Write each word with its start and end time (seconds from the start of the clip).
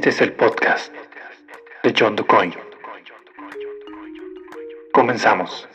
Este 0.00 0.08
es 0.08 0.20
el 0.22 0.32
podcast 0.32 0.94
de 1.82 1.94
John 1.94 2.16
DuCoin. 2.16 2.54
Comenzamos. 4.94 5.68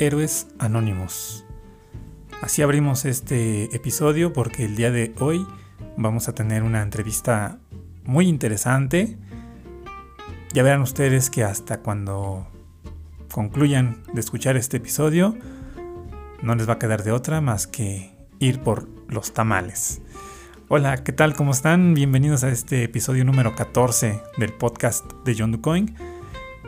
Héroes 0.00 0.48
anónimos. 0.58 1.44
Así 2.42 2.60
abrimos 2.62 3.04
este 3.04 3.72
episodio 3.76 4.32
porque 4.32 4.64
el 4.64 4.74
día 4.74 4.90
de 4.90 5.14
hoy 5.20 5.46
vamos 5.96 6.28
a 6.28 6.34
tener 6.34 6.64
una 6.64 6.82
entrevista 6.82 7.60
muy 8.02 8.26
interesante. 8.26 9.16
Ya 10.52 10.64
verán 10.64 10.82
ustedes 10.82 11.30
que 11.30 11.44
hasta 11.44 11.78
cuando 11.82 12.48
concluyan 13.30 14.02
de 14.12 14.20
escuchar 14.20 14.56
este 14.56 14.78
episodio 14.78 15.36
no 16.42 16.56
les 16.56 16.68
va 16.68 16.72
a 16.72 16.78
quedar 16.80 17.04
de 17.04 17.12
otra 17.12 17.40
más 17.40 17.68
que 17.68 18.12
ir 18.40 18.58
por 18.58 18.88
los 19.08 19.34
tamales. 19.34 20.02
Hola, 20.66 21.04
¿qué 21.04 21.12
tal? 21.12 21.36
¿Cómo 21.36 21.52
están? 21.52 21.94
Bienvenidos 21.94 22.42
a 22.42 22.50
este 22.50 22.82
episodio 22.82 23.24
número 23.24 23.54
14 23.54 24.20
del 24.36 24.52
podcast 24.52 25.12
de 25.24 25.36
John 25.38 25.52
DuCoin. 25.52 26.13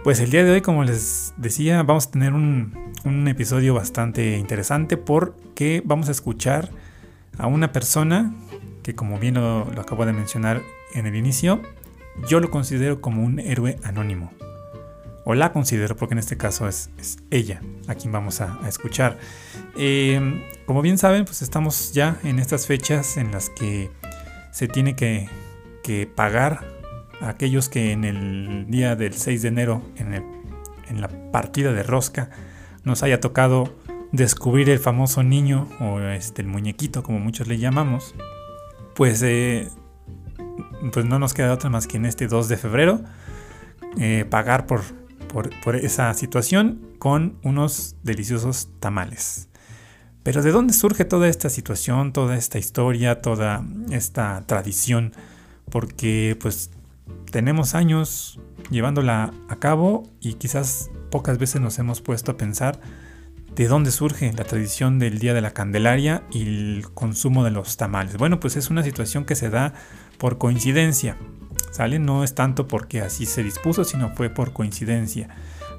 Pues 0.04 0.20
el 0.20 0.30
día 0.30 0.44
de 0.44 0.52
hoy, 0.52 0.60
como 0.60 0.84
les 0.84 1.34
decía, 1.36 1.82
vamos 1.82 2.06
a 2.06 2.10
tener 2.10 2.32
un, 2.32 2.94
episodio 3.28 3.74
bastante 3.74 4.38
interesante 4.38 4.96
porque 4.96 5.82
vamos 5.84 6.08
a 6.08 6.12
escuchar 6.12 6.70
a 7.38 7.46
una 7.46 7.72
persona 7.72 8.32
que 8.82 8.94
como 8.94 9.18
bien 9.18 9.34
lo, 9.34 9.62
acabo 9.78 10.06
de 10.06 10.12
mencionar 10.12 10.62
en 10.94 11.06
el 11.06 11.16
inicio, 11.16 11.60
yo 12.28 12.40
lo 12.40 12.50
considero 12.50 13.00
como 13.00 13.24
un 13.24 13.40
héroe 13.40 13.78
anónimo. 13.82 14.32
O 15.24 15.34
la 15.34 15.52
considero 15.52 15.96
porque 15.96 16.14
en 16.14 16.18
este 16.18 16.36
caso 16.36 16.68
es, 16.68 16.88
ella 17.30 17.60
a 17.88 17.96
quien 17.96 18.12
vamos 18.12 18.40
a, 18.40 18.60
escuchar. 18.68 19.18
Eh, 19.76 20.44
como 20.66 20.82
bien 20.82 20.98
saben, 20.98 21.24
pues 21.24 21.42
estamos 21.42 21.92
ya 21.92 22.16
en 22.22 22.38
estas 22.38 22.66
fechas 22.66 23.16
en 23.16 23.32
las 23.32 23.50
que 23.50 23.90
se 24.52 24.68
tiene 24.68 24.94
que 24.94 25.28
pagar 26.14 26.75
aquellos 27.20 27.68
que 27.68 27.92
en 27.92 28.04
el 28.04 28.66
día 28.68 28.96
del 28.96 29.14
6 29.14 29.42
de 29.42 29.48
enero, 29.48 29.82
en, 29.96 31.00
la 31.00 31.08
partida 31.32 31.72
de 31.72 31.82
rosca, 31.82 32.30
nos 32.84 33.02
haya 33.02 33.20
tocado 33.20 33.74
descubrir 34.12 34.70
el 34.70 34.78
famoso 34.78 35.22
niño 35.22 35.68
o 35.80 36.00
este, 36.00 36.42
el 36.42 36.48
muñequito, 36.48 37.02
como 37.02 37.18
muchos 37.18 37.48
le 37.48 37.58
llamamos, 37.58 38.14
pues, 38.94 39.22
eh, 39.22 39.68
pues 40.92 41.04
no 41.04 41.18
nos 41.18 41.34
queda 41.34 41.52
otra 41.52 41.70
más 41.70 41.86
que 41.86 41.96
en 41.96 42.06
este 42.06 42.28
2 42.28 42.48
de 42.48 42.56
febrero 42.56 43.00
eh, 43.98 44.24
pagar 44.28 44.66
por, 44.66 44.82
por 45.32 45.76
esa 45.76 46.14
situación 46.14 46.80
con 46.98 47.38
unos 47.42 47.96
deliciosos 48.02 48.68
tamales. 48.80 49.48
Pero 50.26 50.42
¿de 50.42 50.50
dónde 50.50 50.72
surge 50.72 51.04
toda 51.04 51.28
esta 51.28 51.48
situación, 51.50 52.12
toda 52.12 52.36
esta 52.36 52.58
historia, 52.58 53.20
toda 53.20 53.64
esta 53.92 54.42
tradición? 54.46 55.12
Porque 55.70 56.36
pues 56.40 56.72
tenemos 57.30 57.74
años 57.74 58.40
llevándola 58.70 59.32
a 59.48 59.56
cabo 59.56 60.04
y 60.20 60.34
quizás 60.34 60.90
pocas 61.10 61.38
veces 61.38 61.60
nos 61.60 61.78
hemos 61.78 62.00
puesto 62.00 62.32
a 62.32 62.36
pensar 62.36 62.80
de 63.54 63.68
dónde 63.68 63.90
surge 63.90 64.32
la 64.32 64.44
tradición 64.44 64.98
del 64.98 65.18
Día 65.18 65.32
de 65.32 65.40
la 65.40 65.52
Candelaria 65.52 66.22
y 66.30 66.42
el 66.42 66.86
consumo 66.92 67.42
de 67.42 67.50
los 67.50 67.76
tamales. 67.76 68.16
Bueno, 68.18 68.38
pues 68.38 68.56
es 68.56 68.70
una 68.70 68.82
situación 68.82 69.24
que 69.24 69.34
se 69.34 69.48
da 69.48 69.72
por 70.18 70.36
coincidencia, 70.36 71.16
¿sale? 71.70 71.98
No 71.98 72.22
es 72.22 72.34
tanto 72.34 72.68
porque 72.68 73.00
así 73.00 73.24
se 73.24 73.42
dispuso, 73.42 73.84
sino 73.84 74.10
fue 74.10 74.28
por 74.28 74.52
coincidencia. 74.52 75.28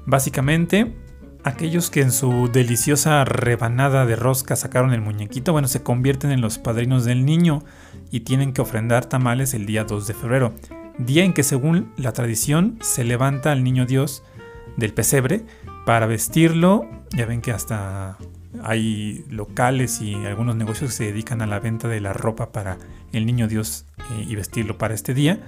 Básicamente, 0.06 0.96
aquellos 1.44 1.90
que 1.90 2.00
en 2.00 2.10
su 2.10 2.48
deliciosa 2.52 3.24
rebanada 3.24 4.06
de 4.06 4.16
rosca 4.16 4.56
sacaron 4.56 4.92
el 4.92 5.00
muñequito, 5.00 5.52
bueno, 5.52 5.68
se 5.68 5.82
convierten 5.82 6.32
en 6.32 6.40
los 6.40 6.58
padrinos 6.58 7.04
del 7.04 7.24
niño 7.24 7.62
y 8.10 8.20
tienen 8.20 8.52
que 8.52 8.60
ofrendar 8.60 9.06
tamales 9.06 9.54
el 9.54 9.66
día 9.66 9.84
2 9.84 10.06
de 10.06 10.14
febrero 10.14 10.54
día 10.98 11.24
en 11.24 11.32
que 11.32 11.42
según 11.42 11.92
la 11.96 12.12
tradición 12.12 12.78
se 12.80 13.04
levanta 13.04 13.52
al 13.52 13.64
niño 13.64 13.86
Dios 13.86 14.22
del 14.76 14.92
pesebre 14.92 15.44
para 15.86 16.06
vestirlo. 16.06 16.88
Ya 17.10 17.26
ven 17.26 17.40
que 17.40 17.52
hasta 17.52 18.18
hay 18.62 19.24
locales 19.30 20.00
y 20.00 20.14
algunos 20.14 20.56
negocios 20.56 20.90
que 20.90 20.96
se 20.96 21.04
dedican 21.04 21.42
a 21.42 21.46
la 21.46 21.60
venta 21.60 21.88
de 21.88 22.00
la 22.00 22.12
ropa 22.12 22.52
para 22.52 22.78
el 23.12 23.26
niño 23.26 23.48
Dios 23.48 23.86
eh, 23.98 24.26
y 24.28 24.34
vestirlo 24.34 24.78
para 24.78 24.94
este 24.94 25.14
día. 25.14 25.40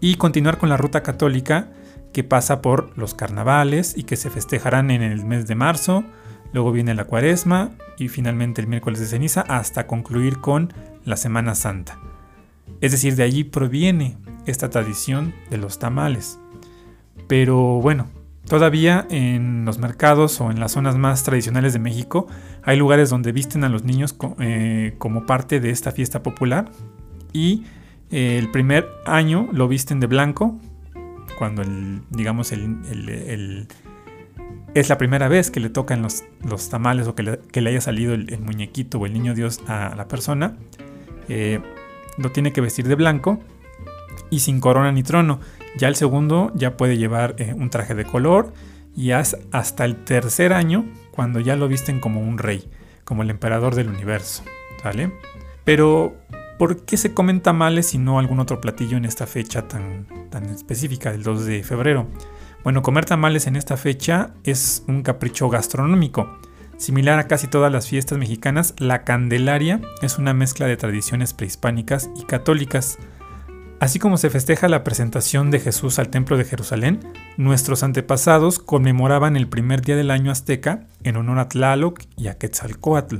Y 0.00 0.16
continuar 0.16 0.58
con 0.58 0.68
la 0.68 0.76
ruta 0.76 1.02
católica 1.02 1.70
que 2.12 2.24
pasa 2.24 2.60
por 2.60 2.96
los 2.98 3.14
carnavales 3.14 3.96
y 3.96 4.04
que 4.04 4.16
se 4.16 4.30
festejarán 4.30 4.90
en 4.90 5.02
el 5.02 5.24
mes 5.24 5.46
de 5.46 5.54
marzo. 5.54 6.04
Luego 6.52 6.72
viene 6.72 6.94
la 6.94 7.04
cuaresma 7.04 7.70
y 7.98 8.08
finalmente 8.08 8.60
el 8.60 8.66
miércoles 8.66 9.00
de 9.00 9.06
ceniza 9.06 9.40
hasta 9.42 9.86
concluir 9.86 10.38
con 10.38 10.72
la 11.04 11.16
Semana 11.16 11.54
Santa. 11.54 11.98
Es 12.80 12.92
decir, 12.92 13.16
de 13.16 13.22
allí 13.22 13.44
proviene 13.44 14.18
esta 14.46 14.70
tradición 14.70 15.34
de 15.50 15.58
los 15.58 15.78
tamales. 15.78 16.38
Pero 17.28 17.80
bueno, 17.80 18.08
todavía 18.46 19.06
en 19.10 19.64
los 19.64 19.78
mercados 19.78 20.40
o 20.40 20.50
en 20.50 20.60
las 20.60 20.72
zonas 20.72 20.96
más 20.96 21.22
tradicionales 21.22 21.72
de 21.72 21.78
México 21.78 22.26
hay 22.62 22.76
lugares 22.76 23.10
donde 23.10 23.32
visten 23.32 23.64
a 23.64 23.68
los 23.68 23.84
niños 23.84 24.16
eh, 24.40 24.94
como 24.98 25.26
parte 25.26 25.60
de 25.60 25.70
esta 25.70 25.92
fiesta 25.92 26.22
popular 26.22 26.70
y 27.32 27.64
eh, 28.10 28.38
el 28.38 28.50
primer 28.50 28.88
año 29.06 29.48
lo 29.52 29.68
visten 29.68 30.00
de 30.00 30.06
blanco 30.06 30.58
cuando 31.38 31.62
digamos 32.10 32.52
es 34.74 34.88
la 34.88 34.98
primera 34.98 35.28
vez 35.28 35.50
que 35.50 35.60
le 35.60 35.70
tocan 35.70 36.02
los, 36.02 36.24
los 36.44 36.68
tamales 36.68 37.06
o 37.06 37.14
que 37.14 37.22
le, 37.22 37.70
haya 37.70 37.80
salido 37.80 38.14
el, 38.14 38.38
muñequito 38.40 38.98
o 38.98 39.06
el 39.06 39.12
niño 39.12 39.34
Dios 39.34 39.60
a 39.66 39.94
la 39.96 40.08
persona. 40.08 40.56
Eh, 41.28 41.60
lo 42.18 42.30
tiene 42.30 42.52
que 42.52 42.60
vestir 42.60 42.86
de 42.88 42.94
blanco 42.94 43.40
y 44.30 44.40
sin 44.40 44.60
corona 44.60 44.92
ni 44.92 45.02
trono. 45.02 45.40
Ya 45.76 45.88
el 45.88 45.96
segundo 45.96 46.52
ya 46.54 46.76
puede 46.76 46.98
llevar 46.98 47.34
eh, 47.38 47.54
un 47.54 47.70
traje 47.70 47.94
de 47.94 48.04
color 48.04 48.52
y 48.94 49.12
hasta 49.12 49.84
el 49.84 50.04
tercer 50.04 50.52
año 50.52 50.84
cuando 51.10 51.40
ya 51.40 51.56
lo 51.56 51.68
visten 51.68 52.00
como 52.00 52.20
un 52.20 52.38
rey, 52.38 52.70
como 53.04 53.22
el 53.22 53.30
emperador 53.30 53.74
del 53.74 53.88
universo, 53.88 54.42
¿sale? 54.82 55.12
Pero 55.64 56.14
¿por 56.58 56.84
qué 56.84 56.96
se 56.96 57.14
comen 57.14 57.40
tamales 57.40 57.94
y 57.94 57.98
no 57.98 58.18
algún 58.18 58.40
otro 58.40 58.60
platillo 58.60 58.96
en 58.96 59.04
esta 59.04 59.26
fecha 59.26 59.68
tan, 59.68 60.06
tan 60.30 60.44
específica 60.46 61.12
del 61.12 61.22
2 61.22 61.46
de 61.46 61.62
febrero? 61.62 62.06
Bueno, 62.64 62.82
comer 62.82 63.04
tamales 63.04 63.46
en 63.46 63.56
esta 63.56 63.76
fecha 63.76 64.34
es 64.44 64.84
un 64.86 65.02
capricho 65.02 65.48
gastronómico. 65.48 66.38
Similar 66.76 67.18
a 67.18 67.26
casi 67.28 67.48
todas 67.48 67.72
las 67.72 67.88
fiestas 67.88 68.18
mexicanas, 68.18 68.74
la 68.78 69.04
Candelaria 69.04 69.80
es 70.00 70.18
una 70.18 70.32
mezcla 70.32 70.66
de 70.66 70.76
tradiciones 70.76 71.32
prehispánicas 71.32 72.10
y 72.16 72.24
católicas. 72.24 72.98
Así 73.82 73.98
como 73.98 74.16
se 74.16 74.30
festeja 74.30 74.68
la 74.68 74.84
presentación 74.84 75.50
de 75.50 75.58
Jesús 75.58 75.98
al 75.98 76.08
Templo 76.08 76.36
de 76.36 76.44
Jerusalén, 76.44 77.00
nuestros 77.36 77.82
antepasados 77.82 78.60
conmemoraban 78.60 79.36
el 79.36 79.48
primer 79.48 79.82
día 79.82 79.96
del 79.96 80.12
año 80.12 80.30
azteca 80.30 80.86
en 81.02 81.16
honor 81.16 81.40
a 81.40 81.48
Tlaloc 81.48 82.00
y 82.16 82.28
a 82.28 82.38
Quetzalcoatl 82.38 83.16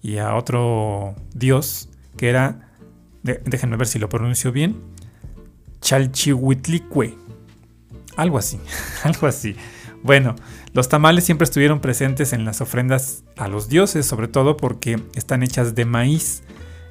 y 0.00 0.18
a 0.18 0.36
otro 0.36 1.16
dios 1.34 1.88
que 2.16 2.28
era, 2.28 2.70
déjenme 3.24 3.76
ver 3.76 3.88
si 3.88 3.98
lo 3.98 4.08
pronuncio 4.08 4.52
bien, 4.52 4.80
Chalchihuitlicue. 5.80 7.18
Algo 8.16 8.38
así, 8.38 8.60
algo 9.02 9.26
así. 9.26 9.56
Bueno, 10.04 10.36
los 10.74 10.88
tamales 10.88 11.24
siempre 11.24 11.44
estuvieron 11.44 11.80
presentes 11.80 12.32
en 12.32 12.44
las 12.44 12.60
ofrendas 12.60 13.24
a 13.36 13.48
los 13.48 13.68
dioses, 13.68 14.06
sobre 14.06 14.28
todo 14.28 14.56
porque 14.56 15.02
están 15.16 15.42
hechas 15.42 15.74
de 15.74 15.86
maíz 15.86 16.44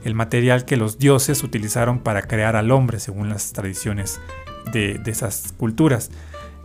el 0.03 0.15
material 0.15 0.65
que 0.65 0.77
los 0.77 0.97
dioses 0.97 1.43
utilizaron 1.43 1.99
para 1.99 2.23
crear 2.23 2.55
al 2.55 2.71
hombre, 2.71 2.99
según 2.99 3.29
las 3.29 3.53
tradiciones 3.53 4.19
de, 4.71 5.01
esas 5.05 5.53
culturas. 5.57 6.11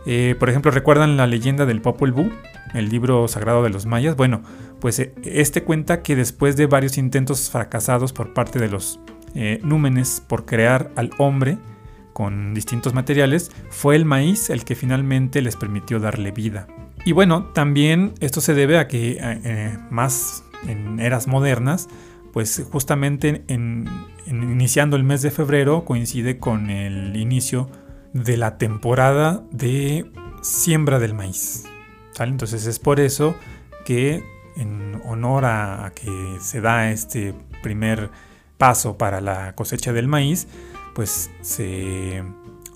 Eh, 0.05 0.35
por 0.39 0.49
ejemplo, 0.49 0.71
¿recuerdan 0.71 1.17
la 1.17 1.27
leyenda 1.27 1.65
del 1.65 1.81
Popol 1.81 2.11
Vuh, 2.11 2.31
el 2.73 2.89
libro 2.89 3.27
sagrado 3.27 3.63
de 3.63 3.69
los 3.69 3.85
mayas? 3.85 4.15
Bueno, 4.15 4.41
pues 4.79 4.99
eh, 4.99 5.13
este 5.23 5.63
cuenta 5.63 6.01
que 6.01 6.15
después 6.15 6.55
de 6.55 6.65
varios 6.65 6.97
intentos 6.97 7.49
fracasados 7.49 8.13
por 8.13 8.33
parte 8.33 8.59
de 8.59 8.69
los 8.69 8.99
eh, 9.35 9.59
númenes 9.63 10.23
por 10.25 10.45
crear 10.45 10.91
al 10.95 11.11
hombre 11.17 11.57
con 12.13 12.53
distintos 12.53 12.93
materiales, 12.93 13.51
fue 13.69 13.95
el 13.95 14.05
maíz 14.05 14.49
el 14.49 14.63
que 14.63 14.75
finalmente 14.75 15.41
les 15.41 15.55
permitió 15.55 15.99
darle 15.99 16.31
vida. 16.31 16.67
Y 17.05 17.11
bueno, 17.11 17.45
también 17.53 18.13
esto 18.21 18.41
se 18.41 18.55
debe 18.55 18.79
a 18.79 18.87
que 18.87 19.77
más 19.91 20.43
en 20.67 20.99
eras 20.99 21.27
modernas, 21.27 21.87
pues 22.37 22.63
justamente 22.71 23.43
en, 23.47 23.89
iniciando 24.27 24.95
el 24.95 25.03
mes 25.03 25.23
de 25.23 25.31
febrero 25.31 25.85
coincide 25.85 26.37
con 26.37 26.69
el 26.69 27.17
inicio 27.17 27.67
de 28.13 28.37
la 28.37 28.59
temporada 28.59 29.41
de 29.49 30.05
siembra 30.43 30.99
del 30.99 31.15
maíz. 31.15 31.63
Entonces 32.19 32.67
es 32.67 32.77
por 32.77 32.99
eso 32.99 33.35
que 33.85 34.23
en 34.55 35.01
honor 35.05 35.45
a 35.45 35.91
que 35.95 36.37
se 36.39 36.61
da 36.61 36.91
este 36.91 37.33
primer 37.63 38.11
paso 38.59 38.99
para 38.99 39.19
la 39.19 39.55
cosecha 39.55 39.91
del 39.91 40.07
maíz, 40.07 40.47
pues 40.93 41.31
se 41.41 42.23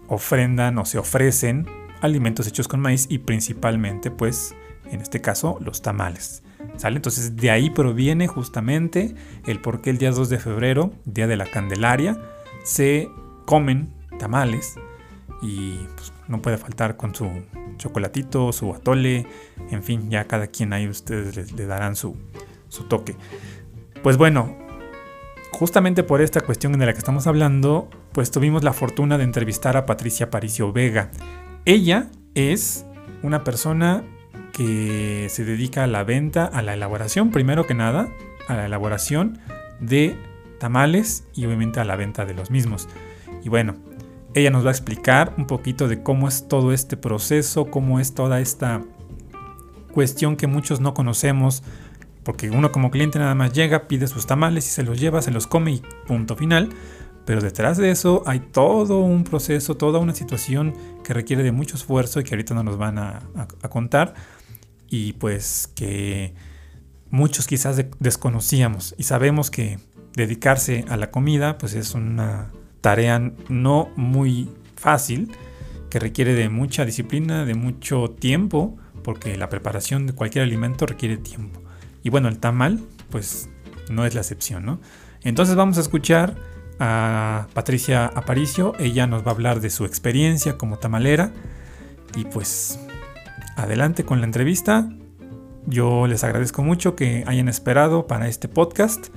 ofrendan 0.08 0.76
o 0.80 0.86
se 0.86 0.98
ofrecen 0.98 1.68
alimentos 2.02 2.48
hechos 2.48 2.68
con 2.68 2.80
maíz 2.80 3.06
y 3.12 3.20
principalmente 3.20 4.10
pues 4.10 4.56
en 4.90 5.02
este 5.02 5.22
caso 5.22 5.60
los 5.62 5.84
tamales. 5.84 6.42
¿Sale? 6.78 6.96
Entonces 6.96 7.36
de 7.36 7.52
ahí 7.52 7.70
proviene 7.70 8.28
justamente 8.28 9.14
el 9.46 9.60
por 9.60 9.82
qué 9.82 9.92
el 9.92 9.98
día 9.98 10.12
2 10.12 10.30
de 10.30 10.40
febrero, 10.40 10.94
día 11.06 11.28
de 11.28 11.38
la 11.38 11.46
Candelaria, 11.46 12.20
se 12.64 13.10
comen 13.46 13.94
tamales 14.18 14.76
y 15.42 15.76
pues, 15.96 16.14
no 16.28 16.42
puede 16.42 16.58
faltar 16.58 16.98
con 16.98 17.14
su 17.14 17.30
chocolatito, 17.78 18.52
su 18.52 18.74
atole, 18.74 19.26
en 19.70 19.84
fin, 19.84 20.10
ya 20.10 20.26
cada 20.26 20.48
quien 20.48 20.74
ahí 20.74 20.88
ustedes 20.88 21.52
le, 21.54 21.66
darán 21.66 21.96
su, 21.96 22.16
su 22.70 22.84
toque. 22.86 23.16
Pues 24.04 24.18
bueno, 24.18 24.56
justamente 25.52 26.04
por 26.04 26.22
esta 26.22 26.42
cuestión 26.42 26.74
de 26.74 26.86
la 26.86 26.94
que 26.94 27.00
estamos 27.00 27.28
hablando, 27.28 27.90
pues 28.14 28.32
tuvimos 28.32 28.64
la 28.64 28.74
fortuna 28.74 29.18
de 29.18 29.24
entrevistar 29.24 29.78
a 29.78 29.86
Patricia 29.86 30.30
Paricio 30.30 30.72
Vega. 30.72 31.12
Ella 31.66 32.10
es 32.36 32.86
una 33.24 33.44
persona 33.44 34.04
que 34.54 35.28
se 35.30 35.46
dedica 35.46 35.84
a 35.84 35.88
la 35.88 36.04
venta, 36.04 36.46
a 36.46 36.62
la 36.62 36.74
elaboración, 36.74 37.32
primero 37.32 37.66
que 37.66 37.74
nada, 37.74 38.10
a 38.48 38.56
la 38.56 38.66
elaboración 38.66 39.40
de 39.80 40.16
tamales 40.60 41.26
y 41.34 41.46
obviamente 41.46 41.80
a 41.80 41.86
la 41.86 41.96
venta 41.96 42.26
de 42.26 42.34
los 42.34 42.52
mismos. 42.52 42.88
Y 43.44 43.50
bueno, 43.50 43.76
ella 44.34 44.50
nos 44.50 44.64
va 44.64 44.70
a 44.70 44.74
explicar 44.74 45.34
un 45.38 45.48
poquito 45.48 45.88
de 45.88 46.04
cómo 46.04 46.28
es 46.28 46.48
todo 46.48 46.72
este 46.72 46.98
proceso, 46.98 47.66
cómo 47.66 48.00
es 48.00 48.14
toda 48.14 48.40
esta 48.40 48.82
cuestión 49.92 50.38
que 50.38 50.48
muchos 50.48 50.80
no 50.80 50.94
conocemos, 50.94 51.64
porque 52.24 52.50
uno 52.50 52.72
como 52.72 52.92
cliente 52.92 53.20
nada 53.20 53.36
más 53.36 53.54
llega, 53.54 53.88
pide 53.88 54.08
sus 54.08 54.28
tamales 54.28 54.68
y 54.68 54.70
se 54.70 54.84
los 54.84 55.00
lleva, 55.00 55.22
se 55.22 55.32
los 55.32 55.48
come 55.48 55.72
y 55.72 55.84
punto 56.08 56.36
final. 56.36 56.70
Pero 57.26 57.42
detrás 57.42 57.78
de 57.78 57.92
eso 57.92 58.24
hay 58.26 58.40
todo 58.40 59.00
un 59.00 59.24
proceso, 59.24 59.78
toda 59.78 60.00
una 60.00 60.16
situación 60.16 60.74
que 61.04 61.14
requiere 61.14 61.44
de 61.44 61.52
mucho 61.52 61.76
esfuerzo 61.76 62.20
y 62.20 62.24
que 62.24 62.34
ahorita 62.34 62.54
no 62.54 62.64
nos 62.64 62.78
van 62.78 62.98
a, 62.98 63.22
contar. 63.70 64.14
Y 64.94 65.14
pues 65.14 65.70
que 65.74 66.36
muchos 67.10 67.48
quizás 67.48 67.84
desconocíamos 68.00 68.94
y 68.98 69.04
sabemos 69.04 69.50
que 69.50 69.80
dedicarse 70.16 70.84
a 70.90 70.98
la 70.98 71.12
comida 71.12 71.58
pues 71.58 71.76
es 71.76 71.94
una 71.94 72.52
tarea 72.82 73.32
no 73.48 73.90
muy 73.96 74.50
fácil, 74.76 75.32
que 75.90 75.98
requiere 76.00 76.34
de 76.34 76.50
mucha 76.50 76.84
disciplina, 76.84 77.46
de 77.46 77.54
mucho 77.54 78.10
tiempo, 78.10 78.78
porque 79.02 79.38
la 79.38 79.48
preparación 79.48 80.08
de 80.08 80.14
cualquier 80.14 80.44
alimento 80.44 80.86
requiere 80.86 81.16
tiempo. 81.16 81.62
Y 82.04 82.10
bueno, 82.10 82.28
el 82.28 82.40
tamal, 82.40 82.82
pues 83.10 83.48
no 83.90 84.06
es 84.06 84.14
la 84.14 84.22
excepción, 84.22 84.66
¿no? 84.66 84.82
Entonces 85.24 85.56
vamos 85.56 85.78
a 85.78 85.82
escuchar 85.82 86.36
a 86.80 87.48
Patricia 87.54 88.08
Aparicio, 88.08 88.74
ella 88.78 89.08
nos 89.08 89.24
va 89.24 89.28
a 89.28 89.36
hablar 89.36 89.62
de 89.62 89.70
su 89.70 89.86
experiencia 89.86 90.58
como 90.58 90.80
tamalera. 90.80 91.32
Y 92.16 92.26
pues 92.26 92.78
adelante 93.56 94.06
con 94.06 94.20
la 94.20 94.26
entrevista. 94.26 94.90
Yo 95.66 96.08
les 96.08 96.24
agradezco 96.24 96.64
mucho 96.64 96.96
que 96.96 97.24
hayan 97.28 97.48
esperado 97.48 98.08
para 98.08 98.28
este 98.28 98.48
podcast 98.48 99.08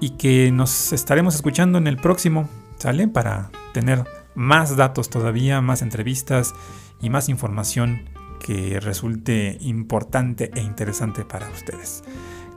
y 0.00 0.10
que 0.10 0.50
nos 0.52 0.92
estaremos 0.92 1.34
escuchando 1.34 1.78
en 1.78 1.86
el 1.86 1.96
próximo. 1.96 2.48
¿Sale? 2.78 3.08
Para 3.08 3.50
tener 3.72 4.04
más 4.34 4.76
datos 4.76 5.08
todavía, 5.08 5.60
más 5.60 5.82
entrevistas 5.82 6.54
y 7.00 7.10
más 7.10 7.28
información 7.28 8.10
que 8.38 8.80
resulte 8.80 9.56
importante 9.60 10.50
e 10.54 10.60
interesante 10.60 11.24
para 11.24 11.48
ustedes. 11.48 12.04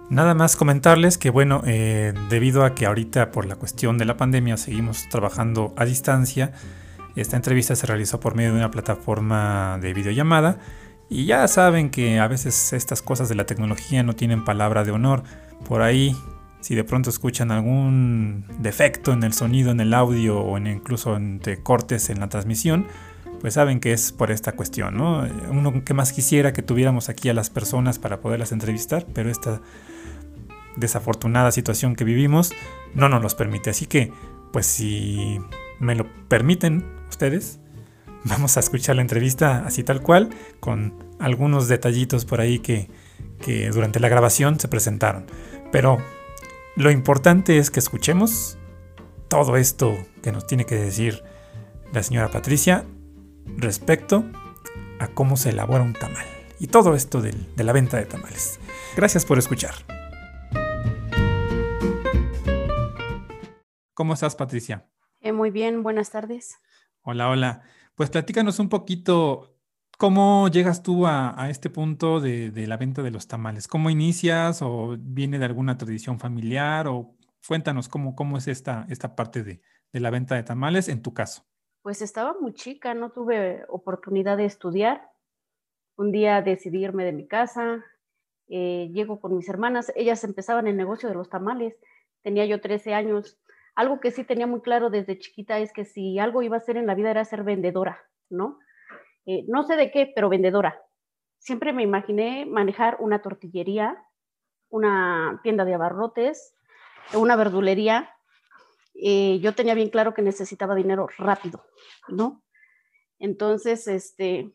Nada 0.09 0.33
más 0.33 0.55
comentarles 0.55 1.17
que 1.17 1.29
bueno, 1.29 1.61
eh, 1.65 2.13
debido 2.29 2.65
a 2.65 2.73
que 2.73 2.85
ahorita 2.85 3.31
por 3.31 3.45
la 3.45 3.55
cuestión 3.55 3.97
de 3.97 4.05
la 4.05 4.17
pandemia 4.17 4.57
seguimos 4.57 5.07
trabajando 5.09 5.73
a 5.77 5.85
distancia, 5.85 6.51
esta 7.15 7.37
entrevista 7.37 7.75
se 7.75 7.85
realizó 7.85 8.19
por 8.19 8.35
medio 8.35 8.51
de 8.51 8.57
una 8.57 8.71
plataforma 8.71 9.77
de 9.81 9.93
videollamada 9.93 10.59
y 11.09 11.25
ya 11.25 11.47
saben 11.47 11.89
que 11.89 12.19
a 12.19 12.27
veces 12.27 12.73
estas 12.73 13.01
cosas 13.01 13.29
de 13.29 13.35
la 13.35 13.45
tecnología 13.45 14.03
no 14.03 14.15
tienen 14.15 14.45
palabra 14.45 14.83
de 14.83 14.91
honor. 14.91 15.23
Por 15.65 15.81
ahí 15.81 16.15
si 16.61 16.75
de 16.75 16.83
pronto 16.83 17.09
escuchan 17.09 17.51
algún 17.51 18.45
defecto 18.59 19.13
en 19.13 19.23
el 19.23 19.33
sonido, 19.33 19.71
en 19.71 19.79
el 19.79 19.93
audio 19.93 20.39
o 20.39 20.57
en 20.57 20.67
incluso 20.67 21.15
entre 21.15 21.61
cortes 21.63 22.09
en 22.09 22.19
la 22.19 22.27
transmisión, 22.27 22.85
pues 23.39 23.53
saben 23.53 23.79
que 23.79 23.93
es 23.93 24.11
por 24.11 24.31
esta 24.31 24.51
cuestión, 24.51 24.97
¿no? 24.97 25.25
Uno 25.49 25.83
que 25.85 25.93
más 25.93 26.11
quisiera 26.11 26.51
que 26.51 26.61
tuviéramos 26.61 27.07
aquí 27.07 27.29
a 27.29 27.33
las 27.33 27.49
personas 27.49 27.97
para 27.97 28.19
poderlas 28.19 28.51
entrevistar, 28.51 29.05
pero 29.13 29.29
esta 29.29 29.61
desafortunada 30.75 31.51
situación 31.51 31.95
que 31.95 32.03
vivimos 32.03 32.51
no 32.93 33.07
nos 33.07 33.21
los 33.21 33.35
permite. 33.35 33.69
Así 33.69 33.85
que, 33.85 34.11
pues 34.51 34.65
si 34.65 35.39
me 35.79 35.95
lo 35.95 36.07
permiten 36.27 36.85
ustedes, 37.07 37.59
vamos 38.23 38.57
a 38.57 38.59
escuchar 38.59 38.95
la 38.95 39.01
entrevista 39.01 39.65
así 39.65 39.83
tal 39.83 40.01
cual, 40.01 40.29
con 40.59 40.93
algunos 41.19 41.67
detallitos 41.67 42.25
por 42.25 42.41
ahí 42.41 42.59
que, 42.59 42.89
que 43.41 43.69
durante 43.69 43.99
la 43.99 44.09
grabación 44.09 44.59
se 44.59 44.67
presentaron. 44.67 45.25
Pero 45.71 45.97
lo 46.75 46.91
importante 46.91 47.57
es 47.57 47.71
que 47.71 47.79
escuchemos 47.79 48.57
todo 49.27 49.57
esto 49.57 49.97
que 50.23 50.31
nos 50.31 50.47
tiene 50.47 50.65
que 50.65 50.75
decir 50.75 51.23
la 51.93 52.03
señora 52.03 52.29
Patricia 52.29 52.85
respecto 53.57 54.25
a 54.99 55.07
cómo 55.07 55.37
se 55.37 55.49
elabora 55.49 55.83
un 55.83 55.93
tamal 55.93 56.25
y 56.59 56.67
todo 56.67 56.93
esto 56.93 57.21
de, 57.21 57.33
la 57.55 57.73
venta 57.73 57.97
de 57.97 58.05
tamales. 58.05 58.59
Gracias 58.95 59.25
por 59.25 59.39
escuchar. 59.39 59.73
¿Cómo 63.93 64.13
estás, 64.13 64.35
Patricia? 64.35 64.87
Eh, 65.21 65.31
muy 65.31 65.51
bien, 65.51 65.83
buenas 65.83 66.11
tardes. 66.11 66.57
Hola, 67.01 67.29
hola. 67.29 67.63
Pues 67.99 68.09
platícanos 68.09 68.59
un 68.59 68.69
poquito 68.69 69.59
¿Cómo 69.97 70.47
llegas 70.47 70.81
tú 70.81 71.05
a, 71.05 71.49
este 71.49 71.69
punto 71.69 72.21
de, 72.21 72.53
la 72.65 72.77
venta 72.77 73.01
de 73.01 73.11
los 73.11 73.27
tamales? 73.27 73.67
¿Cómo 73.67 73.89
inicias 73.89 74.61
o 74.61 74.95
viene 74.97 75.37
de 75.37 75.43
alguna 75.43 75.77
tradición 75.77 76.17
familiar? 76.17 76.87
O 76.87 77.17
cuéntanos 77.45 77.89
cómo, 77.89 78.15
cómo 78.15 78.37
es 78.37 78.47
esta, 78.47 78.85
esta 78.87 79.17
parte 79.17 79.43
de, 79.43 79.61
la 79.91 80.09
venta 80.11 80.35
de 80.35 80.43
tamales 80.43 80.87
en 80.87 81.01
tu 81.01 81.13
caso. 81.13 81.43
Pues 81.81 82.01
estaba 82.01 82.33
muy 82.39 82.53
chica, 82.53 82.93
no 82.93 83.11
tuve 83.11 83.65
oportunidad 83.67 84.37
de 84.37 84.45
estudiar. 84.45 85.11
Un 85.97 86.13
día 86.13 86.41
decidí 86.41 86.81
irme 86.81 87.03
de 87.03 87.11
mi 87.11 87.27
casa, 87.27 87.83
eh, 88.47 88.89
llego 88.93 89.19
con 89.19 89.35
mis 89.35 89.49
hermanas, 89.49 89.91
ellas 89.97 90.23
empezaban 90.23 90.67
el 90.67 90.77
negocio 90.77 91.09
de 91.09 91.15
los 91.15 91.27
tamales, 91.27 91.75
tenía 92.21 92.45
yo 92.45 92.61
13 92.61 92.93
años. 92.93 93.37
Algo 93.79 94.01
que 94.01 94.11
sí 94.11 94.25
tenía 94.25 94.45
muy 94.45 94.59
claro 94.59 94.89
desde 94.89 95.17
chiquita 95.17 95.57
es 95.59 95.71
que 95.71 95.85
si 95.85 96.19
algo 96.19 96.41
iba 96.41 96.57
a 96.57 96.59
hacer 96.59 96.75
en 96.75 96.85
la 96.85 96.95
vida 96.95 97.11
era 97.11 97.23
ser 97.23 97.45
vendedora, 97.45 97.97
¿no? 98.29 98.59
Eh, 99.25 99.45
no 99.47 99.63
sé 99.63 99.77
de 99.77 99.89
qué, 99.89 100.11
pero 100.13 100.27
vendedora. 100.27 100.83
Siempre 101.37 101.71
me 101.71 101.81
imaginé 101.81 102.45
manejar 102.45 102.97
una 102.99 103.21
tortillería, 103.21 104.05
una 104.67 105.39
tienda 105.43 105.63
de 105.63 105.75
abarrotes, 105.75 106.57
una 107.13 107.37
verdulería. 107.37 108.13
Eh, 108.95 109.39
yo 109.39 109.55
tenía 109.55 109.75
bien 109.75 109.91
claro 109.91 110.13
que 110.13 110.23
necesitaba 110.23 110.75
dinero 110.75 111.07
rápido, 111.17 111.63
¿no? 112.09 112.43
Entonces, 113.17 113.87
este, 113.87 114.53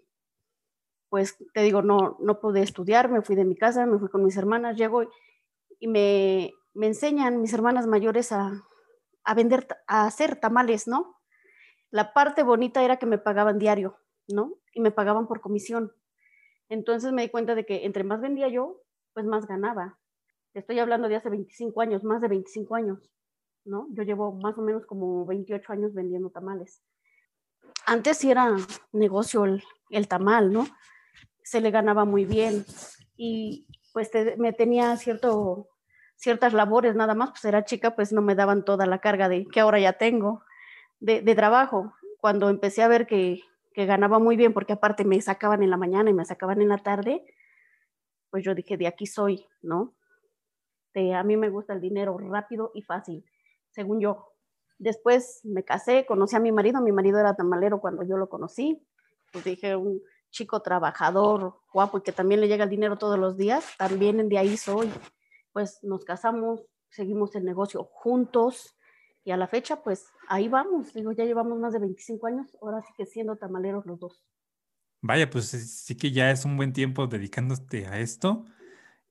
pues 1.08 1.38
te 1.54 1.62
digo, 1.62 1.80
no, 1.80 2.18
no 2.20 2.40
pude 2.40 2.60
estudiar, 2.60 3.10
me 3.10 3.22
fui 3.22 3.36
de 3.36 3.46
mi 3.46 3.56
casa, 3.56 3.86
me 3.86 3.98
fui 3.98 4.10
con 4.10 4.22
mis 4.22 4.36
hermanas, 4.36 4.76
llego 4.76 5.02
y 5.80 5.88
me, 5.88 6.52
me 6.74 6.88
enseñan 6.88 7.40
mis 7.40 7.54
hermanas 7.54 7.86
mayores 7.86 8.30
a, 8.30 8.62
a 9.24 9.34
vender, 9.34 9.66
a 9.86 10.06
hacer 10.06 10.36
tamales, 10.36 10.86
¿no? 10.86 11.16
La 11.90 12.12
parte 12.12 12.42
bonita 12.42 12.82
era 12.84 12.98
que 12.98 13.06
me 13.06 13.18
pagaban 13.18 13.58
diario, 13.58 13.98
¿no? 14.28 14.54
Y 14.72 14.80
me 14.80 14.90
pagaban 14.90 15.26
por 15.26 15.40
comisión. 15.40 15.92
Entonces 16.68 17.12
me 17.12 17.22
di 17.22 17.28
cuenta 17.28 17.54
de 17.54 17.66
que 17.66 17.84
entre 17.84 18.04
más 18.04 18.20
vendía 18.20 18.48
yo, 18.48 18.82
pues 19.12 19.26
más 19.26 19.46
ganaba. 19.46 19.98
Estoy 20.54 20.78
hablando 20.78 21.08
de 21.08 21.16
hace 21.16 21.30
25 21.30 21.80
años, 21.80 22.04
más 22.04 22.20
de 22.20 22.28
25 22.28 22.74
años, 22.74 23.10
¿no? 23.64 23.86
Yo 23.90 24.02
llevo 24.02 24.32
más 24.32 24.56
o 24.58 24.62
menos 24.62 24.86
como 24.86 25.26
28 25.26 25.72
años 25.72 25.94
vendiendo 25.94 26.30
tamales. 26.30 26.82
Antes 27.86 28.18
sí 28.18 28.30
era 28.30 28.54
negocio 28.92 29.44
el, 29.44 30.08
tamal, 30.08 30.52
¿no? 30.52 30.66
Se 31.42 31.60
le 31.60 31.70
ganaba 31.70 32.04
muy 32.04 32.24
bien 32.24 32.64
y 33.16 33.66
pues 33.92 34.10
me 34.38 34.52
tenía 34.52 34.96
cierto, 34.96 35.68
ciertas 36.16 36.52
labores 36.52 36.94
nada 36.94 37.14
más, 37.14 37.30
pues 37.30 37.44
era 37.44 37.64
chica, 37.64 37.94
pues 37.94 38.12
no 38.12 38.22
me 38.22 38.34
daban 38.34 38.64
toda 38.64 38.86
la 38.86 38.98
carga 38.98 39.28
de 39.28 39.46
que 39.46 39.60
ahora 39.60 39.78
ya 39.78 39.94
tengo 39.94 40.42
de, 41.00 41.34
trabajo. 41.34 41.92
Cuando 42.20 42.48
empecé 42.48 42.82
a 42.82 42.88
ver 42.88 43.06
que, 43.06 43.40
que 43.74 43.86
ganaba 43.86 44.18
muy 44.18 44.36
bien 44.36 44.52
porque 44.52 44.72
aparte 44.72 45.04
me 45.04 45.20
sacaban 45.20 45.62
en 45.62 45.70
la 45.70 45.76
mañana 45.76 46.10
y 46.10 46.14
me 46.14 46.24
sacaban 46.24 46.62
en 46.62 46.68
la 46.68 46.78
tarde, 46.78 47.24
pues 48.30 48.44
yo 48.44 48.54
dije, 48.54 48.76
de 48.76 48.86
aquí 48.86 49.06
soy, 49.06 49.46
¿no? 49.62 49.94
De, 50.94 51.14
a 51.14 51.22
mí 51.22 51.36
me 51.36 51.50
gusta 51.50 51.72
el 51.72 51.80
dinero 51.80 52.16
rápido 52.18 52.70
y 52.74 52.82
fácil, 52.82 53.24
según 53.70 54.00
yo. 54.00 54.28
Después 54.78 55.40
me 55.44 55.64
casé, 55.64 56.06
conocí 56.06 56.34
a 56.34 56.40
mi 56.40 56.50
marido, 56.50 56.80
mi 56.80 56.92
marido 56.92 57.18
era 57.18 57.36
tamalero 57.36 57.80
cuando 57.80 58.02
yo 58.02 58.16
lo 58.16 58.28
conocí, 58.28 58.84
pues 59.32 59.44
dije, 59.44 59.76
un 59.76 60.00
chico 60.30 60.60
trabajador, 60.62 61.60
guapo 61.72 61.98
y 61.98 62.02
que 62.02 62.12
también 62.12 62.40
le 62.40 62.48
llega 62.48 62.64
el 62.64 62.70
dinero 62.70 62.98
todos 62.98 63.18
los 63.18 63.36
días, 63.36 63.76
también 63.78 64.28
de 64.28 64.38
ahí 64.38 64.56
soy. 64.56 64.90
Pues 65.54 65.78
nos 65.84 66.04
casamos, 66.04 66.66
seguimos 66.90 67.34
el 67.36 67.44
negocio 67.44 67.84
juntos 67.84 68.76
y 69.24 69.30
a 69.30 69.36
la 69.36 69.46
fecha, 69.46 69.82
pues 69.82 70.04
ahí 70.28 70.48
vamos. 70.48 70.92
Digo, 70.92 71.12
ya 71.12 71.24
llevamos 71.24 71.58
más 71.58 71.72
de 71.72 71.78
25 71.78 72.26
años, 72.26 72.58
ahora 72.60 72.82
sí 72.82 72.92
que 72.96 73.06
siendo 73.06 73.36
tamaleros 73.36 73.86
los 73.86 74.00
dos. 74.00 74.24
Vaya, 75.00 75.30
pues 75.30 75.46
sí 75.46 75.96
que 75.96 76.10
ya 76.10 76.30
es 76.32 76.44
un 76.44 76.56
buen 76.56 76.72
tiempo 76.72 77.06
dedicándote 77.06 77.86
a 77.86 78.00
esto. 78.00 78.44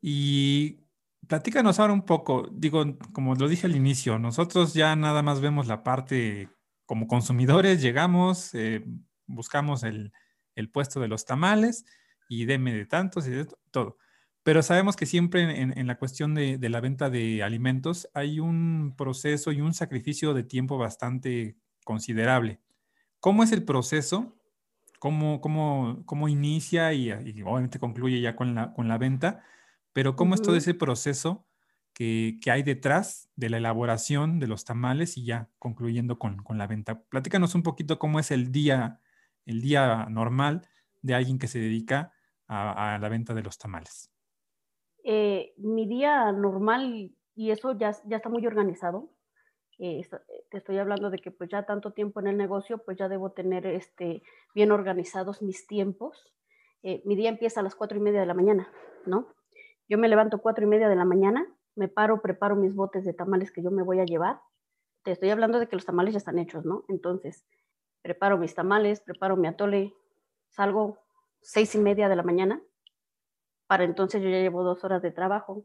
Y 0.02 0.82
platícanos 1.28 1.80
ahora 1.80 1.94
un 1.94 2.06
poco, 2.06 2.50
digo, 2.52 2.84
como 3.14 3.36
lo 3.36 3.48
dije 3.48 3.68
al 3.68 3.76
inicio, 3.76 4.20
nosotros 4.20 4.74
ya 4.74 4.98
nada 4.98 5.24
más 5.24 5.40
vemos 5.40 5.68
la 5.68 5.82
parte 5.82 6.50
como 6.86 7.08
consumidores, 7.08 7.82
llegamos, 7.82 8.54
eh, 8.54 8.84
buscamos 9.28 9.84
el, 9.84 10.12
el, 10.56 10.70
puesto 10.70 11.00
de 11.00 11.08
los 11.08 11.24
tamales 11.24 11.86
y 12.28 12.44
deme 12.46 12.74
de 12.74 12.86
tantos 12.86 13.28
y 13.28 13.32
de 13.32 13.48
todo. 13.72 13.98
Pero 14.44 14.62
sabemos 14.62 14.98
que 14.98 15.06
siempre 15.06 15.62
en, 15.62 15.88
la 15.88 15.98
cuestión 15.98 16.36
de, 16.36 16.58
la 16.70 16.82
venta 16.82 17.10
de 17.10 17.44
alimentos 17.44 18.10
hay 18.14 18.42
un 18.42 18.94
proceso 18.98 19.54
y 19.54 19.62
un 19.62 19.74
sacrificio 19.74 20.34
de 20.34 20.44
tiempo 20.44 20.78
bastante 20.78 21.56
considerable. 21.86 22.60
¿Cómo 23.22 23.44
es 23.44 23.54
el 23.54 23.64
proceso? 23.64 24.36
¿Cómo, 25.00 25.40
cómo, 25.40 26.04
cómo 26.06 26.28
inicia 26.28 26.94
y, 26.94 27.12
obviamente 27.12 27.80
concluye 27.80 28.20
ya 28.20 28.36
con 28.36 28.54
la, 28.54 28.74
con 28.74 28.90
la 28.90 28.98
venta? 28.98 29.44
Pero 29.94 30.18
¿cómo 30.18 30.36
es 30.36 30.42
todo 30.42 30.58
ese 30.58 30.74
proceso 30.74 31.48
que, 31.94 32.38
hay 32.52 32.64
detrás 32.64 33.30
de 33.38 33.50
la 33.50 33.58
elaboración 33.58 34.40
de 34.40 34.48
los 34.48 34.66
tamales 34.66 35.18
y 35.18 35.24
ya 35.24 35.50
concluyendo 35.58 36.20
con, 36.20 36.44
la 36.50 36.68
venta? 36.68 37.02
Platícanos 37.04 37.56
un 37.56 37.64
poquito 37.64 37.98
cómo 37.98 38.20
es 38.20 38.30
el 38.30 38.52
día, 38.52 39.00
el 39.46 39.62
día 39.62 40.06
normal 40.10 40.68
de 41.02 41.16
alguien 41.16 41.40
que 41.40 41.48
se 41.48 41.60
dedica 41.60 42.12
a 42.48 42.98
la 43.02 43.10
venta 43.10 43.34
de 43.34 43.42
los 43.42 43.58
tamales. 43.58 44.13
Eh, 45.04 45.54
mi 45.58 45.88
día 45.88 46.32
normal, 46.32 47.12
y 47.36 47.52
eso 47.52 47.78
ya, 47.78 47.90
está 47.90 48.30
muy 48.30 48.46
organizado, 48.48 49.10
eh, 49.80 50.02
te 50.50 50.58
estoy 50.58 50.78
hablando 50.78 51.10
de 51.10 51.20
que 51.20 51.32
pues 51.32 51.50
ya 51.50 51.66
tanto 51.66 51.92
tiempo 51.92 52.20
en 52.20 52.28
el 52.28 52.38
negocio, 52.38 52.78
pues 52.78 52.98
ya 52.98 53.10
debo 53.10 53.32
tener 53.32 53.66
este, 53.66 54.24
bien 54.56 54.72
organizados 54.72 55.42
mis 55.42 55.68
tiempos. 55.68 56.34
Eh, 56.84 57.02
mi 57.06 57.16
día 57.16 57.30
empieza 57.30 57.60
a 57.60 57.64
las 57.64 57.76
cuatro 57.76 57.98
y 57.98 58.02
media 58.02 58.22
de 58.22 58.26
la 58.26 58.34
mañana, 58.34 58.72
¿no? 59.06 59.28
Yo 59.90 59.98
me 59.98 60.08
levanto 60.08 60.40
cuatro 60.40 60.64
y 60.64 60.68
media 60.68 60.88
de 60.88 60.96
la 60.96 61.06
mañana, 61.06 61.46
me 61.76 61.88
paro, 61.88 62.22
preparo 62.22 62.56
mis 62.56 62.76
botes 62.76 63.04
de 63.04 63.14
tamales 63.14 63.52
que 63.52 63.64
yo 63.64 63.72
me 63.72 63.84
voy 63.84 64.00
a 64.00 64.06
llevar. 64.06 64.40
Te 65.04 65.12
estoy 65.12 65.30
hablando 65.32 65.60
de 65.60 65.68
que 65.68 65.76
los 65.76 65.86
tamales 65.86 66.14
ya 66.14 66.20
están 66.20 66.40
hechos, 66.40 66.66
¿no? 66.66 66.86
Entonces, 66.88 67.46
preparo 68.02 68.38
mis 68.38 68.54
tamales, 68.54 69.02
preparo 69.02 69.36
mi 69.36 69.48
atole, 69.48 69.94
salgo 70.50 71.00
seis 71.42 71.76
y 71.76 71.80
media 71.80 72.08
de 72.08 72.16
la 72.16 72.24
mañana, 72.24 72.62
para 73.74 73.86
entonces 73.86 74.22
yo 74.22 74.30
ya 74.30 74.38
llevo 74.38 74.62
dos 74.62 74.84
horas 74.84 75.02
de 75.02 75.10
trabajo. 75.10 75.64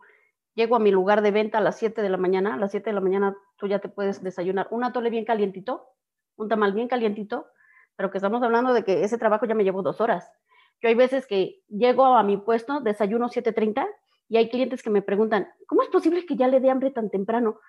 Llego 0.54 0.76
a 0.76 0.78
mi 0.78 0.90
lugar 0.90 1.20
de 1.20 1.30
venta 1.30 1.58
a 1.58 1.60
las 1.60 1.76
7 1.76 2.00
de 2.00 2.08
la 2.08 2.16
mañana. 2.16 2.54
A 2.54 2.56
las 2.56 2.70
7 2.70 2.88
de 2.88 2.94
la 2.94 3.02
mañana 3.02 3.36
tú 3.58 3.66
ya 3.66 3.80
te 3.80 3.90
puedes 3.90 4.22
desayunar 4.22 4.66
un 4.70 4.82
atole 4.82 5.10
bien 5.10 5.26
calientito, 5.26 5.90
un 6.36 6.48
tamal 6.48 6.72
bien 6.72 6.88
calientito, 6.88 7.48
pero 7.96 8.10
que 8.10 8.16
estamos 8.16 8.42
hablando 8.42 8.72
de 8.72 8.82
que 8.82 9.04
ese 9.04 9.18
trabajo 9.18 9.44
ya 9.44 9.54
me 9.54 9.62
llevo 9.62 9.82
dos 9.82 10.00
horas. 10.00 10.32
Yo 10.80 10.88
hay 10.88 10.94
veces 10.94 11.26
que 11.26 11.60
llego 11.68 12.06
a 12.06 12.22
mi 12.22 12.38
puesto, 12.38 12.80
desayuno 12.80 13.28
7.30 13.28 13.86
y 14.30 14.38
hay 14.38 14.48
clientes 14.48 14.82
que 14.82 14.88
me 14.88 15.02
preguntan, 15.02 15.48
¿cómo 15.66 15.82
es 15.82 15.90
posible 15.90 16.24
que 16.24 16.34
ya 16.34 16.48
le 16.48 16.60
dé 16.60 16.70
hambre 16.70 16.90
tan 16.90 17.10
temprano? 17.10 17.60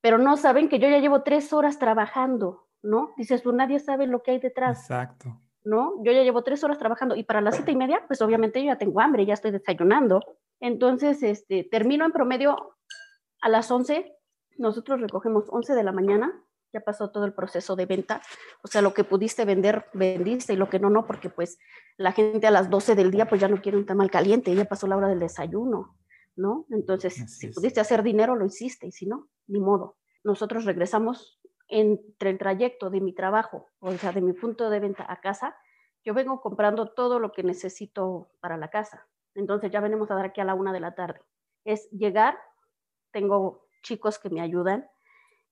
Pero 0.00 0.16
no 0.16 0.38
saben 0.38 0.70
que 0.70 0.78
yo 0.78 0.88
ya 0.88 0.98
llevo 0.98 1.24
tres 1.24 1.52
horas 1.52 1.78
trabajando, 1.78 2.68
¿no? 2.80 3.12
Dices 3.18 3.42
tú, 3.42 3.52
nadie 3.52 3.80
sabe 3.80 4.06
lo 4.06 4.22
que 4.22 4.30
hay 4.30 4.38
detrás. 4.38 4.80
Exacto. 4.80 5.42
¿No? 5.64 5.94
Yo 6.04 6.12
ya 6.12 6.22
llevo 6.22 6.42
tres 6.42 6.62
horas 6.62 6.78
trabajando 6.78 7.16
y 7.16 7.24
para 7.24 7.40
las 7.40 7.56
siete 7.56 7.72
y 7.72 7.76
media, 7.76 8.04
pues 8.06 8.20
obviamente 8.22 8.60
yo 8.60 8.66
ya 8.66 8.78
tengo 8.78 9.00
hambre, 9.00 9.26
ya 9.26 9.34
estoy 9.34 9.50
desayunando. 9.50 10.20
Entonces, 10.60 11.22
este, 11.22 11.64
termino 11.64 12.04
en 12.04 12.12
promedio 12.12 12.76
a 13.40 13.48
las 13.48 13.70
once, 13.70 14.14
nosotros 14.56 15.00
recogemos 15.00 15.46
once 15.48 15.74
de 15.74 15.82
la 15.82 15.92
mañana, 15.92 16.44
ya 16.72 16.80
pasó 16.80 17.10
todo 17.10 17.24
el 17.24 17.32
proceso 17.32 17.76
de 17.76 17.86
venta, 17.86 18.20
o 18.62 18.68
sea, 18.68 18.82
lo 18.82 18.94
que 18.94 19.04
pudiste 19.04 19.44
vender, 19.44 19.86
vendiste 19.94 20.52
y 20.52 20.56
lo 20.56 20.68
que 20.68 20.80
no, 20.80 20.90
no, 20.90 21.06
porque 21.06 21.30
pues 21.30 21.58
la 21.96 22.12
gente 22.12 22.46
a 22.46 22.50
las 22.50 22.68
doce 22.68 22.94
del 22.94 23.10
día 23.10 23.28
pues 23.28 23.40
ya 23.40 23.48
no 23.48 23.62
quiere 23.62 23.78
un 23.78 23.86
tamal 23.86 24.10
caliente, 24.10 24.54
ya 24.54 24.64
pasó 24.64 24.86
la 24.86 24.96
hora 24.96 25.08
del 25.08 25.20
desayuno, 25.20 25.96
¿no? 26.36 26.66
Entonces, 26.70 27.14
si 27.14 27.48
pudiste 27.48 27.80
hacer 27.80 28.02
dinero, 28.02 28.34
lo 28.34 28.44
hiciste, 28.44 28.88
y 28.88 28.92
si 28.92 29.06
no, 29.06 29.28
ni 29.46 29.60
modo. 29.60 29.96
Nosotros 30.24 30.64
regresamos 30.64 31.40
entre 31.68 32.30
el 32.30 32.38
trayecto 32.38 32.90
de 32.90 33.00
mi 33.00 33.12
trabajo, 33.12 33.70
o 33.80 33.92
sea, 33.92 34.12
de 34.12 34.20
mi 34.20 34.32
punto 34.32 34.70
de 34.70 34.80
venta 34.80 35.06
a 35.08 35.20
casa, 35.20 35.56
yo 36.04 36.14
vengo 36.14 36.40
comprando 36.40 36.92
todo 36.92 37.18
lo 37.18 37.32
que 37.32 37.42
necesito 37.42 38.28
para 38.40 38.56
la 38.56 38.68
casa. 38.68 39.06
Entonces 39.34 39.70
ya 39.70 39.80
venimos 39.80 40.10
a 40.10 40.14
dar 40.14 40.26
aquí 40.26 40.40
a 40.40 40.44
la 40.44 40.54
una 40.54 40.72
de 40.72 40.80
la 40.80 40.94
tarde. 40.94 41.20
Es 41.64 41.90
llegar, 41.90 42.38
tengo 43.10 43.66
chicos 43.82 44.18
que 44.18 44.30
me 44.30 44.40
ayudan, 44.40 44.86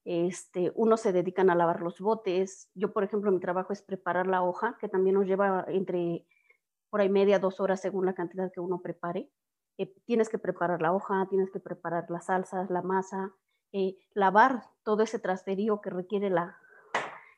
este, 0.05 0.73
unos 0.75 1.01
se 1.01 1.13
dedican 1.13 1.49
a 1.51 1.55
lavar 1.55 1.81
los 1.81 2.01
botes. 2.01 2.71
Yo, 2.75 2.93
por 2.93 3.05
ejemplo, 3.05 3.31
mi 3.31 3.41
trabajo 3.41 3.73
es 3.73 3.83
preparar 3.83 4.27
la 4.27 4.43
hoja, 4.43 4.77
que 4.81 4.89
también 4.89 5.15
nos 5.15 5.27
lleva 5.27 5.65
entre 5.69 6.27
por 6.91 7.01
ahí 7.01 7.09
media, 7.09 7.39
dos 7.39 7.61
horas 7.61 7.81
según 7.81 8.05
la 8.05 8.15
cantidad 8.15 8.53
que 8.53 8.61
uno 8.61 8.81
prepare. 8.83 9.31
Eh, 9.79 9.95
tienes 10.05 10.29
que 10.29 10.39
preparar 10.39 10.83
la 10.83 10.93
hoja, 10.93 11.27
tienes 11.31 11.51
que 11.51 11.61
preparar 11.61 12.11
las 12.11 12.27
salsas, 12.27 12.69
la 12.71 12.83
masa, 12.83 13.35
eh, 13.73 13.97
lavar 14.15 14.65
todo 14.85 15.03
ese 15.03 15.19
trasterío 15.19 15.81
que 15.81 15.91
requiere 15.91 16.31
la, 16.31 16.57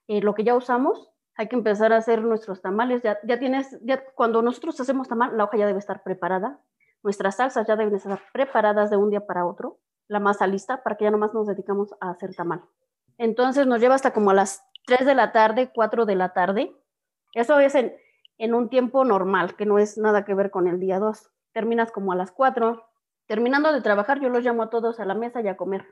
eh, 0.09 0.21
lo 0.21 0.35
que 0.35 0.45
ya 0.45 0.55
usamos, 0.55 1.11
hay 1.37 1.49
que 1.49 1.57
empezar 1.57 1.93
a 1.93 1.97
hacer 1.97 2.23
nuestros 2.23 2.63
tamales. 2.63 3.03
Ya, 3.03 3.19
ya 3.25 3.39
tienes, 3.39 3.79
ya, 3.83 4.05
cuando 4.15 4.43
nosotros 4.43 4.81
hacemos 4.81 5.09
tamal, 5.09 5.37
la 5.37 5.45
hoja 5.45 5.57
ya 5.57 5.67
debe 5.67 5.79
estar 5.79 6.03
preparada, 6.03 6.61
nuestras 7.03 7.37
salsas 7.37 7.67
ya 7.67 7.77
deben 7.77 7.95
estar 7.95 8.21
preparadas 8.33 8.91
de 8.91 8.97
un 8.97 9.11
día 9.11 9.27
para 9.27 9.47
otro, 9.47 9.79
la 10.09 10.21
masa 10.21 10.47
lista 10.47 10.83
para 10.83 10.97
que 10.97 11.05
ya 11.05 11.11
nomás 11.11 11.35
nos 11.35 11.47
dedicamos 11.47 11.95
a 12.01 12.11
hacer 12.11 12.35
tamal. 12.35 12.63
Entonces 13.19 13.67
nos 13.67 13.81
lleva 13.81 13.95
hasta 13.95 14.13
como 14.13 14.31
a 14.31 14.35
las 14.35 14.65
3 14.87 15.07
de 15.07 15.15
la 15.15 15.33
tarde, 15.33 15.71
4 15.75 16.07
de 16.07 16.17
la 16.17 16.33
tarde. 16.33 16.77
Eso 17.33 17.59
es 17.59 17.75
en, 17.75 17.95
en 18.39 18.55
un 18.55 18.69
tiempo 18.69 19.05
normal, 19.05 19.55
que 19.57 19.67
no 19.67 19.79
es 19.79 19.99
nada 19.99 20.25
que 20.25 20.35
ver 20.35 20.51
con 20.51 20.67
el 20.67 20.81
día 20.81 20.99
2. 20.99 21.31
Terminas 21.53 21.93
como 21.93 22.13
a 22.13 22.17
las 22.17 22.33
4. 22.33 22.85
Terminando 23.27 23.73
de 23.73 23.81
trabajar, 23.81 24.21
yo 24.21 24.29
los 24.29 24.45
llamo 24.45 24.65
a 24.65 24.71
todos 24.71 25.01
a 25.01 25.05
la 25.05 25.15
mesa 25.15 25.41
y 25.41 25.49
a 25.49 25.57
comer. 25.57 25.87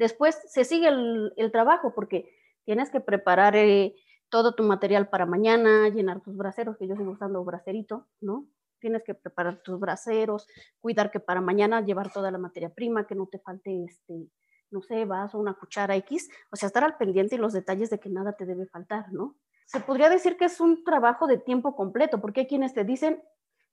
Después 0.00 0.40
se 0.46 0.64
sigue 0.64 0.88
el, 0.88 1.52
trabajo 1.52 1.92
porque 1.94 2.34
tienes 2.64 2.88
que 2.88 3.00
preparar 3.00 3.54
eh, 3.54 3.94
todo 4.30 4.54
tu 4.54 4.62
material 4.62 5.10
para 5.10 5.26
mañana, 5.26 5.90
llenar 5.90 6.22
tus 6.22 6.34
braseros, 6.38 6.78
que 6.78 6.88
yo 6.88 6.96
sigo 6.96 7.10
usando 7.10 7.44
bracerito, 7.44 8.08
¿no? 8.18 8.48
Tienes 8.80 9.02
que 9.04 9.12
preparar 9.12 9.60
tus 9.62 9.78
braseros, 9.78 10.46
cuidar 10.80 11.10
que 11.10 11.20
para 11.20 11.42
mañana 11.42 11.82
llevar 11.82 12.10
toda 12.10 12.30
la 12.30 12.38
materia 12.38 12.70
prima, 12.70 13.06
que 13.06 13.14
no 13.14 13.26
te 13.26 13.40
falte, 13.40 13.84
este, 13.84 14.30
no 14.70 14.80
sé, 14.80 15.04
vaso, 15.04 15.38
una 15.38 15.52
cuchara 15.52 15.94
X, 15.96 16.30
o 16.50 16.56
sea, 16.56 16.68
estar 16.68 16.82
al 16.82 16.96
pendiente 16.96 17.34
y 17.34 17.38
los 17.38 17.52
detalles 17.52 17.90
de 17.90 18.00
que 18.00 18.08
nada 18.08 18.32
te 18.32 18.46
debe 18.46 18.64
faltar, 18.68 19.12
¿no? 19.12 19.36
Se 19.66 19.80
podría 19.80 20.08
decir 20.08 20.38
que 20.38 20.46
es 20.46 20.60
un 20.60 20.82
trabajo 20.82 21.26
de 21.26 21.36
tiempo 21.36 21.76
completo, 21.76 22.22
porque 22.22 22.40
hay 22.40 22.46
quienes 22.46 22.72
te 22.72 22.84
dicen, 22.84 23.22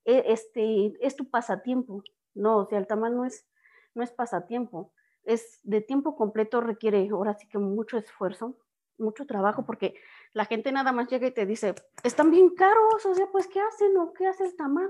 e, 0.03 0.25
este, 0.27 0.93
es 0.99 1.15
tu 1.15 1.29
pasatiempo. 1.29 2.03
No, 2.33 2.57
o 2.57 2.65
sea, 2.65 2.79
el 2.79 2.85
tamal 2.85 3.15
no 3.15 3.23
es, 3.23 3.47
no 3.95 4.03
es 4.03 4.11
pasatiempo 4.11 4.91
es 5.27 5.59
de 5.63 5.81
tiempo 5.81 6.15
completo, 6.15 6.61
requiere 6.61 7.09
ahora 7.11 7.33
sí 7.33 7.47
que 7.49 7.57
mucho 7.57 7.97
esfuerzo, 7.97 8.57
mucho 8.97 9.25
trabajo, 9.25 9.65
porque 9.65 9.93
la 10.33 10.45
gente 10.45 10.71
nada 10.71 10.93
más 10.93 11.09
llega 11.09 11.27
y 11.27 11.31
te 11.31 11.45
dice, 11.45 11.75
están 12.01 12.31
bien 12.31 12.55
caros, 12.55 13.05
o 13.05 13.13
sea, 13.13 13.27
pues, 13.31 13.47
¿qué 13.47 13.59
hacen 13.59 13.95
o 13.97 14.13
qué 14.13 14.25
hace 14.25 14.45
el 14.45 14.55
tamal? 14.55 14.89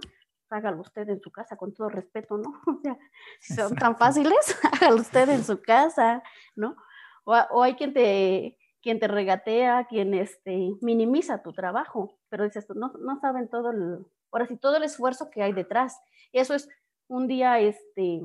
Hágalo 0.49 0.81
usted 0.81 1.09
en 1.09 1.19
su 1.19 1.31
casa, 1.31 1.57
con 1.57 1.73
todo 1.73 1.89
respeto, 1.89 2.37
¿no? 2.37 2.61
O 2.67 2.79
sea, 2.81 2.97
si 3.39 3.55
son 3.55 3.75
tan 3.75 3.97
fáciles, 3.97 4.55
hágalo 4.71 5.01
usted 5.01 5.27
en 5.29 5.43
su 5.43 5.59
casa, 5.61 6.21
¿no? 6.55 6.77
O, 7.25 7.63
hay 7.63 7.73
quien 7.75 7.93
te, 7.93 8.57
quien 8.81 8.99
te 8.99 9.07
regatea, 9.07 9.87
quien 9.89 10.13
este, 10.13 10.69
minimiza 10.81 11.41
tu 11.41 11.51
trabajo, 11.51 12.19
pero 12.29 12.45
dices, 12.45 12.67
no, 12.75 12.93
no 12.99 13.19
saben 13.19 13.49
todo 13.49 13.71
el, 13.71 14.05
ahora 14.31 14.45
sí, 14.45 14.55
todo 14.55 14.77
el 14.77 14.83
esfuerzo 14.83 15.31
que 15.31 15.41
hay 15.41 15.51
detrás. 15.51 15.99
Eso 16.31 16.53
es 16.53 16.69
un 17.07 17.27
día, 17.27 17.59
este, 17.59 18.21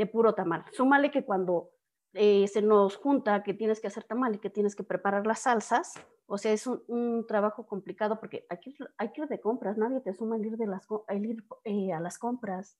de 0.00 0.06
puro 0.06 0.34
tamal. 0.34 0.64
Súmale 0.72 1.10
que 1.10 1.26
cuando 1.26 1.72
eh, 2.14 2.48
se 2.48 2.62
nos 2.62 2.96
junta 2.96 3.42
que 3.42 3.52
tienes 3.52 3.80
que 3.80 3.88
hacer 3.88 4.04
tamal 4.04 4.34
y 4.34 4.38
que 4.38 4.48
tienes 4.48 4.74
que 4.74 4.82
preparar 4.82 5.26
las 5.26 5.40
salsas, 5.40 5.92
o 6.26 6.38
sea, 6.38 6.52
es 6.52 6.66
un, 6.66 7.26
trabajo 7.28 7.66
complicado 7.66 8.18
porque 8.18 8.46
hay 8.48 8.58
que, 8.60 8.72
hay 8.96 9.12
que 9.12 9.20
ir 9.20 9.28
de 9.28 9.40
compras, 9.40 9.76
nadie 9.76 10.00
te 10.00 10.14
suma 10.14 10.36
el 10.36 10.46
ir, 10.46 10.56
de 10.56 10.66
las, 10.66 10.86
ir 11.14 11.44
eh, 11.64 11.92
a 11.92 12.00
las 12.00 12.18
compras, 12.18 12.78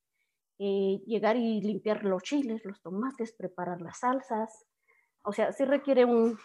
eh, 0.59 1.03
llegar 1.07 1.37
y 1.37 1.61
limpiar 1.61 2.05
los 2.05 2.23
chiles, 2.23 2.65
los 2.65 2.81
tomates, 2.81 3.33
preparar 3.33 3.83
las 3.83 3.99
salsas, 3.99 4.67
o 5.23 5.33
sea, 5.33 5.53
sí 5.53 5.67
requiere 5.67 6.07
un, 6.07 6.39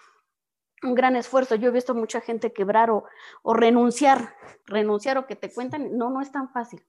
un 0.84 0.94
gran 0.94 1.16
esfuerzo. 1.16 1.56
Yo 1.56 1.70
he 1.70 1.72
visto 1.72 1.96
mucha 1.96 2.20
gente 2.20 2.52
quebrar 2.52 2.92
o, 2.92 3.06
o, 3.44 3.54
renunciar, 3.54 4.36
renunciar 4.66 5.18
o 5.18 5.26
que 5.26 5.38
te 5.38 5.54
cuentan, 5.54 5.98
no, 5.98 6.10
no 6.10 6.20
es 6.20 6.34
tan 6.34 6.50
fácil. 6.50 6.86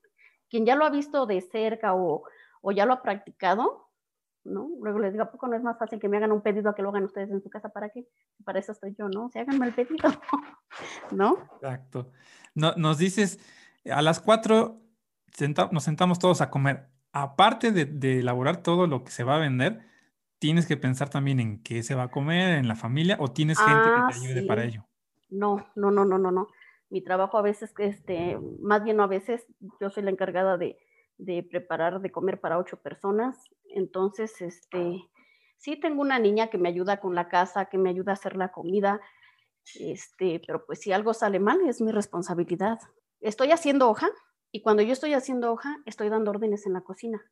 Quien 0.50 0.66
ya 0.66 0.74
lo 0.74 0.84
ha 0.84 0.90
visto 0.90 1.26
de 1.26 1.40
cerca 1.40 1.94
o, 1.94 2.24
o 2.62 2.72
ya 2.72 2.86
lo 2.86 2.92
ha 2.92 3.02
practicado, 3.02 3.90
¿no? 4.44 4.68
Luego 4.80 4.98
les 4.98 5.12
digo, 5.12 5.24
¿a 5.24 5.30
poco 5.30 5.48
no 5.48 5.56
es 5.56 5.62
más 5.62 5.78
fácil 5.78 5.98
que 5.98 6.08
me 6.08 6.16
hagan 6.16 6.32
un 6.32 6.42
pedido 6.42 6.70
a 6.70 6.74
que 6.74 6.82
lo 6.82 6.90
hagan 6.90 7.04
ustedes 7.04 7.30
en 7.30 7.42
su 7.42 7.50
casa? 7.50 7.70
¿Para 7.70 7.90
qué? 7.90 8.06
Para 8.44 8.58
eso 8.58 8.72
estoy 8.72 8.94
yo, 8.98 9.08
¿no? 9.08 9.26
O 9.26 9.30
sea, 9.30 9.42
háganme 9.42 9.66
el 9.66 9.74
pedido, 9.74 10.08
¿no? 11.10 11.38
Exacto. 11.56 12.12
No, 12.54 12.72
nos 12.76 12.98
dices, 12.98 13.40
a 13.90 14.02
las 14.02 14.20
cuatro 14.20 14.80
nos 15.72 15.84
sentamos 15.84 16.18
todos 16.18 16.40
a 16.40 16.50
comer. 16.50 16.88
Aparte 17.12 17.72
de, 17.72 17.84
de, 17.84 18.20
elaborar 18.20 18.58
todo 18.58 18.86
lo 18.86 19.04
que 19.04 19.10
se 19.10 19.24
va 19.24 19.36
a 19.36 19.38
vender, 19.38 19.80
tienes 20.38 20.66
que 20.66 20.76
pensar 20.76 21.08
también 21.08 21.40
en 21.40 21.62
qué 21.62 21.82
se 21.82 21.94
va 21.94 22.04
a 22.04 22.10
comer, 22.10 22.58
en 22.58 22.68
la 22.68 22.74
familia, 22.74 23.16
o 23.20 23.28
tienes 23.28 23.58
gente 23.58 23.74
que 23.74 23.90
te 23.90 23.90
ah, 23.90 24.08
ayude 24.08 24.46
para 24.46 24.64
ello. 24.64 24.86
No, 25.30 25.66
no, 25.74 25.90
no, 25.90 26.04
no, 26.04 26.18
no, 26.18 26.30
no. 26.30 26.48
Mi 26.90 27.02
trabajo 27.02 27.38
a 27.38 27.42
veces, 27.42 27.72
este, 27.78 28.38
más 28.60 28.84
bien 28.84 28.96
no 28.96 29.02
a 29.02 29.08
veces, 29.08 29.46
yo 29.80 29.90
soy 29.90 30.02
la 30.02 30.10
encargada 30.10 30.56
de, 30.56 30.78
de 31.18 31.42
preparar 31.42 32.00
de 32.00 32.10
comer 32.10 32.40
para 32.40 32.58
ocho 32.58 32.80
personas. 32.80 33.38
Entonces, 33.70 34.40
este, 34.40 35.08
sí 35.56 35.76
tengo 35.76 36.02
una 36.02 36.18
niña 36.18 36.48
que 36.48 36.58
me 36.58 36.68
ayuda 36.68 37.00
con 37.00 37.14
la 37.14 37.28
casa, 37.28 37.66
que 37.66 37.78
me 37.78 37.90
ayuda 37.90 38.12
a 38.12 38.14
hacer 38.14 38.36
la 38.36 38.52
comida, 38.52 39.00
este, 39.78 40.40
pero 40.46 40.64
pues 40.64 40.80
si 40.80 40.92
algo 40.92 41.14
sale 41.14 41.40
mal 41.40 41.60
es 41.66 41.80
mi 41.80 41.90
responsabilidad. 41.90 42.78
Estoy 43.20 43.50
haciendo 43.50 43.88
hoja 43.88 44.08
y 44.52 44.62
cuando 44.62 44.82
yo 44.82 44.92
estoy 44.92 45.14
haciendo 45.14 45.52
hoja 45.52 45.76
estoy 45.86 46.08
dando 46.08 46.30
órdenes 46.30 46.66
en 46.66 46.74
la 46.74 46.82
cocina. 46.82 47.22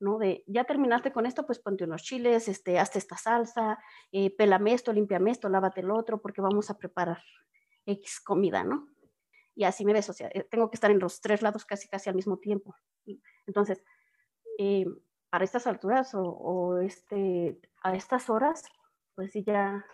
¿no? 0.00 0.18
De, 0.18 0.42
ya 0.46 0.64
terminaste 0.64 1.12
con 1.12 1.26
esto, 1.26 1.46
pues 1.46 1.58
ponte 1.58 1.84
unos 1.84 2.02
chiles, 2.02 2.48
este, 2.48 2.78
hazte 2.78 2.98
esta 2.98 3.18
salsa, 3.18 3.78
eh, 4.12 4.34
pélame 4.34 4.72
esto, 4.72 4.92
límpiame 4.92 5.30
esto, 5.30 5.48
lávate 5.50 5.82
el 5.82 5.90
otro, 5.90 6.22
porque 6.22 6.40
vamos 6.40 6.70
a 6.70 6.78
preparar 6.78 7.22
X 7.84 8.20
comida, 8.20 8.64
¿no? 8.64 8.88
Y 9.60 9.64
así 9.64 9.84
me 9.84 9.92
ves, 9.92 10.08
o 10.08 10.14
sea, 10.14 10.30
eh, 10.32 10.46
tengo 10.50 10.70
que 10.70 10.76
estar 10.76 10.90
en 10.90 10.98
los 10.98 11.20
tres 11.20 11.42
lados 11.42 11.66
casi, 11.66 11.86
casi 11.86 12.08
al 12.08 12.16
mismo 12.16 12.38
tiempo. 12.38 12.74
Entonces, 13.46 13.84
eh, 14.58 14.86
para 15.28 15.44
estas 15.44 15.66
alturas 15.66 16.12
o, 16.14 16.78
este, 16.80 17.60
a 17.82 17.94
estas 17.94 18.30
horas, 18.30 18.64
pues 19.14 19.32
sí, 19.32 19.44
ya, 19.46 19.84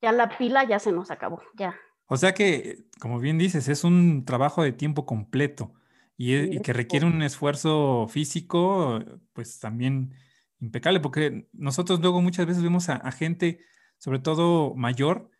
ya 0.00 0.12
la 0.12 0.38
pila 0.38 0.62
ya 0.62 0.78
se 0.78 0.92
nos 0.92 1.10
acabó, 1.10 1.42
ya. 1.54 1.74
O 2.06 2.16
sea 2.16 2.34
que, 2.34 2.84
como 3.00 3.18
bien 3.18 3.36
dices, 3.36 3.66
es 3.66 3.82
un 3.82 4.24
trabajo 4.24 4.62
de 4.62 4.70
tiempo 4.70 5.06
completo 5.06 5.72
y, 6.16 6.60
que 6.60 6.72
requiere 6.72 7.04
un 7.04 7.20
esfuerzo 7.22 8.06
físico, 8.06 9.00
pues 9.32 9.58
también 9.58 10.14
impecable, 10.60 11.00
porque 11.00 11.48
nosotros 11.52 11.98
luego 11.98 12.22
muchas 12.22 12.46
veces 12.46 12.62
vemos 12.62 12.88
a, 12.90 13.10
gente, 13.10 13.58
sobre 13.98 14.20
todo 14.20 14.72
mayor, 14.76 15.32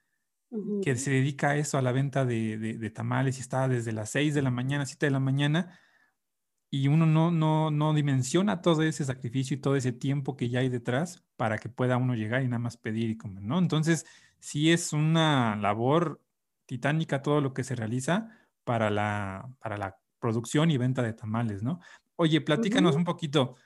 que 0.83 0.97
se 0.97 1.11
dedica 1.11 1.51
a 1.51 1.57
eso, 1.57 1.79
a 1.79 1.83
la 1.83 1.93
venta 1.93 2.25
de, 2.25 2.93
tamales 2.95 3.39
y 3.39 3.41
está 3.41 3.69
desde 3.69 3.93
las 3.93 4.11
6 4.11 4.35
de 4.35 4.43
la 4.43 4.51
mañana, 4.51 4.87
7 4.87 5.07
de 5.07 5.13
la 5.13 5.21
mañana, 5.21 5.79
y 6.71 6.89
uno 6.89 7.07
no, 7.07 7.31
no, 7.31 7.71
no 7.71 7.95
dimensiona 7.95 8.63
todo 8.63 8.83
ese 8.83 9.05
sacrificio 9.05 9.57
y 9.57 9.61
todo 9.61 9.77
ese 9.77 9.93
tiempo 9.93 10.37
que 10.37 10.49
ya 10.49 10.61
hay 10.61 10.69
detrás 10.69 11.25
para 11.37 11.59
que 11.59 11.69
pueda 11.69 11.97
uno 11.97 12.15
llegar 12.15 12.43
y 12.43 12.49
nada 12.49 12.61
más 12.61 12.77
pedir 12.77 13.11
y 13.11 13.17
comer, 13.17 13.43
¿no? 13.43 13.59
Entonces, 13.59 14.07
sí 14.39 14.71
es 14.73 14.93
una 14.93 15.57
labor 15.57 16.21
titánica 16.67 17.23
todo 17.23 17.41
lo 17.41 17.53
que 17.53 17.65
se 17.65 17.75
realiza 17.75 18.29
para 18.65 18.91
la, 18.91 19.49
para 19.59 19.77
la 19.77 19.99
producción 20.21 20.71
y 20.71 20.79
venta 20.79 21.03
de 21.03 21.13
tamales, 21.13 21.63
¿no? 21.63 21.81
Oye, 22.17 22.41
platícanos 22.41 22.95
un 22.95 23.05
poquito, 23.05 23.57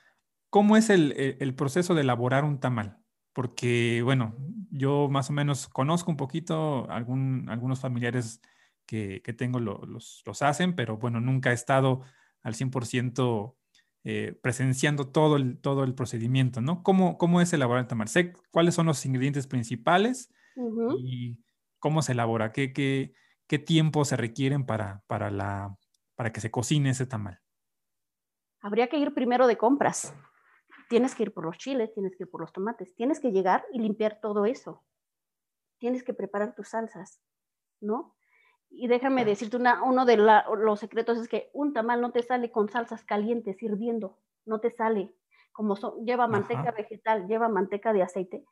¿cómo 0.49 0.77
es 0.77 0.89
el, 0.89 1.53
proceso 1.55 1.93
de 1.93 2.01
elaborar 2.01 2.45
un 2.45 2.59
tamal? 2.59 2.97
Porque, 3.35 4.01
bueno, 4.01 4.33
yo 4.71 5.09
más 5.09 5.29
o 5.29 5.33
menos 5.33 5.67
conozco 5.67 6.09
un 6.09 6.17
poquito, 6.17 6.89
algún, 6.89 7.45
algunos 7.49 7.81
familiares 7.81 8.41
que, 8.87 9.21
tengo 9.37 9.59
los, 9.59 10.23
hacen, 10.41 10.75
pero 10.75 10.97
bueno, 10.97 11.19
nunca 11.19 11.51
he 11.51 11.53
estado 11.53 12.01
al 12.41 12.55
100% 12.55 13.55
eh, 14.05 14.39
presenciando 14.41 15.09
todo 15.09 15.35
el, 15.35 15.59
todo 15.59 15.83
el 15.83 15.93
procedimiento, 15.93 16.61
¿no? 16.61 16.81
¿Cómo, 16.81 17.17
¿Cómo 17.17 17.41
es 17.41 17.51
elaborar 17.51 17.81
el 17.81 17.87
tamal? 17.87 18.07
Sé 18.07 18.33
cuáles 18.51 18.75
son 18.75 18.85
los 18.85 19.05
ingredientes 19.05 19.47
principales 19.47 20.31
y 20.97 21.37
cómo 21.79 22.01
se 22.01 22.13
elabora, 22.13 22.53
qué, 22.53 22.71
qué, 22.71 23.13
qué 23.47 23.59
tiempo 23.59 24.05
se 24.05 24.15
requieren 24.15 24.65
para, 24.65 25.03
para 25.07 25.29
la 25.29 25.75
para 26.15 26.31
que 26.31 26.41
se 26.41 26.51
cocine 26.51 26.89
ese 26.89 27.05
tamal? 27.05 27.39
Habría 28.61 28.87
que 28.87 28.97
ir 28.97 29.13
primero 29.13 29.47
de 29.47 29.57
compras. 29.57 30.15
Tienes 30.89 31.15
que 31.15 31.23
ir 31.23 31.33
por 31.33 31.45
los 31.45 31.57
chiles, 31.57 31.93
tienes 31.93 32.15
que 32.15 32.23
ir 32.23 32.29
por 32.29 32.41
los 32.41 32.53
tomates, 32.53 32.95
tienes 32.95 33.19
que 33.19 33.31
llegar 33.31 33.65
y 33.71 33.79
limpiar 33.79 34.19
todo 34.21 34.45
eso. 34.45 34.83
Tienes 35.79 36.03
que 36.03 36.13
preparar 36.13 36.55
tus 36.55 36.69
salsas, 36.69 37.21
¿no? 37.81 38.15
Y 38.69 38.87
déjame 38.87 39.25
decirte, 39.25 39.57
una, 39.57 39.83
uno 39.83 40.05
de 40.05 40.17
los 40.17 40.79
secretos 40.79 41.17
es 41.17 41.27
que 41.27 41.49
un 41.53 41.73
tamal 41.73 42.01
no 42.01 42.11
te 42.11 42.23
sale 42.23 42.51
con 42.51 42.69
salsas 42.69 43.03
calientes 43.03 43.61
hirviendo, 43.61 44.19
no 44.45 44.59
te 44.59 44.71
sale. 44.71 45.13
Como 45.51 45.75
lleva 46.03 46.27
manteca 46.27 46.71
vegetal, 46.71 47.27
lleva 47.27 47.47
manteca 47.47 47.93
de 47.93 48.03
aceite, 48.03 48.45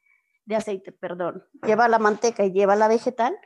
de 0.45 0.55
aceite, 0.55 0.91
perdón, 0.91 1.43
lleva 1.65 1.89
la 1.89 1.99
manteca 1.99 2.45
y 2.45 2.53
lleva 2.53 2.75
la 2.75 2.87
vegetal, 2.87 3.37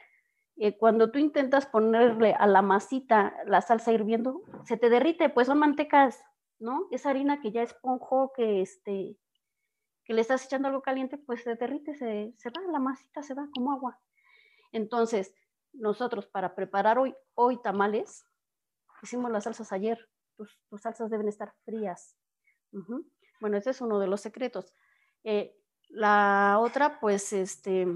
eh, 0.60 0.76
cuando 0.76 1.12
tú 1.12 1.20
intentas 1.20 1.68
ponerle 1.68 2.34
a 2.34 2.48
la 2.48 2.64
masita 2.64 3.36
la 3.46 3.62
salsa 3.62 3.92
hirviendo, 3.92 4.42
se 4.66 4.76
te 4.76 4.90
derrite, 4.90 5.30
pues 5.30 5.48
son 5.48 5.60
mantecas, 5.60 6.24
¿no? 6.60 6.88
Esa 6.92 7.10
harina 7.10 7.42
que 7.42 7.52
ya 7.52 7.64
esponjó, 7.64 8.32
que, 8.36 8.62
este, 8.62 9.18
que 10.04 10.14
le 10.14 10.22
estás 10.22 10.46
echando 10.46 10.68
algo 10.68 10.82
caliente, 10.82 11.18
pues 11.18 11.44
se 11.44 11.56
derrite, 11.56 11.96
se, 11.96 12.34
se 12.38 12.50
va, 12.50 12.62
la 12.72 12.80
masita 12.80 13.24
se 13.24 13.34
va 13.34 13.48
como 13.54 13.72
agua. 13.72 14.00
Entonces, 14.72 15.34
nosotros 15.74 16.28
para 16.28 16.56
preparar 16.56 16.98
hoy, 16.98 17.16
hoy 17.36 17.62
tamales, 17.62 18.26
hicimos 19.02 19.32
las 19.32 19.44
salsas 19.44 19.72
ayer, 19.72 20.10
tus, 20.36 20.58
salsas 20.82 21.10
deben 21.10 21.28
estar 21.28 21.54
frías. 21.66 22.16
Bueno, 23.40 23.58
ese 23.58 23.72
es 23.72 23.82
uno 23.82 24.00
de 24.00 24.08
los 24.08 24.22
secretos. 24.22 24.74
Eh, 25.24 25.56
la 25.90 26.58
otra, 26.60 27.00
pues, 27.00 27.34
este, 27.34 27.88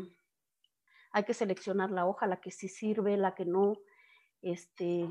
hay 1.12 1.24
que 1.24 1.34
seleccionar 1.34 1.92
la 1.92 2.06
hoja, 2.06 2.28
la 2.28 2.40
que 2.40 2.52
sí 2.52 2.68
sirve, 2.68 3.18
la 3.18 3.36
que 3.36 3.46
no, 3.46 3.74
este, 4.42 5.08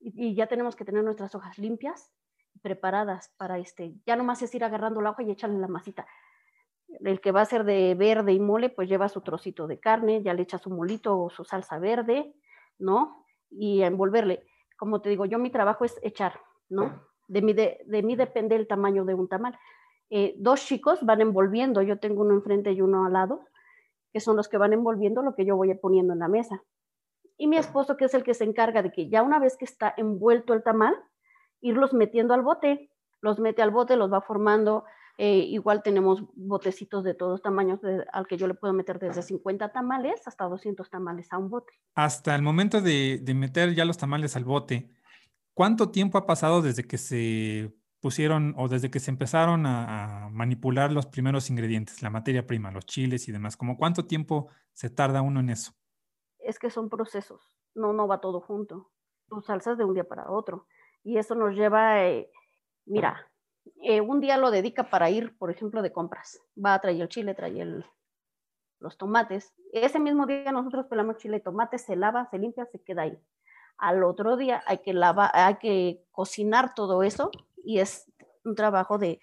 y, 0.00 0.34
ya 0.34 0.46
tenemos 0.46 0.76
que 0.76 0.84
tener 0.84 1.04
nuestras 1.04 1.34
hojas 1.34 1.58
limpias, 1.58 2.12
preparadas 2.62 3.32
para 3.36 3.58
este, 3.58 3.94
ya 4.06 4.16
nomás 4.16 4.42
es 4.42 4.54
ir 4.54 4.64
agarrando 4.64 5.00
la 5.00 5.10
hoja 5.10 5.22
y 5.22 5.30
echarle 5.30 5.58
la 5.58 5.68
masita. 5.68 6.06
El 7.00 7.20
que 7.20 7.32
va 7.32 7.40
a 7.40 7.46
ser 7.46 7.64
de 7.64 7.94
verde 7.94 8.32
y 8.32 8.40
mole, 8.40 8.70
pues 8.70 8.88
lleva 8.88 9.08
su 9.08 9.20
trocito 9.20 9.66
de 9.66 9.80
carne, 9.80 10.22
ya 10.22 10.34
le 10.34 10.42
echa 10.42 10.58
su 10.58 10.70
molito 10.70 11.18
o 11.18 11.30
su 11.30 11.44
salsa 11.44 11.78
verde, 11.78 12.34
¿no? 12.78 13.24
Y 13.50 13.82
envolverle. 13.82 14.46
Como 14.76 15.00
te 15.00 15.08
digo, 15.08 15.24
yo 15.24 15.38
mi 15.38 15.50
trabajo 15.50 15.84
es 15.84 15.98
echar, 16.02 16.40
¿no? 16.68 17.02
De 17.26 17.42
mí, 17.42 17.52
de, 17.52 18.02
mí 18.02 18.16
depende 18.16 18.54
el 18.54 18.66
tamaño 18.66 19.04
de 19.04 19.14
un 19.14 19.28
tamal. 19.28 19.58
Eh, 20.10 20.34
dos 20.38 20.64
chicos 20.64 21.04
van 21.04 21.20
envolviendo, 21.20 21.82
yo 21.82 21.98
tengo 21.98 22.22
uno 22.22 22.34
enfrente 22.34 22.72
y 22.72 22.80
uno 22.80 23.06
al 23.06 23.14
lado, 23.14 23.40
que 24.12 24.20
son 24.20 24.36
los 24.36 24.48
que 24.48 24.58
van 24.58 24.72
envolviendo 24.72 25.22
lo 25.22 25.34
que 25.34 25.44
yo 25.44 25.56
voy 25.56 25.74
poniendo 25.74 26.12
en 26.12 26.20
la 26.20 26.28
mesa. 26.28 26.62
Y 27.36 27.48
mi 27.48 27.56
esposo, 27.56 27.96
que 27.96 28.04
es 28.04 28.14
el 28.14 28.22
que 28.22 28.34
se 28.34 28.44
encarga 28.44 28.82
de 28.82 28.92
que 28.92 29.08
ya 29.08 29.22
una 29.22 29.38
vez 29.38 29.56
que 29.56 29.64
está 29.64 29.92
envuelto 29.96 30.54
el 30.54 30.62
tamal, 30.62 30.94
irlos 31.64 31.94
metiendo 31.94 32.34
al 32.34 32.42
bote, 32.42 32.90
los 33.20 33.40
mete 33.40 33.62
al 33.62 33.70
bote, 33.70 33.96
los 33.96 34.12
va 34.12 34.20
formando. 34.20 34.84
Eh, 35.16 35.38
igual 35.38 35.82
tenemos 35.82 36.24
botecitos 36.34 37.04
de 37.04 37.14
todos 37.14 37.40
tamaños 37.40 37.80
al 38.12 38.26
que 38.26 38.36
yo 38.36 38.46
le 38.46 38.54
puedo 38.54 38.74
meter 38.74 38.98
desde 38.98 39.22
50 39.22 39.72
tamales 39.72 40.26
hasta 40.26 40.44
200 40.44 40.90
tamales 40.90 41.32
a 41.32 41.38
un 41.38 41.48
bote. 41.48 41.72
Hasta 41.94 42.34
el 42.34 42.42
momento 42.42 42.80
de, 42.80 43.18
de 43.22 43.34
meter 43.34 43.74
ya 43.74 43.84
los 43.84 43.96
tamales 43.96 44.36
al 44.36 44.44
bote, 44.44 44.90
¿cuánto 45.54 45.90
tiempo 45.90 46.18
ha 46.18 46.26
pasado 46.26 46.62
desde 46.62 46.84
que 46.84 46.98
se 46.98 47.72
pusieron 48.00 48.54
o 48.58 48.68
desde 48.68 48.90
que 48.90 49.00
se 49.00 49.10
empezaron 49.10 49.64
a, 49.64 50.28
manipular 50.30 50.92
los 50.92 51.06
primeros 51.06 51.48
ingredientes, 51.48 52.02
la 52.02 52.10
materia 52.10 52.46
prima, 52.46 52.70
los 52.70 52.84
chiles 52.84 53.26
y 53.28 53.32
demás? 53.32 53.56
¿Cómo 53.56 53.78
cuánto 53.78 54.04
tiempo 54.04 54.48
se 54.74 54.90
tarda 54.90 55.22
uno 55.22 55.40
en 55.40 55.48
eso? 55.48 55.72
Es 56.40 56.58
que 56.58 56.68
son 56.68 56.90
procesos, 56.90 57.56
no, 57.74 57.94
no 57.94 58.06
va 58.06 58.20
todo 58.20 58.42
junto. 58.42 58.90
Tú 59.28 59.40
salsas 59.40 59.78
de 59.78 59.84
un 59.84 59.94
día 59.94 60.04
para 60.04 60.30
otro. 60.30 60.66
Y 61.04 61.18
eso 61.18 61.34
nos 61.34 61.54
lleva, 61.54 62.02
eh, 62.04 62.30
mira, 62.86 63.30
eh, 63.82 64.00
un 64.00 64.20
día 64.20 64.36
lo 64.38 64.50
dedica 64.50 64.90
para 64.90 65.10
ir, 65.10 65.36
por 65.38 65.50
ejemplo, 65.50 65.82
de 65.82 65.92
compras. 65.92 66.40
Va 66.62 66.74
a 66.74 66.80
traer 66.80 67.00
el 67.00 67.08
chile, 67.08 67.34
trae 67.34 67.60
el, 67.60 67.84
los 68.80 68.96
tomates. 68.96 69.54
Ese 69.72 70.00
mismo 70.00 70.26
día 70.26 70.50
nosotros 70.50 70.86
pelamos 70.86 71.18
chile 71.18 71.36
y 71.36 71.40
tomate, 71.40 71.78
se 71.78 71.94
lava, 71.94 72.28
se 72.30 72.38
limpia, 72.38 72.66
se 72.66 72.82
queda 72.82 73.02
ahí. 73.02 73.18
Al 73.76 74.02
otro 74.04 74.36
día 74.36 74.62
hay 74.66 74.78
que 74.78 74.94
lavar, 74.94 75.30
hay 75.34 75.56
que 75.56 76.04
cocinar 76.10 76.74
todo 76.74 77.02
eso 77.02 77.30
y 77.64 77.80
es 77.80 78.10
un 78.44 78.54
trabajo 78.54 78.98
de, 78.98 79.20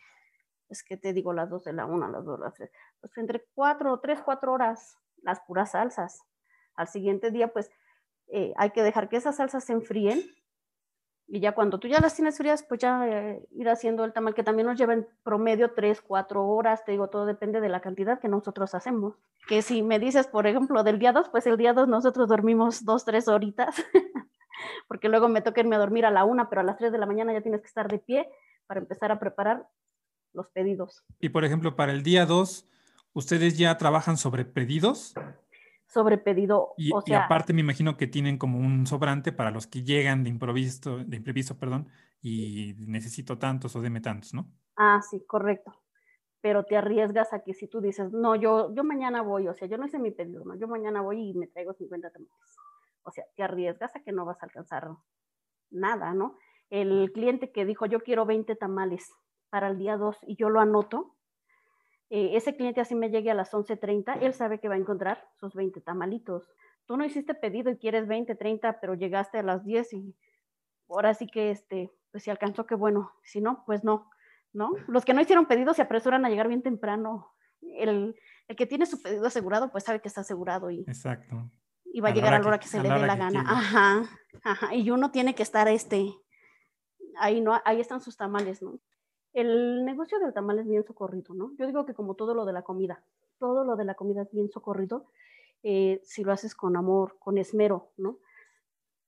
es 0.69 0.83
que 0.83 0.97
te 0.97 1.13
digo, 1.13 1.33
las 1.33 1.49
dos 1.49 1.63
de 1.63 1.73
la 1.73 1.85
una, 1.85 2.09
las 2.09 2.25
dos, 2.25 2.39
las 2.39 2.53
tres, 2.53 2.71
pues 2.99 3.17
entre 3.17 3.45
cuatro, 3.53 3.99
tres, 3.99 4.19
cuatro 4.23 4.53
horas, 4.53 4.97
las 5.21 5.39
puras 5.41 5.71
salsas. 5.71 6.21
Al 6.75 6.87
siguiente 6.87 7.31
día, 7.31 7.53
pues 7.53 7.69
eh, 8.27 8.53
hay 8.57 8.71
que 8.71 8.83
dejar 8.83 9.09
que 9.09 9.17
esas 9.17 9.37
salsas 9.37 9.63
se 9.63 9.73
enfríen 9.73 10.21
y 11.33 11.39
ya 11.39 11.53
cuando 11.53 11.79
tú 11.79 11.87
ya 11.87 12.01
las 12.01 12.13
tienes 12.13 12.37
frías, 12.37 12.65
pues 12.67 12.81
ya 12.81 13.07
eh, 13.07 13.47
ir 13.51 13.69
haciendo 13.69 14.03
el 14.03 14.11
tamal, 14.11 14.33
que 14.33 14.43
también 14.43 14.67
nos 14.67 14.77
lleva 14.77 14.93
en 14.93 15.07
promedio 15.23 15.71
tres, 15.73 16.01
cuatro 16.01 16.45
horas, 16.45 16.83
te 16.83 16.91
digo, 16.91 17.07
todo 17.07 17.25
depende 17.25 17.61
de 17.61 17.69
la 17.69 17.79
cantidad 17.79 18.19
que 18.19 18.27
nosotros 18.27 18.75
hacemos. 18.75 19.15
Que 19.47 19.61
si 19.61 19.81
me 19.81 19.97
dices, 19.97 20.27
por 20.27 20.45
ejemplo, 20.45 20.83
del 20.83 20.99
día 20.99 21.13
dos, 21.13 21.29
pues 21.29 21.47
el 21.47 21.55
día 21.55 21.71
dos 21.71 21.87
nosotros 21.87 22.27
dormimos 22.27 22.83
dos, 22.83 23.05
tres 23.05 23.29
horitas 23.29 23.81
porque 24.89 25.07
luego 25.07 25.29
me 25.29 25.41
toca 25.41 25.61
irme 25.61 25.77
a 25.77 25.79
dormir 25.79 26.05
a 26.05 26.11
la 26.11 26.25
una, 26.25 26.49
pero 26.49 26.59
a 26.59 26.63
las 26.65 26.75
tres 26.75 26.91
de 26.91 26.97
la 26.97 27.05
mañana 27.05 27.31
ya 27.31 27.39
tienes 27.39 27.61
que 27.61 27.67
estar 27.67 27.87
de 27.87 27.99
pie 27.99 28.29
para 28.67 28.81
empezar 28.81 29.09
a 29.13 29.17
preparar 29.17 29.69
los 30.33 30.49
pedidos. 30.49 31.01
Y 31.21 31.29
por 31.29 31.45
ejemplo, 31.45 31.77
para 31.77 31.93
el 31.93 32.03
día 32.03 32.25
2, 32.25 32.67
¿ustedes 33.13 33.57
ya 33.57 33.77
trabajan 33.77 34.17
sobre 34.17 34.43
pedidos? 34.43 35.13
Sobre 35.91 36.17
pedido. 36.17 36.73
Y, 36.77 36.91
o 36.93 36.99
y 37.05 37.09
sea, 37.09 37.25
aparte 37.25 37.53
me 37.53 37.61
imagino 37.61 37.97
que 37.97 38.07
tienen 38.07 38.37
como 38.37 38.57
un 38.59 38.87
sobrante 38.87 39.31
para 39.31 39.51
los 39.51 39.67
que 39.67 39.83
llegan 39.83 40.23
de 40.23 40.29
improviso, 40.29 40.99
de 40.99 41.17
imprevisto, 41.17 41.57
perdón, 41.57 41.89
y 42.21 42.75
necesito 42.79 43.37
tantos 43.37 43.75
o 43.75 43.81
deme 43.81 43.99
tantos, 43.99 44.33
¿no? 44.33 44.51
ah, 44.77 45.01
sí, 45.01 45.23
correcto. 45.25 45.73
Pero 46.41 46.63
te 46.65 46.75
arriesgas 46.77 47.33
a 47.33 47.43
que 47.43 47.53
si 47.53 47.67
tú 47.67 47.81
dices, 47.81 48.11
no, 48.11 48.35
yo, 48.35 48.73
yo 48.73 48.83
mañana 48.83 49.21
voy, 49.21 49.47
o 49.47 49.53
sea, 49.53 49.67
yo 49.67 49.77
no 49.77 49.85
hice 49.85 49.99
mi 49.99 50.11
pedido, 50.11 50.43
no, 50.43 50.55
yo 50.55 50.67
mañana 50.67 51.01
voy 51.01 51.29
y 51.29 51.33
me 51.33 51.47
traigo 51.47 51.73
50 51.73 52.09
tamales. 52.09 52.57
O 53.03 53.11
sea, 53.11 53.25
te 53.35 53.43
arriesgas 53.43 53.95
a 53.95 53.99
que 54.01 54.11
no 54.11 54.25
vas 54.25 54.41
a 54.41 54.45
alcanzar 54.45 54.89
nada, 55.69 56.13
¿no? 56.13 56.37
El 56.69 57.11
cliente 57.13 57.51
que 57.51 57.65
dijo, 57.65 57.85
yo 57.85 57.99
quiero 57.99 58.25
20 58.25 58.55
tamales 58.55 59.11
para 59.49 59.67
el 59.67 59.77
día 59.77 59.97
2 59.97 60.17
y 60.23 60.35
yo 60.35 60.49
lo 60.49 60.61
anoto, 60.61 61.15
eh, 62.11 62.35
ese 62.35 62.55
cliente 62.55 62.79
así 62.81 62.93
me 62.93 63.09
llegue 63.09 63.31
a 63.31 63.33
las 63.33 63.51
11.30, 63.53 64.19
él 64.21 64.33
sabe 64.33 64.59
que 64.59 64.67
va 64.67 64.75
a 64.75 64.77
encontrar 64.77 65.27
sus 65.39 65.55
20 65.55 65.81
tamalitos. 65.81 66.47
Tú 66.85 66.97
no 66.97 67.05
hiciste 67.05 67.33
pedido 67.33 67.71
y 67.71 67.77
quieres 67.77 68.07
20, 68.07 68.35
30, 68.35 68.79
pero 68.79 68.93
llegaste 68.93 69.39
a 69.39 69.43
las 69.43 69.63
10 69.63 69.93
y 69.93 70.15
ahora 70.89 71.13
sí 71.13 71.25
que, 71.27 71.49
este, 71.51 71.89
pues 72.11 72.23
si 72.23 72.29
alcanzó, 72.29 72.65
qué 72.67 72.75
bueno. 72.75 73.11
Si 73.23 73.39
no, 73.41 73.63
pues 73.65 73.83
no, 73.83 74.09
¿no? 74.53 74.71
Los 74.87 75.05
que 75.05 75.13
no 75.13 75.21
hicieron 75.21 75.45
pedido 75.47 75.73
se 75.73 75.81
apresuran 75.81 76.25
a 76.25 76.29
llegar 76.29 76.47
bien 76.49 76.61
temprano. 76.61 77.31
El, 77.61 78.15
el 78.47 78.55
que 78.55 78.65
tiene 78.65 78.85
su 78.85 79.01
pedido 79.01 79.25
asegurado, 79.25 79.71
pues 79.71 79.85
sabe 79.85 80.01
que 80.01 80.07
está 80.09 80.21
asegurado 80.21 80.69
y, 80.69 80.81
Exacto. 80.81 81.49
y 81.85 82.01
va 82.01 82.09
a 82.09 82.13
llegar 82.13 82.33
a 82.33 82.39
la 82.39 82.45
hora 82.47 82.57
que- 82.59 82.63
que 82.63 82.69
se 82.69 82.81
le 82.83 82.89
dé 82.89 82.99
la 82.99 83.15
gana. 83.15 83.29
quiera. 83.41 83.49
Ajá, 83.49 84.09
ajá. 84.43 84.75
Y 84.75 84.89
uno 84.91 85.11
tiene 85.11 85.33
que 85.35 85.43
estar, 85.43 85.67
este, 85.69 86.13
ahí, 87.19 87.39
¿no? 87.39 87.61
Ahí 87.63 87.79
están 87.79 88.01
sus 88.01 88.17
tamales, 88.17 88.61
¿no? 88.61 88.79
El 89.33 89.85
negocio 89.85 90.19
del 90.19 90.33
tamal 90.33 90.59
es 90.59 90.67
bien 90.67 90.83
socorrido, 90.83 91.33
¿no? 91.33 91.53
Yo 91.57 91.65
digo 91.67 91.85
que 91.85 91.93
como 91.93 92.15
todo 92.15 92.33
lo 92.33 92.45
de 92.45 92.53
la 92.53 92.63
comida, 92.63 93.03
todo 93.39 93.63
lo 93.63 93.75
de 93.75 93.85
la 93.85 93.95
comida 93.95 94.23
es 94.23 94.31
bien 94.31 94.49
socorrido 94.49 95.07
eh, 95.63 96.01
si 96.03 96.23
lo 96.23 96.31
haces 96.31 96.55
con 96.55 96.75
amor, 96.75 97.17
con 97.19 97.37
esmero, 97.37 97.91
¿no? 97.97 98.17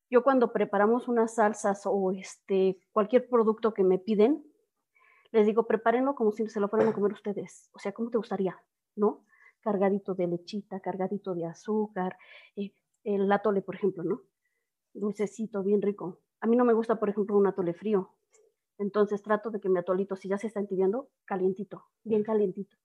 Yo 0.09 0.23
cuando 0.23 0.53
preparamos 0.53 1.07
unas 1.07 1.36
salsas 1.36 1.81
o 1.86 2.12
este, 2.12 2.79
cualquier 2.91 3.27
producto 3.27 3.73
que 3.73 3.83
me 3.83 3.97
piden, 3.97 4.45
les 5.31 5.47
digo, 5.47 5.65
prepárenlo 5.65 6.13
como 6.13 6.31
si 6.31 6.47
se 6.47 6.59
lo 6.59 6.69
fueran 6.69 6.89
a 6.89 6.93
comer 6.93 7.13
ustedes. 7.13 7.69
O 7.73 7.79
sea, 7.79 7.91
¿cómo 7.91 8.12
te 8.12 8.19
gustaría? 8.19 8.55
¿No? 8.95 9.25
Cargadito 9.62 10.13
de 10.13 10.27
lechita, 10.27 10.79
cargadito 10.79 11.33
de 11.33 11.45
azúcar, 11.45 12.17
eh, 12.55 12.73
el 13.03 13.31
atole, 13.31 13.63
por 13.63 13.75
ejemplo, 13.75 14.03
¿no? 14.03 14.21
Dulcecito, 14.93 15.63
bien 15.63 15.81
rico. 15.81 16.19
A 16.39 16.45
mí 16.45 16.55
no 16.55 16.65
me 16.65 16.73
gusta, 16.73 16.99
por 16.99 17.09
ejemplo, 17.09 17.36
un 17.36 17.47
atole 17.47 17.73
frío. 17.73 18.12
Entonces 18.77 19.21
trato 19.21 19.51
de 19.51 19.59
que 19.59 19.69
mi 19.69 19.79
atolito, 19.79 20.15
si 20.15 20.27
ya 20.27 20.38
se 20.38 20.47
está 20.47 20.59
entibiendo, 20.59 21.09
calientito, 21.25 21.86
bien 22.03 22.23
calientito. 22.23 22.75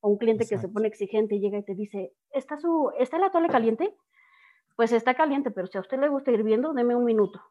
O 0.00 0.10
un 0.10 0.18
cliente 0.18 0.46
que 0.46 0.58
se 0.58 0.68
pone 0.68 0.88
exigente 0.88 1.34
y 1.34 1.40
llega 1.40 1.58
y 1.58 1.64
te 1.64 1.74
dice, 1.74 2.12
¿está, 2.30 2.58
su, 2.58 2.92
¿está 2.98 3.16
el 3.16 3.24
atole 3.24 3.48
caliente? 3.48 3.96
Pues 4.76 4.92
está 4.92 5.14
caliente, 5.14 5.50
pero 5.50 5.66
si 5.66 5.76
a 5.76 5.80
usted 5.80 5.98
le 5.98 6.08
gusta 6.08 6.30
hirviendo, 6.30 6.72
deme 6.72 6.94
un 6.94 7.04
minuto, 7.04 7.42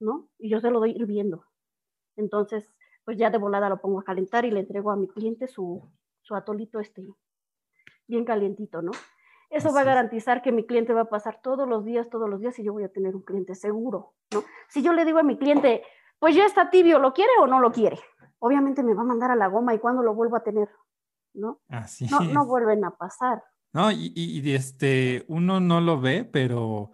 ¿no? 0.00 0.28
Y 0.38 0.48
yo 0.48 0.60
se 0.60 0.70
lo 0.70 0.80
doy 0.80 0.90
hirviendo. 0.90 1.44
Entonces, 2.16 2.68
pues 3.04 3.16
ya 3.16 3.30
de 3.30 3.38
volada 3.38 3.68
lo 3.68 3.80
pongo 3.80 4.00
a 4.00 4.04
calentar 4.04 4.44
y 4.44 4.50
le 4.50 4.60
entrego 4.60 4.90
a 4.90 4.96
mi 4.96 5.06
cliente 5.06 5.46
su, 5.46 5.88
su 6.22 6.34
atolito 6.34 6.80
este, 6.80 7.06
bien 8.06 8.24
calientito, 8.24 8.82
¿no? 8.82 8.92
Eso 9.50 9.72
va 9.72 9.82
a 9.82 9.84
garantizar 9.84 10.42
que 10.42 10.50
mi 10.50 10.66
cliente 10.66 10.92
va 10.92 11.02
a 11.02 11.08
pasar 11.08 11.40
todos 11.40 11.68
los 11.68 11.84
días, 11.84 12.08
todos 12.10 12.28
los 12.28 12.40
días 12.40 12.58
y 12.58 12.64
yo 12.64 12.72
voy 12.72 12.82
a 12.82 12.88
tener 12.88 13.14
un 13.14 13.22
cliente 13.22 13.54
seguro, 13.54 14.14
¿no? 14.32 14.42
Si 14.68 14.82
yo 14.82 14.92
le 14.92 15.04
digo 15.04 15.18
a 15.18 15.22
mi 15.22 15.38
cliente, 15.38 15.84
pues 16.24 16.34
ya 16.36 16.46
está 16.46 16.70
tibio, 16.70 16.98
¿lo 16.98 17.12
quiere 17.12 17.32
o 17.38 17.46
no 17.46 17.60
lo 17.60 17.70
quiere? 17.70 17.98
Obviamente 18.38 18.82
me 18.82 18.94
va 18.94 19.02
a 19.02 19.04
mandar 19.04 19.30
a 19.30 19.36
la 19.36 19.46
goma 19.48 19.74
y 19.74 19.78
cuando 19.78 20.02
lo 20.02 20.14
vuelvo 20.14 20.36
a 20.36 20.42
tener, 20.42 20.70
¿no? 21.34 21.60
Así 21.68 22.06
No, 22.10 22.20
no 22.20 22.40
es. 22.44 22.48
vuelven 22.48 22.82
a 22.82 22.92
pasar. 22.96 23.42
No, 23.74 23.90
y, 23.92 24.42
este, 24.54 25.26
uno 25.28 25.60
no 25.60 25.82
lo 25.82 26.00
ve, 26.00 26.24
pero 26.24 26.92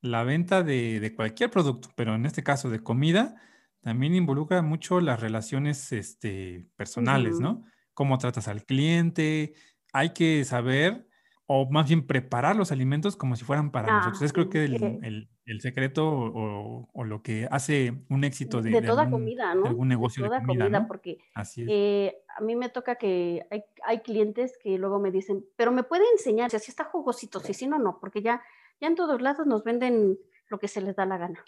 la 0.00 0.24
venta 0.24 0.62
de, 0.62 0.98
de 0.98 1.14
cualquier 1.14 1.50
producto, 1.50 1.90
pero 1.94 2.14
en 2.14 2.24
este 2.24 2.42
caso 2.42 2.70
de 2.70 2.82
comida, 2.82 3.34
también 3.82 4.14
involucra 4.14 4.62
mucho 4.62 5.02
las 5.02 5.20
relaciones 5.20 5.92
este, 5.92 6.66
personales. 6.76 7.38
¿no? 7.38 7.64
Cómo 7.92 8.16
tratas 8.16 8.48
al 8.48 8.64
cliente, 8.64 9.52
hay 9.92 10.14
que 10.14 10.42
saber, 10.46 11.06
o 11.44 11.70
más 11.70 11.86
bien 11.86 12.06
preparar 12.06 12.56
los 12.56 12.72
alimentos 12.72 13.14
como 13.14 13.36
si 13.36 13.44
fueran 13.44 13.72
para 13.72 13.88
Ah, 13.92 13.96
nosotros. 13.98 14.22
Es 14.22 14.32
creo 14.32 14.48
que 14.48 14.64
el, 14.64 14.82
el- 15.02 15.30
el 15.50 15.60
secreto 15.60 16.08
o, 16.08 16.88
o 16.92 17.04
lo 17.04 17.22
que 17.22 17.46
hace 17.50 18.04
un 18.08 18.24
éxito 18.24 18.62
de, 18.62 18.70
de 18.70 18.80
de 18.80 18.86
toda 18.86 19.02
algún, 19.04 19.20
comida, 19.22 19.54
de 19.54 19.60
¿no? 19.60 19.66
algún 19.68 19.88
De 19.88 19.94
negocio 19.94 20.22
de 20.22 20.28
toda 20.28 20.40
comida, 20.40 20.64
comida, 20.64 20.80
¿no? 20.80 20.88
porque 20.88 21.18
Así 21.34 21.62
eh, 21.66 22.22
a 22.36 22.40
mí 22.42 22.56
me 22.56 22.68
toca 22.68 22.96
que 22.96 23.46
hay, 23.50 23.64
hay 23.84 24.00
clientes 24.00 24.58
que 24.62 24.78
luego 24.78 24.98
me 25.00 25.10
dicen, 25.10 25.44
pero 25.56 25.72
me 25.72 25.82
puede 25.82 26.04
enseñar 26.12 26.50
si 26.50 26.56
así 26.56 26.70
está 26.70 26.84
jugosito, 26.84 27.40
si 27.40 27.54
sí 27.54 27.66
no, 27.66 27.78
no, 27.78 27.98
porque 28.00 28.22
ya, 28.22 28.42
ya 28.80 28.88
en 28.88 28.94
todos 28.96 29.20
lados 29.22 29.46
nos 29.46 29.64
venden 29.64 30.18
lo 30.48 30.58
que 30.58 30.68
se 30.68 30.80
les 30.80 30.96
da 30.96 31.06
la 31.06 31.18
gana. 31.18 31.44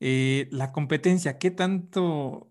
Eh, 0.00 0.48
la 0.50 0.72
competencia, 0.72 1.38
¿qué 1.38 1.50
tanto? 1.50 2.50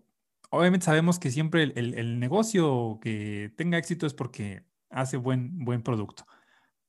Obviamente 0.50 0.86
sabemos 0.86 1.18
que 1.18 1.30
siempre 1.30 1.62
el, 1.64 1.72
el- 1.76 1.94
el 1.94 2.20
negocio 2.20 2.98
que 3.02 3.52
tenga 3.56 3.78
éxito 3.78 4.06
es 4.06 4.14
porque 4.14 4.64
hace 4.90 5.16
buen, 5.16 5.58
buen 5.64 5.82
producto. 5.82 6.26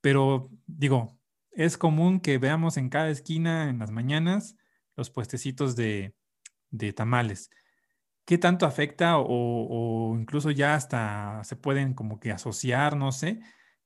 Pero 0.02 0.52
digo, 0.68 1.20
es 1.52 1.78
común 1.78 2.20
que 2.20 2.38
veamos 2.38 2.78
en 2.78 2.90
cada 2.90 3.10
esquina 3.10 3.70
en 3.70 3.80
las 3.80 3.92
mañanas 3.92 4.56
los 4.96 5.10
puestecitos 5.10 5.76
de, 5.76 6.16
tamales. 6.96 7.50
¿Qué 8.26 8.38
tanto 8.38 8.66
afecta 8.66 9.16
o, 9.18 10.16
incluso 10.18 10.52
ya 10.52 10.76
hasta 10.76 11.44
se 11.44 11.56
pueden 11.56 11.94
como 11.94 12.20
que 12.20 12.32
asociar, 12.32 12.96
no 12.96 13.12
sé, 13.12 13.42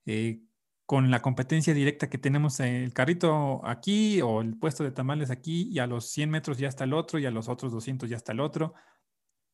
eh, 0.06 0.41
con 0.86 1.10
la 1.10 1.21
competencia 1.21 1.73
directa 1.73 2.10
que 2.10 2.19
tenemos 2.19 2.60
en 2.60 2.75
el 2.75 2.93
carrito 2.93 3.65
aquí 3.65 4.21
o 4.21 4.41
el 4.41 4.58
puesto 4.58 4.84
de 4.84 4.91
tamales 4.91 5.32
aquí 5.32 5.67
y 5.71 5.80
a 5.80 5.88
los 5.88 6.10
100 6.10 6.30
metros 6.30 6.58
ya 6.60 6.67
está 6.67 6.84
el 6.84 6.93
otro 6.93 7.17
y 7.17 7.25
a 7.25 7.32
los 7.32 7.49
otros 7.49 7.71
200 7.71 8.10
ya 8.10 8.17
está 8.17 8.34
el 8.34 8.39
otro? 8.39 8.75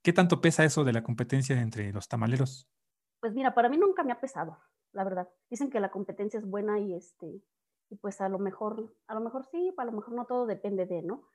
¿Qué 0.04 0.12
tanto 0.14 0.42
pesa 0.42 0.66
eso 0.66 0.84
de 0.84 0.94
la 0.94 1.04
competencia 1.04 1.60
entre 1.62 1.94
los 1.94 2.08
tamaleros? 2.08 2.68
Pues 3.22 3.34
mira, 3.34 3.54
para 3.54 3.70
mí 3.70 3.78
nunca 3.78 4.04
me 4.04 4.12
ha 4.12 4.20
pesado, 4.20 4.58
la 4.94 5.04
verdad. 5.04 5.30
Dicen 5.50 5.70
que 5.70 5.80
la 5.80 5.92
competencia 5.92 6.40
es 6.40 6.46
buena 6.46 6.80
y 6.80 6.96
este, 6.96 7.42
y 7.92 7.98
pues 7.98 8.22
a 8.22 8.30
lo 8.30 8.40
mejor, 8.40 8.96
a 9.08 9.14
lo 9.14 9.20
mejor 9.20 9.46
sí, 9.46 9.74
a 9.78 9.86
lo 9.86 9.92
mejor 9.92 10.14
no 10.14 10.26
todo 10.26 10.46
depende 10.46 10.86
de, 10.86 11.02
¿no? 11.02 11.28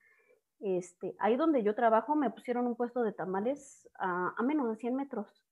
Este, 0.59 1.15
ahí 1.19 1.37
donde 1.37 1.63
yo 1.63 1.75
trabajo 1.75 2.17
me 2.17 2.31
pusieron 2.31 2.67
un 2.67 2.77
puesto 2.77 3.03
de 3.03 3.13
tamales 3.13 3.87
a, 3.99 4.35
a 4.35 4.43
menos 4.43 4.71
de 4.71 4.77
100 4.77 4.97
metros, 4.97 5.45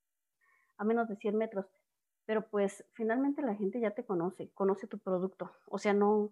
a 0.79 0.85
menos 0.85 1.09
de 1.09 1.17
100 1.17 1.37
metros. 1.37 1.67
Pero 2.25 2.49
pues 2.49 2.87
finalmente 2.95 3.43
la 3.43 3.55
gente 3.55 3.81
ya 3.81 3.91
te 3.91 4.07
conoce, 4.07 4.51
conoce 4.55 4.87
tu 4.87 4.99
producto, 4.99 5.53
o 5.67 5.77
sea, 5.77 5.93
no, 5.93 6.31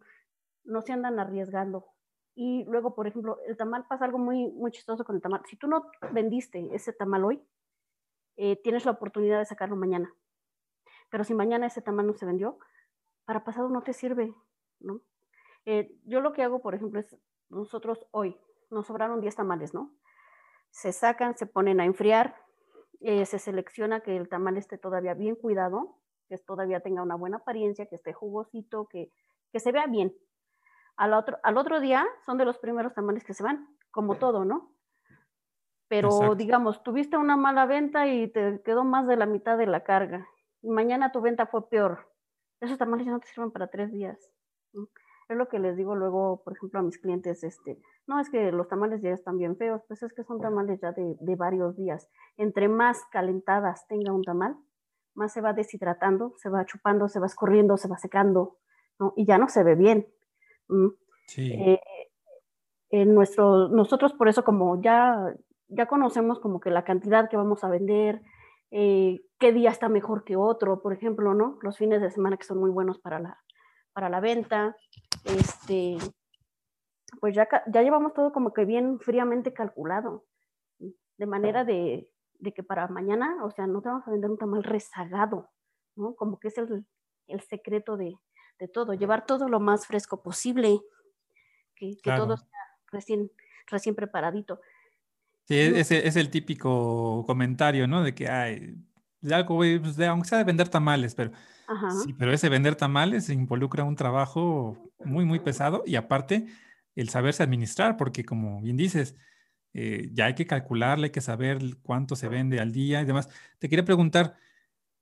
no 0.64 0.80
se 0.80 0.94
andan 0.94 1.18
arriesgando. 1.18 1.86
Y 2.34 2.64
luego, 2.64 2.94
por 2.94 3.06
ejemplo, 3.06 3.38
el 3.46 3.58
tamal 3.58 3.86
pasa 3.86 4.06
algo 4.06 4.16
muy, 4.16 4.50
muy 4.52 4.70
chistoso 4.70 5.04
con 5.04 5.16
el 5.16 5.20
tamal. 5.20 5.42
Si 5.44 5.56
tú 5.56 5.66
no 5.66 5.90
vendiste 6.12 6.74
ese 6.74 6.94
tamal 6.94 7.26
hoy, 7.26 7.46
eh, 8.38 8.56
tienes 8.62 8.86
la 8.86 8.92
oportunidad 8.92 9.38
de 9.38 9.44
sacarlo 9.44 9.76
mañana. 9.76 10.14
Pero 11.10 11.24
si 11.24 11.34
mañana 11.34 11.66
ese 11.66 11.82
tamal 11.82 12.06
no 12.06 12.14
se 12.14 12.24
vendió, 12.24 12.58
para 13.26 13.44
pasado 13.44 13.68
no 13.68 13.82
te 13.82 13.92
sirve, 13.92 14.34
¿no? 14.82 15.00
Eh, 15.64 15.94
yo 16.04 16.20
lo 16.20 16.32
que 16.32 16.42
hago, 16.42 16.60
por 16.60 16.74
ejemplo, 16.74 17.00
es 17.00 17.16
nosotros 17.48 18.06
hoy 18.10 18.36
nos 18.70 18.86
sobraron 18.86 19.20
10 19.20 19.36
tamales, 19.36 19.74
¿no? 19.74 19.92
Se 20.70 20.92
sacan, 20.92 21.36
se 21.36 21.46
ponen 21.46 21.80
a 21.80 21.84
enfriar, 21.84 22.36
eh, 23.00 23.26
se 23.26 23.38
selecciona 23.38 24.00
que 24.00 24.16
el 24.16 24.28
tamal 24.28 24.56
esté 24.56 24.78
todavía 24.78 25.14
bien 25.14 25.36
cuidado, 25.36 25.98
que 26.28 26.38
todavía 26.38 26.80
tenga 26.80 27.02
una 27.02 27.14
buena 27.14 27.38
apariencia, 27.38 27.86
que 27.86 27.96
esté 27.96 28.12
jugosito, 28.12 28.86
que, 28.88 29.12
que 29.52 29.60
se 29.60 29.72
vea 29.72 29.86
bien. 29.86 30.16
Al 30.96 31.12
otro, 31.12 31.38
al 31.42 31.58
otro 31.58 31.80
día 31.80 32.06
son 32.24 32.38
de 32.38 32.44
los 32.44 32.58
primeros 32.58 32.94
tamales 32.94 33.24
que 33.24 33.34
se 33.34 33.42
van, 33.42 33.68
como 33.90 34.16
todo, 34.16 34.44
¿no? 34.44 34.72
Pero 35.88 36.08
Exacto. 36.08 36.34
digamos, 36.36 36.82
tuviste 36.82 37.18
una 37.18 37.36
mala 37.36 37.66
venta 37.66 38.06
y 38.06 38.28
te 38.28 38.62
quedó 38.62 38.84
más 38.84 39.06
de 39.06 39.16
la 39.16 39.26
mitad 39.26 39.58
de 39.58 39.66
la 39.66 39.84
carga. 39.84 40.26
Y 40.62 40.70
mañana 40.70 41.12
tu 41.12 41.20
venta 41.20 41.46
fue 41.46 41.68
peor. 41.68 42.10
Esos 42.60 42.78
tamales 42.78 43.04
ya 43.04 43.12
no 43.12 43.20
te 43.20 43.26
sirven 43.26 43.50
para 43.50 43.66
tres 43.66 43.92
días. 43.92 44.32
Es 45.28 45.36
lo 45.36 45.48
que 45.48 45.58
les 45.58 45.76
digo 45.76 45.94
luego, 45.94 46.42
por 46.44 46.54
ejemplo, 46.54 46.80
a 46.80 46.82
mis 46.82 46.98
clientes, 46.98 47.42
este, 47.44 47.78
no 48.06 48.20
es 48.20 48.28
que 48.28 48.52
los 48.52 48.68
tamales 48.68 49.00
ya 49.00 49.10
están 49.10 49.38
bien 49.38 49.56
feos, 49.56 49.82
pues 49.88 50.02
es 50.02 50.12
que 50.12 50.24
son 50.24 50.40
tamales 50.40 50.80
ya 50.80 50.92
de, 50.92 51.16
de 51.20 51.36
varios 51.36 51.76
días. 51.76 52.10
Entre 52.36 52.68
más 52.68 53.02
calentadas 53.10 53.86
tenga 53.86 54.12
un 54.12 54.22
tamal, 54.22 54.56
más 55.14 55.32
se 55.32 55.40
va 55.40 55.52
deshidratando, 55.52 56.34
se 56.36 56.48
va 56.48 56.66
chupando, 56.66 57.08
se 57.08 57.20
va 57.20 57.26
escurriendo, 57.26 57.76
se 57.76 57.88
va 57.88 57.96
secando, 57.98 58.58
¿no? 58.98 59.12
Y 59.16 59.26
ya 59.26 59.38
no 59.38 59.48
se 59.48 59.62
ve 59.62 59.74
bien. 59.74 60.06
¿Mm? 60.68 60.88
Sí. 61.26 61.52
Eh, 61.52 61.80
en 62.90 63.14
nuestro, 63.14 63.68
nosotros 63.68 64.12
por 64.12 64.28
eso 64.28 64.44
como 64.44 64.80
ya, 64.82 65.34
ya 65.68 65.86
conocemos 65.86 66.40
como 66.40 66.60
que 66.60 66.70
la 66.70 66.84
cantidad 66.84 67.28
que 67.30 67.36
vamos 67.36 67.64
a 67.64 67.70
vender, 67.70 68.20
eh, 68.70 69.22
qué 69.38 69.52
día 69.52 69.70
está 69.70 69.88
mejor 69.88 70.24
que 70.24 70.36
otro, 70.36 70.82
por 70.82 70.92
ejemplo, 70.92 71.34
¿no? 71.34 71.58
Los 71.62 71.78
fines 71.78 72.02
de 72.02 72.10
semana 72.10 72.36
que 72.36 72.44
son 72.44 72.58
muy 72.58 72.70
buenos 72.70 72.98
para 72.98 73.18
la, 73.18 73.38
para 73.92 74.08
la 74.08 74.20
venta, 74.20 74.76
este, 75.24 75.96
pues 77.20 77.34
ya, 77.34 77.48
ya 77.66 77.82
llevamos 77.82 78.14
todo 78.14 78.32
como 78.32 78.52
que 78.52 78.64
bien 78.64 78.98
fríamente 79.00 79.52
calculado, 79.52 80.24
de 80.78 81.26
manera 81.26 81.64
de, 81.64 82.10
de 82.38 82.52
que 82.52 82.62
para 82.62 82.88
mañana, 82.88 83.44
o 83.44 83.50
sea, 83.50 83.66
no 83.66 83.80
te 83.80 83.88
vamos 83.88 84.06
a 84.06 84.10
vender 84.10 84.30
un 84.30 84.38
tamal 84.38 84.64
rezagado, 84.64 85.50
¿no? 85.94 86.14
Como 86.14 86.38
que 86.38 86.48
es 86.48 86.58
el, 86.58 86.86
el 87.28 87.40
secreto 87.42 87.96
de, 87.96 88.14
de, 88.58 88.68
todo, 88.68 88.94
llevar 88.94 89.26
todo 89.26 89.48
lo 89.48 89.60
más 89.60 89.86
fresco 89.86 90.22
posible, 90.22 90.80
que, 91.76 91.96
que 92.02 92.10
todo 92.16 92.36
sea 92.36 92.48
recién, 92.90 93.30
recién 93.66 93.94
preparadito. 93.94 94.60
Sí, 95.44 95.58
ese 95.58 96.06
es 96.06 96.16
el 96.16 96.30
típico 96.30 97.24
comentario, 97.26 97.86
¿no? 97.86 98.02
De 98.02 98.14
que, 98.14 98.28
ay, 98.28 98.76
de 99.22 99.34
algo, 99.34 99.58
pues, 99.58 99.98
aunque 100.00 100.28
sea 100.28 100.38
de 100.38 100.44
vender 100.44 100.68
tamales, 100.68 101.14
pero 101.14 101.32
sí, 102.04 102.12
pero 102.12 102.32
ese 102.32 102.48
vender 102.48 102.76
tamales 102.76 103.28
involucra 103.30 103.84
un 103.84 103.96
trabajo 103.96 104.76
muy, 105.04 105.24
muy 105.24 105.40
pesado 105.40 105.82
y 105.86 105.96
aparte 105.96 106.46
el 106.94 107.08
saberse 107.08 107.42
administrar, 107.42 107.96
porque 107.96 108.24
como 108.24 108.60
bien 108.60 108.76
dices, 108.76 109.16
eh, 109.74 110.10
ya 110.12 110.26
hay 110.26 110.34
que 110.34 110.46
calcularle, 110.46 111.06
hay 111.06 111.10
que 111.12 111.20
saber 111.20 111.60
cuánto 111.82 112.16
se 112.16 112.28
vende 112.28 112.60
al 112.60 112.72
día 112.72 113.00
y 113.00 113.04
demás. 113.04 113.28
Te 113.58 113.68
quería 113.68 113.84
preguntar, 113.84 114.36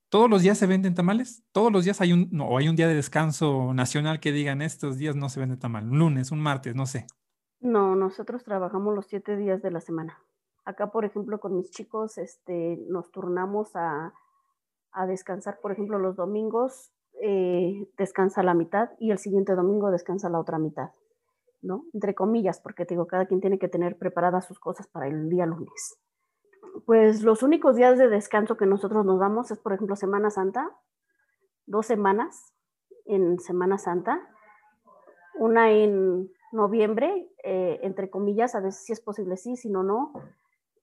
¿todos 0.09 0.30
los 0.30 0.42
días 0.42 0.59
se 0.59 0.66
venden 0.66 0.94
tamales? 0.94 1.42
¿Todos 1.52 1.72
los 1.72 1.85
días 1.85 2.00
hay 2.00 2.12
un, 2.12 2.28
no, 2.30 2.46
o 2.46 2.59
hay 2.59 2.68
un 2.68 2.76
día 2.76 2.87
de 2.88 2.94
descanso 2.94 3.74
nacional 3.74 4.20
que 4.20 4.33
digan 4.33 4.62
estos 4.62 4.98
días 4.98 5.16
no 5.16 5.28
se 5.28 5.40
vende 5.40 5.56
tamal? 5.56 5.88
Un 5.88 5.98
lunes, 5.98 6.30
un 6.30 6.40
martes, 6.40 6.74
no 6.74 6.87
sé. 6.87 7.06
No, 7.61 7.94
nosotros 7.94 8.44
trabajamos 8.44 8.94
los 8.94 9.06
siete 9.06 9.37
días 9.37 9.61
de 9.62 9.70
la 9.70 9.80
semana. 9.80 10.18
Acá, 10.70 10.92
por 10.92 11.04
ejemplo, 11.04 11.40
con 11.40 11.56
mis 11.56 11.70
chicos, 11.70 12.16
este, 12.16 12.78
nos 12.88 13.11
turnamos 13.11 13.74
a, 13.74 14.14
a 14.92 15.06
descansar, 15.06 15.59
por 15.61 15.72
ejemplo, 15.72 15.98
los 15.98 16.14
domingos 16.14 16.92
eh, 17.20 17.88
descansa 17.98 18.44
la 18.44 18.54
mitad 18.54 18.90
y 18.98 19.11
el 19.11 19.18
siguiente 19.18 19.54
domingo 19.56 19.90
descansa 19.90 20.28
la 20.28 20.38
otra 20.38 20.59
mitad, 20.59 20.90
¿no? 21.61 21.87
Entre 21.92 22.14
comillas, 22.14 22.61
porque 22.61 22.87
te 22.87 22.94
digo, 22.94 23.09
cada 23.09 23.26
quien 23.26 23.40
tiene 23.40 23.59
que 23.59 23.68
tener 23.68 23.98
preparadas 23.98 24.46
sus 24.46 24.61
cosas 24.61 24.87
para 24.87 25.09
el 25.09 25.28
día 25.28 25.44
lunes. 25.44 25.98
Pues 26.87 27.22
los 27.22 27.42
únicos 27.42 27.74
días 27.74 27.98
de 27.98 28.09
descanso 28.09 28.56
que 28.56 28.66
nosotros 28.66 29.04
nos 29.04 29.18
damos 29.18 29.50
es, 29.50 29.59
por 29.59 29.72
ejemplo, 29.72 29.96
Semana 29.96 30.30
Santa, 30.30 30.70
dos 31.66 31.85
semanas 31.87 32.54
en 33.06 33.40
Semana 33.40 33.76
Santa, 33.76 34.20
una 35.35 35.72
en 35.72 36.30
noviembre, 36.52 37.28
eh, 37.42 37.80
entre 37.83 38.09
comillas, 38.09 38.54
a 38.54 38.61
veces 38.61 38.85
si 38.85 38.92
es 38.92 39.00
posible 39.00 39.37
sí, 39.37 39.56
si 39.56 39.68
no, 39.68 39.83
no, 39.83 40.12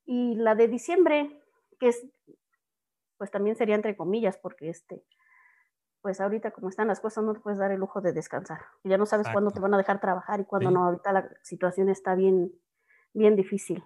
y 0.07 0.35
la 0.35 0.55
de 0.55 0.69
diciembre, 0.69 1.43
que 1.79 1.89
es, 1.89 2.07
pues 3.17 3.29
también 3.29 3.57
sería 3.57 3.75
entre 3.75 3.95
comillas, 3.95 4.37
porque 4.37 4.69
este, 4.69 5.03
pues 6.01 6.21
ahorita 6.21 6.51
como 6.51 6.69
están 6.69 6.87
las 6.87 7.01
cosas 7.01 7.25
no 7.25 7.33
te 7.33 7.41
puedes 7.41 7.59
dar 7.59 7.71
el 7.71 7.79
lujo 7.79 7.99
de 7.99 8.13
descansar. 8.13 8.61
Ya 8.85 8.97
no 8.97 9.05
sabes 9.05 9.27
cuándo 9.31 9.51
te 9.51 9.59
van 9.59 9.73
a 9.73 9.77
dejar 9.77 9.99
trabajar 9.99 10.39
y 10.39 10.45
cuándo 10.45 10.71
no. 10.71 10.85
Ahorita 10.85 11.11
la 11.11 11.29
situación 11.43 11.89
está 11.89 12.15
bien, 12.15 12.53
bien 13.13 13.35
difícil. 13.35 13.83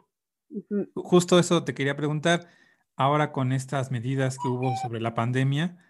Justo 0.93 1.39
eso 1.39 1.63
te 1.63 1.73
quería 1.73 1.97
preguntar. 1.97 2.47
Ahora 2.95 3.31
con 3.31 3.51
estas 3.51 3.89
medidas 3.89 4.37
que 4.37 4.47
hubo 4.47 4.75
sobre 4.75 5.01
la 5.01 5.15
pandemia, 5.15 5.83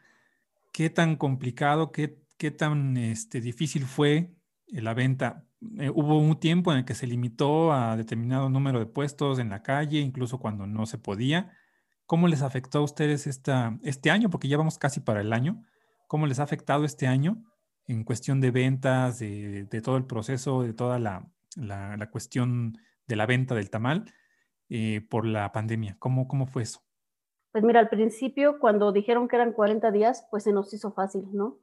¿qué 0.72 0.90
tan 0.90 1.18
complicado, 1.18 1.92
qué, 1.92 2.24
qué 2.38 2.52
tan 2.52 2.96
este, 2.96 3.42
difícil 3.42 3.86
fue 3.86 4.34
la 4.72 4.94
venta? 4.94 5.46
Eh, 5.78 5.90
hubo 5.90 6.18
un 6.18 6.40
tiempo 6.40 6.72
en 6.72 6.80
el 6.80 6.86
que 6.86 6.96
se 6.96 7.08
limitó 7.08 7.74
a 7.74 7.96
determinado 7.98 8.50
número 8.50 8.80
de 8.80 8.86
puestos 8.86 9.40
en 9.40 9.50
la 9.50 9.62
calle, 9.62 10.00
incluso 10.00 10.40
cuando 10.40 10.66
no 10.68 10.86
se 10.86 10.98
podía. 10.98 11.52
¿Cómo 12.06 12.28
les 12.28 12.42
afectó 12.42 12.80
a 12.80 12.84
ustedes 12.84 13.28
este 13.28 14.12
año? 14.12 14.30
Porque 14.30 14.48
ya 14.48 14.58
vamos 14.58 14.78
casi 14.78 15.00
para 15.00 15.22
el 15.22 15.32
año. 15.34 15.64
¿Cómo 16.08 16.28
les 16.28 16.40
ha 16.40 16.44
afectado 16.44 16.84
este 16.84 17.08
año 17.08 17.44
en 17.88 18.04
cuestión 18.04 18.42
de 18.42 18.52
ventas, 18.52 19.20
de, 19.20 19.82
todo 19.82 19.98
el 19.98 20.06
proceso, 20.06 20.62
de 20.62 20.74
toda 20.74 21.00
la, 21.00 21.26
la, 21.56 22.10
cuestión 22.12 22.78
de 23.08 23.16
la 23.16 23.26
venta 23.26 23.56
del 23.56 23.70
tamal 23.70 24.12
eh, 24.68 25.08
por 25.10 25.26
la 25.26 25.54
pandemia? 25.54 25.96
¿Cómo, 26.00 26.28
¿Cómo 26.28 26.48
fue 26.48 26.64
eso? 26.64 26.82
Pues 27.54 27.64
mira, 27.64 27.80
al 27.80 27.90
principio 27.90 28.60
cuando 28.60 28.92
dijeron 28.92 29.28
que 29.28 29.38
eran 29.38 29.54
40 29.54 29.92
días, 29.92 30.28
pues 30.30 30.44
se 30.44 30.52
nos 30.52 30.74
hizo 30.74 30.92
fácil, 30.92 31.30
¿no? 31.32 31.60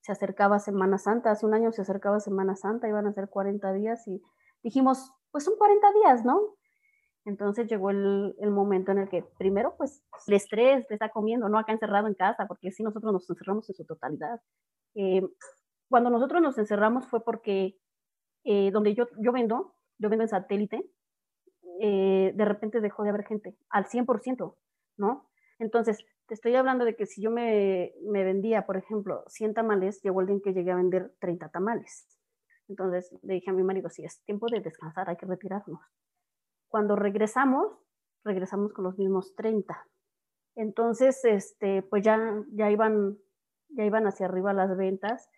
Se 0.00 0.12
acercaba 0.12 0.58
Semana 0.58 0.98
Santa, 0.98 1.30
hace 1.30 1.46
un 1.46 1.54
año 1.54 1.72
se 1.72 1.82
acercaba 1.82 2.20
Semana 2.20 2.56
Santa, 2.56 2.88
iban 2.88 3.06
a 3.06 3.12
ser 3.12 3.28
40 3.28 3.72
días 3.74 4.06
y 4.08 4.22
dijimos, 4.62 5.12
pues 5.30 5.44
son 5.44 5.56
40 5.56 5.92
días, 5.92 6.24
¿no? 6.24 6.56
Entonces 7.26 7.68
llegó 7.68 7.90
el, 7.90 8.34
momento 8.50 8.92
en 8.92 8.98
el 8.98 9.08
que 9.08 9.22
primero, 9.38 9.74
pues 9.76 10.02
el 10.26 10.34
estrés 10.34 10.86
te 10.86 10.94
está 10.94 11.10
comiendo, 11.10 11.48
¿no? 11.48 11.58
Acá 11.58 11.72
encerrado 11.72 12.06
en 12.06 12.14
casa, 12.14 12.46
porque 12.46 12.70
si 12.70 12.82
nosotros 12.82 13.12
nos 13.12 13.28
encerramos 13.28 13.68
en 13.68 13.74
su 13.74 13.84
totalidad. 13.84 14.40
Eh, 14.94 15.22
cuando 15.88 16.08
nosotros 16.08 16.40
nos 16.40 16.56
encerramos 16.56 17.06
fue 17.06 17.22
porque 17.22 17.76
eh, 18.44 18.70
donde 18.70 18.94
yo, 18.94 19.06
yo 19.18 19.32
vendo, 19.32 19.74
yo 19.98 20.08
vendo 20.08 20.24
en 20.24 20.28
satélite, 20.28 20.90
eh, 21.80 22.32
de 22.34 22.44
repente 22.44 22.80
dejó 22.80 23.02
de 23.02 23.10
haber 23.10 23.24
gente 23.26 23.56
al 23.68 23.86
100%, 23.86 24.56
¿no? 24.96 25.30
Entonces, 25.58 26.04
te 26.30 26.34
estoy 26.34 26.54
hablando 26.54 26.84
de 26.84 26.94
que 26.94 27.06
si 27.06 27.20
yo 27.20 27.32
me, 27.32 27.92
vendía, 28.04 28.64
por 28.64 28.76
ejemplo, 28.76 29.24
100 29.26 29.52
tamales, 29.52 30.00
llegó 30.00 30.20
el 30.20 30.28
día 30.28 30.36
en 30.36 30.40
que 30.40 30.52
llegué 30.52 30.70
a 30.70 30.76
vender 30.76 31.12
30 31.18 31.48
tamales. 31.48 32.06
Entonces 32.68 33.12
le 33.22 33.34
dije 33.34 33.50
a 33.50 33.52
mi 33.52 33.64
marido, 33.64 33.90
sí, 33.90 34.04
es 34.04 34.22
tiempo 34.22 34.46
de 34.48 34.60
descansar, 34.60 35.10
hay 35.10 35.16
que 35.16 35.26
retirarnos. 35.26 35.80
Cuando 36.68 36.94
regresamos, 36.94 37.66
regresamos 38.22 38.72
con 38.72 38.84
los 38.84 38.96
mismos 38.96 39.34
30. 39.34 39.84
Entonces, 40.54 41.24
este, 41.24 41.82
pues 41.82 42.04
ya, 42.04 42.16
ya, 42.52 42.70
iban, 42.70 43.18
ya 43.70 43.84
iban 43.84 44.06
hacia 44.06 44.26
arriba 44.26 44.52
las 44.52 44.76
ventas 44.76 45.28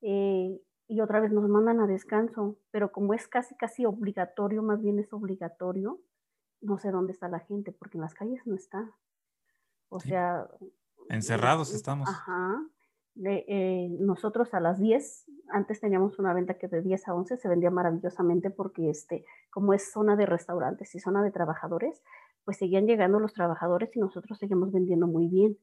eh, 0.00 0.60
y 0.86 1.00
otra 1.00 1.18
vez 1.18 1.32
nos 1.32 1.48
mandan 1.48 1.80
a 1.80 1.88
descanso, 1.88 2.56
pero 2.70 2.92
como 2.92 3.14
es 3.14 3.26
casi, 3.26 3.56
casi 3.56 3.84
obligatorio, 3.84 4.62
más 4.62 4.80
bien 4.80 5.00
es 5.00 5.12
obligatorio, 5.12 5.98
no 6.60 6.78
sé 6.78 6.92
dónde 6.92 7.14
está 7.14 7.26
la 7.28 7.40
gente, 7.40 7.72
porque 7.72 7.98
en 7.98 8.02
las 8.02 8.14
calles 8.14 8.46
no 8.46 8.54
está. 8.54 8.94
O 9.88 10.00
sea... 10.00 10.48
Encerrados 11.08 11.72
estamos. 11.74 12.08
Ajá. 12.08 12.60
Eh, 13.24 13.88
nosotros 13.98 14.52
a 14.52 14.60
las 14.60 14.78
10, 14.78 15.24
antes 15.48 15.80
teníamos 15.80 16.18
una 16.18 16.34
venta 16.34 16.54
que 16.54 16.68
de 16.68 16.82
10 16.82 17.08
a 17.08 17.14
11 17.14 17.36
se 17.38 17.48
vendía 17.48 17.70
maravillosamente 17.70 18.50
porque 18.50 18.90
este, 18.90 19.24
como 19.50 19.72
es 19.72 19.90
zona 19.90 20.16
de 20.16 20.26
restaurantes 20.26 20.94
y 20.94 21.00
zona 21.00 21.22
de 21.22 21.30
trabajadores, 21.30 22.02
pues 22.44 22.58
seguían 22.58 22.86
llegando 22.86 23.18
los 23.18 23.32
trabajadores 23.32 23.94
y 23.96 24.00
nosotros 24.00 24.38
seguimos 24.38 24.70
vendiendo 24.70 25.06
muy 25.06 25.28
bien. 25.28 25.58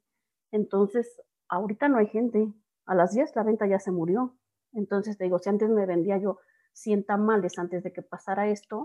Entonces, 0.51 1.21
ahorita 1.47 1.89
no 1.89 1.97
hay 1.97 2.07
gente. 2.07 2.51
A 2.85 2.95
las 2.95 3.13
10 3.13 3.35
la 3.35 3.43
venta 3.43 3.67
ya 3.67 3.79
se 3.79 3.91
murió. 3.91 4.35
Entonces, 4.73 5.17
te 5.17 5.25
digo, 5.25 5.39
si 5.39 5.49
antes 5.49 5.69
me 5.69 5.85
vendía 5.85 6.17
yo 6.17 6.39
100 6.73 7.05
tamales 7.05 7.59
antes 7.59 7.83
de 7.83 7.93
que 7.93 8.01
pasara 8.01 8.49
esto, 8.49 8.81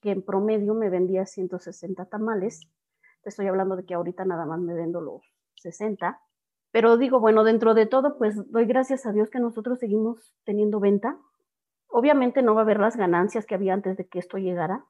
que 0.00 0.10
en 0.10 0.22
promedio 0.22 0.74
me 0.74 0.90
vendía 0.90 1.26
160 1.26 2.06
tamales, 2.06 2.60
te 3.22 3.30
estoy 3.30 3.46
hablando 3.46 3.76
de 3.76 3.84
que 3.84 3.94
ahorita 3.94 4.24
nada 4.24 4.46
más 4.46 4.60
me 4.60 4.74
vendo 4.74 5.00
los 5.00 5.22
60. 5.56 6.20
Pero 6.70 6.96
digo, 6.96 7.20
bueno, 7.20 7.44
dentro 7.44 7.74
de 7.74 7.86
todo, 7.86 8.18
pues 8.18 8.50
doy 8.50 8.66
gracias 8.66 9.06
a 9.06 9.12
Dios 9.12 9.30
que 9.30 9.38
nosotros 9.38 9.78
seguimos 9.78 10.34
teniendo 10.44 10.80
venta. 10.80 11.18
Obviamente 11.88 12.42
no 12.42 12.54
va 12.54 12.62
a 12.62 12.64
haber 12.64 12.80
las 12.80 12.96
ganancias 12.96 13.46
que 13.46 13.54
había 13.54 13.74
antes 13.74 13.96
de 13.96 14.08
que 14.08 14.18
esto 14.18 14.38
llegara, 14.38 14.86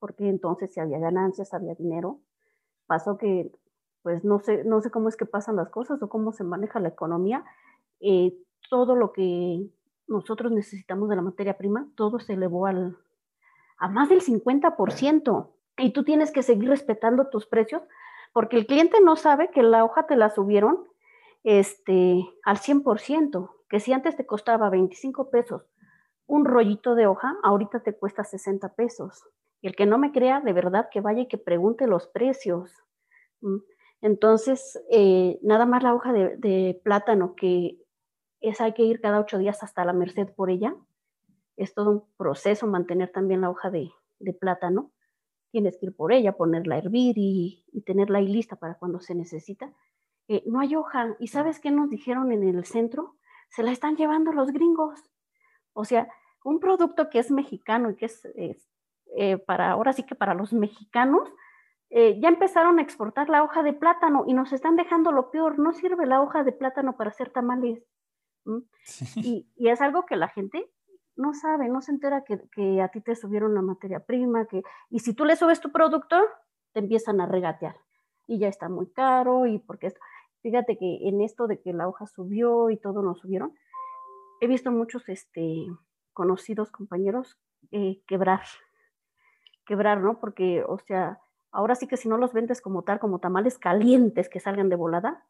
porque 0.00 0.28
entonces 0.28 0.72
si 0.72 0.80
había 0.80 0.98
ganancias, 0.98 1.54
había 1.54 1.74
dinero. 1.74 2.20
Pasó 2.86 3.16
que, 3.16 3.52
pues 4.02 4.24
no 4.24 4.40
sé, 4.40 4.64
no 4.64 4.80
sé 4.80 4.90
cómo 4.90 5.08
es 5.08 5.16
que 5.16 5.26
pasan 5.26 5.56
las 5.56 5.70
cosas 5.70 6.02
o 6.02 6.08
cómo 6.08 6.32
se 6.32 6.44
maneja 6.44 6.80
la 6.80 6.88
economía. 6.88 7.44
Eh, 8.00 8.36
todo 8.68 8.96
lo 8.96 9.12
que 9.12 9.70
nosotros 10.08 10.52
necesitamos 10.52 11.08
de 11.08 11.16
la 11.16 11.22
materia 11.22 11.56
prima, 11.56 11.88
todo 11.94 12.18
se 12.18 12.34
elevó 12.34 12.66
al, 12.66 12.98
a 13.78 13.88
más 13.88 14.08
del 14.08 14.20
50% 14.20 15.54
y 15.76 15.92
tú 15.92 16.04
tienes 16.04 16.32
que 16.32 16.42
seguir 16.42 16.68
respetando 16.68 17.28
tus 17.28 17.46
precios 17.46 17.82
porque 18.32 18.56
el 18.56 18.66
cliente 18.66 19.00
no 19.00 19.16
sabe 19.16 19.50
que 19.50 19.62
la 19.62 19.84
hoja 19.84 20.06
te 20.06 20.16
la 20.16 20.30
subieron 20.30 20.88
este, 21.44 22.24
al 22.44 22.58
100%, 22.58 23.50
que 23.68 23.80
si 23.80 23.92
antes 23.92 24.16
te 24.16 24.26
costaba 24.26 24.70
25 24.70 25.30
pesos 25.30 25.62
un 26.26 26.44
rollito 26.44 26.94
de 26.94 27.06
hoja, 27.06 27.36
ahorita 27.42 27.80
te 27.80 27.94
cuesta 27.94 28.24
60 28.24 28.74
pesos. 28.74 29.22
Y 29.60 29.68
el 29.68 29.76
que 29.76 29.86
no 29.86 29.98
me 29.98 30.12
crea, 30.12 30.40
de 30.40 30.52
verdad 30.52 30.88
que 30.90 31.00
vaya 31.00 31.22
y 31.22 31.28
que 31.28 31.38
pregunte 31.38 31.86
los 31.86 32.06
precios. 32.06 32.72
Entonces, 34.00 34.82
eh, 34.90 35.38
nada 35.42 35.66
más 35.66 35.82
la 35.82 35.94
hoja 35.94 36.12
de, 36.12 36.80
plátano, 36.82 37.34
que 37.34 37.78
es 38.40 38.60
hay 38.60 38.72
que 38.72 38.82
ir 38.82 39.00
cada 39.00 39.20
ocho 39.20 39.38
días 39.38 39.62
hasta 39.62 39.84
la 39.84 39.92
merced 39.92 40.28
por 40.34 40.50
ella. 40.50 40.74
Es 41.56 41.74
todo 41.74 41.90
un 41.90 42.04
proceso 42.16 42.66
mantener 42.66 43.10
también 43.12 43.42
la 43.42 43.50
hoja 43.50 43.70
de 43.70 43.92
plátano 44.40 44.92
tienes 45.54 45.76
que 45.76 45.86
ir 45.86 45.94
por 45.94 46.12
ella, 46.12 46.32
ponerla 46.32 46.74
a 46.74 46.78
hervir 46.78 47.14
y, 47.16 47.64
tenerla 47.86 48.18
ahí 48.18 48.26
lista 48.26 48.56
para 48.56 48.74
cuando 48.74 48.98
se 48.98 49.14
necesita. 49.14 49.72
Eh, 50.26 50.42
no 50.46 50.58
hay 50.58 50.74
hoja. 50.74 51.14
¿Y 51.20 51.28
sabes 51.28 51.60
qué 51.60 51.70
nos 51.70 51.90
dijeron 51.90 52.32
en 52.32 52.42
el 52.42 52.64
centro? 52.64 53.14
Se 53.50 53.62
la 53.62 53.70
están 53.70 53.94
llevando 53.96 54.32
los 54.32 54.50
gringos. 54.50 54.98
O 55.72 55.84
sea, 55.84 56.08
un 56.42 56.58
producto 56.58 57.08
que 57.08 57.20
es 57.20 57.30
mexicano 57.30 57.90
y 57.90 57.94
que 57.94 58.06
es, 58.06 58.28
eh, 59.16 59.38
para, 59.46 59.70
ahora 59.70 59.92
sí 59.92 60.02
que 60.02 60.16
para 60.16 60.34
los 60.34 60.52
mexicanos, 60.52 61.32
eh, 61.88 62.18
ya 62.18 62.30
empezaron 62.30 62.80
a 62.80 62.82
exportar 62.82 63.28
la 63.28 63.44
hoja 63.44 63.62
de 63.62 63.74
plátano 63.74 64.24
y 64.26 64.34
nos 64.34 64.52
están 64.52 64.74
dejando 64.74 65.12
lo 65.12 65.30
peor. 65.30 65.60
No 65.60 65.72
sirve 65.72 66.04
la 66.04 66.20
hoja 66.20 66.42
de 66.42 66.50
plátano 66.50 66.96
para 66.96 67.10
hacer 67.10 67.30
tamales. 67.30 67.80
Y, 69.14 69.46
y, 69.54 69.68
es 69.68 69.80
algo 69.80 70.04
que 70.04 70.16
la 70.16 70.26
gente 70.26 70.68
no 71.16 71.34
sabe, 71.34 71.68
no 71.68 71.80
se 71.80 71.92
entera 71.92 72.24
que, 72.24 72.80
a 72.80 72.88
ti 72.88 73.00
te 73.00 73.14
subieron 73.14 73.54
la 73.54 73.62
materia 73.62 74.00
prima, 74.00 74.46
que, 74.46 74.62
y 74.90 75.00
si 75.00 75.14
tú 75.14 75.24
le 75.24 75.36
subes 75.36 75.60
tu 75.60 75.70
producto, 75.70 76.16
te 76.72 76.80
empiezan 76.80 77.20
a 77.20 77.26
regatear 77.26 77.76
y 78.26 78.38
ya 78.38 78.48
está 78.48 78.68
muy 78.68 78.90
caro 78.90 79.46
y 79.46 79.58
porque 79.58 79.92
fíjate 80.42 80.76
que 80.76 81.08
en 81.08 81.20
esto 81.20 81.46
de 81.46 81.60
que 81.60 81.72
la 81.72 81.88
hoja 81.88 82.06
subió 82.06 82.70
y 82.70 82.76
todo 82.76 83.02
nos 83.02 83.20
subieron, 83.20 83.54
he 84.40 84.46
visto 84.46 84.70
muchos 84.70 85.08
este, 85.08 85.66
conocidos 86.12 86.70
compañeros 86.70 87.38
eh, 87.70 88.02
quebrar, 88.06 88.42
quebrar, 89.66 90.00
¿no? 90.00 90.18
Porque, 90.20 90.64
o 90.66 90.78
sea, 90.78 91.20
ahora 91.50 91.74
sí 91.74 91.86
que 91.86 91.96
si 91.96 92.08
no 92.08 92.18
los 92.18 92.32
vendes 92.32 92.60
como 92.60 92.82
tal, 92.82 92.98
como 92.98 93.20
tamales 93.20 93.58
calientes 93.58 94.28
que 94.28 94.40
salgan 94.40 94.68
de 94.68 94.76
volada, 94.76 95.24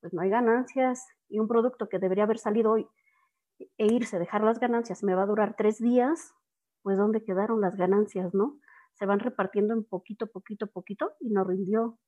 pues 0.00 0.12
no 0.12 0.22
hay 0.22 0.30
ganancias 0.30 1.06
y 1.28 1.38
un 1.38 1.48
producto 1.48 1.88
que 1.88 1.98
debería 1.98 2.24
haber 2.24 2.38
salido 2.38 2.72
hoy 2.72 2.88
e 3.78 3.86
irse, 3.86 4.18
dejar 4.18 4.42
las 4.42 4.58
ganancias, 4.58 5.02
me 5.02 5.14
va 5.14 5.22
a 5.22 5.26
durar 5.26 5.54
tres 5.56 5.78
días, 5.78 6.34
pues 6.82 6.98
¿dónde 6.98 7.24
quedaron 7.24 7.60
las 7.60 7.76
ganancias, 7.76 8.34
no? 8.34 8.58
Se 8.94 9.06
van 9.06 9.20
repartiendo 9.20 9.74
en 9.74 9.84
poquito, 9.84 10.26
poquito, 10.26 10.66
poquito 10.66 11.12
y 11.20 11.30
no 11.30 11.44
rindió. 11.44 11.98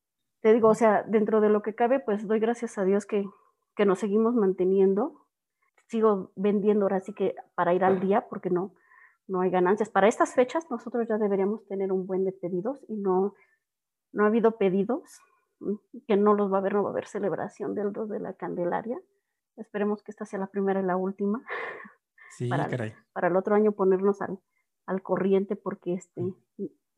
Te 0.40 0.52
digo, 0.52 0.68
o 0.68 0.74
sea, 0.74 1.04
dentro 1.04 1.40
de 1.40 1.48
lo 1.48 1.62
que 1.62 1.74
cabe, 1.74 2.00
pues 2.00 2.26
doy 2.26 2.40
gracias 2.40 2.78
a 2.78 2.84
Dios 2.84 3.06
que, 3.06 3.24
que 3.76 3.86
nos 3.86 4.00
seguimos 4.00 4.34
manteniendo. 4.34 5.26
Sigo 5.86 6.32
vendiendo 6.36 6.84
ahora 6.84 7.00
sí 7.00 7.12
que 7.12 7.34
para 7.54 7.74
ir 7.74 7.84
al 7.84 8.00
día, 8.00 8.26
porque 8.28 8.50
no, 8.50 8.74
no 9.28 9.40
hay 9.40 9.50
ganancias. 9.50 9.88
Para 9.88 10.08
estas 10.08 10.34
fechas 10.34 10.70
nosotros 10.70 11.06
ya 11.08 11.18
deberíamos 11.18 11.66
tener 11.66 11.92
un 11.92 12.06
buen 12.06 12.24
de 12.24 12.32
pedidos 12.32 12.84
y 12.88 12.96
no, 12.96 13.34
no 14.12 14.24
ha 14.24 14.26
habido 14.26 14.58
pedidos, 14.58 15.20
que 16.06 16.16
no 16.16 16.34
los 16.34 16.52
va 16.52 16.56
a 16.56 16.60
haber, 16.60 16.74
no 16.74 16.82
va 16.82 16.90
a 16.90 16.92
haber 16.92 17.06
celebración 17.06 17.74
del 17.74 17.92
2 17.92 18.08
de 18.08 18.20
la 18.20 18.34
Candelaria. 18.34 18.98
Esperemos 19.56 20.02
que 20.02 20.10
esta 20.10 20.24
sea 20.24 20.38
la 20.38 20.46
primera 20.46 20.80
y 20.80 20.84
la 20.84 20.96
última. 20.96 21.42
Sí, 22.34 22.48
para, 22.48 22.66
caray. 22.66 22.94
para 23.12 23.28
el 23.28 23.36
otro 23.36 23.54
año 23.54 23.72
ponernos 23.72 24.22
al, 24.22 24.38
al 24.86 25.02
corriente, 25.02 25.54
porque 25.54 25.92
este, 25.92 26.22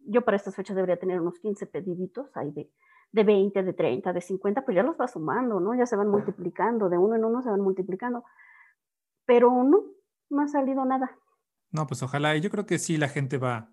yo 0.06 0.24
para 0.24 0.36
estas 0.36 0.54
fechas 0.54 0.76
debería 0.76 0.96
tener 0.96 1.20
unos 1.20 1.40
15 1.40 1.66
pediditos 1.66 2.36
ahí 2.36 2.52
de, 2.52 2.70
de 3.10 3.24
20, 3.24 3.62
de 3.62 3.72
30, 3.72 4.12
de 4.12 4.20
50, 4.20 4.64
pues 4.64 4.76
ya 4.76 4.82
los 4.82 4.96
va 4.96 5.08
sumando, 5.08 5.58
¿no? 5.58 5.74
Ya 5.74 5.86
se 5.86 5.96
van 5.96 6.08
multiplicando, 6.08 6.88
de 6.88 6.98
uno 6.98 7.16
en 7.16 7.24
uno 7.24 7.42
se 7.42 7.50
van 7.50 7.60
multiplicando. 7.60 8.24
Pero 9.26 9.50
no, 9.64 9.84
no 10.30 10.42
ha 10.42 10.48
salido 10.48 10.84
nada. 10.84 11.16
No, 11.70 11.86
pues 11.86 12.02
ojalá, 12.02 12.36
yo 12.36 12.50
creo 12.50 12.66
que 12.66 12.78
sí 12.78 12.96
la 12.96 13.08
gente 13.08 13.38
va, 13.38 13.70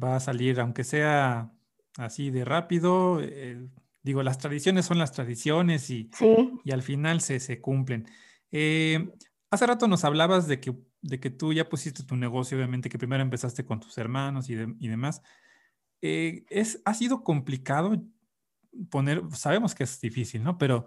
va 0.00 0.16
a 0.16 0.20
salir, 0.20 0.60
aunque 0.60 0.84
sea 0.84 1.52
así 1.98 2.30
de 2.30 2.44
rápido. 2.44 3.20
Eh, 3.20 3.68
digo, 4.06 4.22
las 4.22 4.38
tradiciones 4.38 4.86
son 4.86 4.98
las 4.98 5.10
tradiciones 5.12 5.90
y, 5.90 6.08
Sí, 6.14 6.52
y 6.64 6.70
al 6.70 6.82
final 6.82 7.20
se, 7.20 7.40
se 7.40 7.60
cumplen. 7.60 8.06
Eh, 8.52 9.10
hace 9.50 9.66
rato 9.66 9.88
nos 9.88 10.04
hablabas 10.04 10.46
de 10.46 10.60
que, 10.60 10.74
de 11.02 11.18
que 11.20 11.30
tú 11.30 11.52
ya 11.52 11.68
pusiste 11.68 12.04
tu 12.04 12.14
negocio, 12.16 12.56
obviamente, 12.56 12.88
que 12.88 12.98
primero 12.98 13.22
empezaste 13.22 13.64
con 13.64 13.80
tus 13.80 13.98
hermanos 13.98 14.48
y, 14.48 14.54
de- 14.54 14.74
y 14.78 14.88
demás. 14.88 15.22
Eh, 16.02 16.44
es, 16.50 16.80
ha 16.84 16.94
sido 16.94 17.24
complicado 17.24 18.00
poner, 18.90 19.22
sabemos 19.32 19.74
que 19.74 19.82
es 19.84 20.00
difícil, 20.00 20.42
¿no? 20.44 20.56
Pero, 20.56 20.86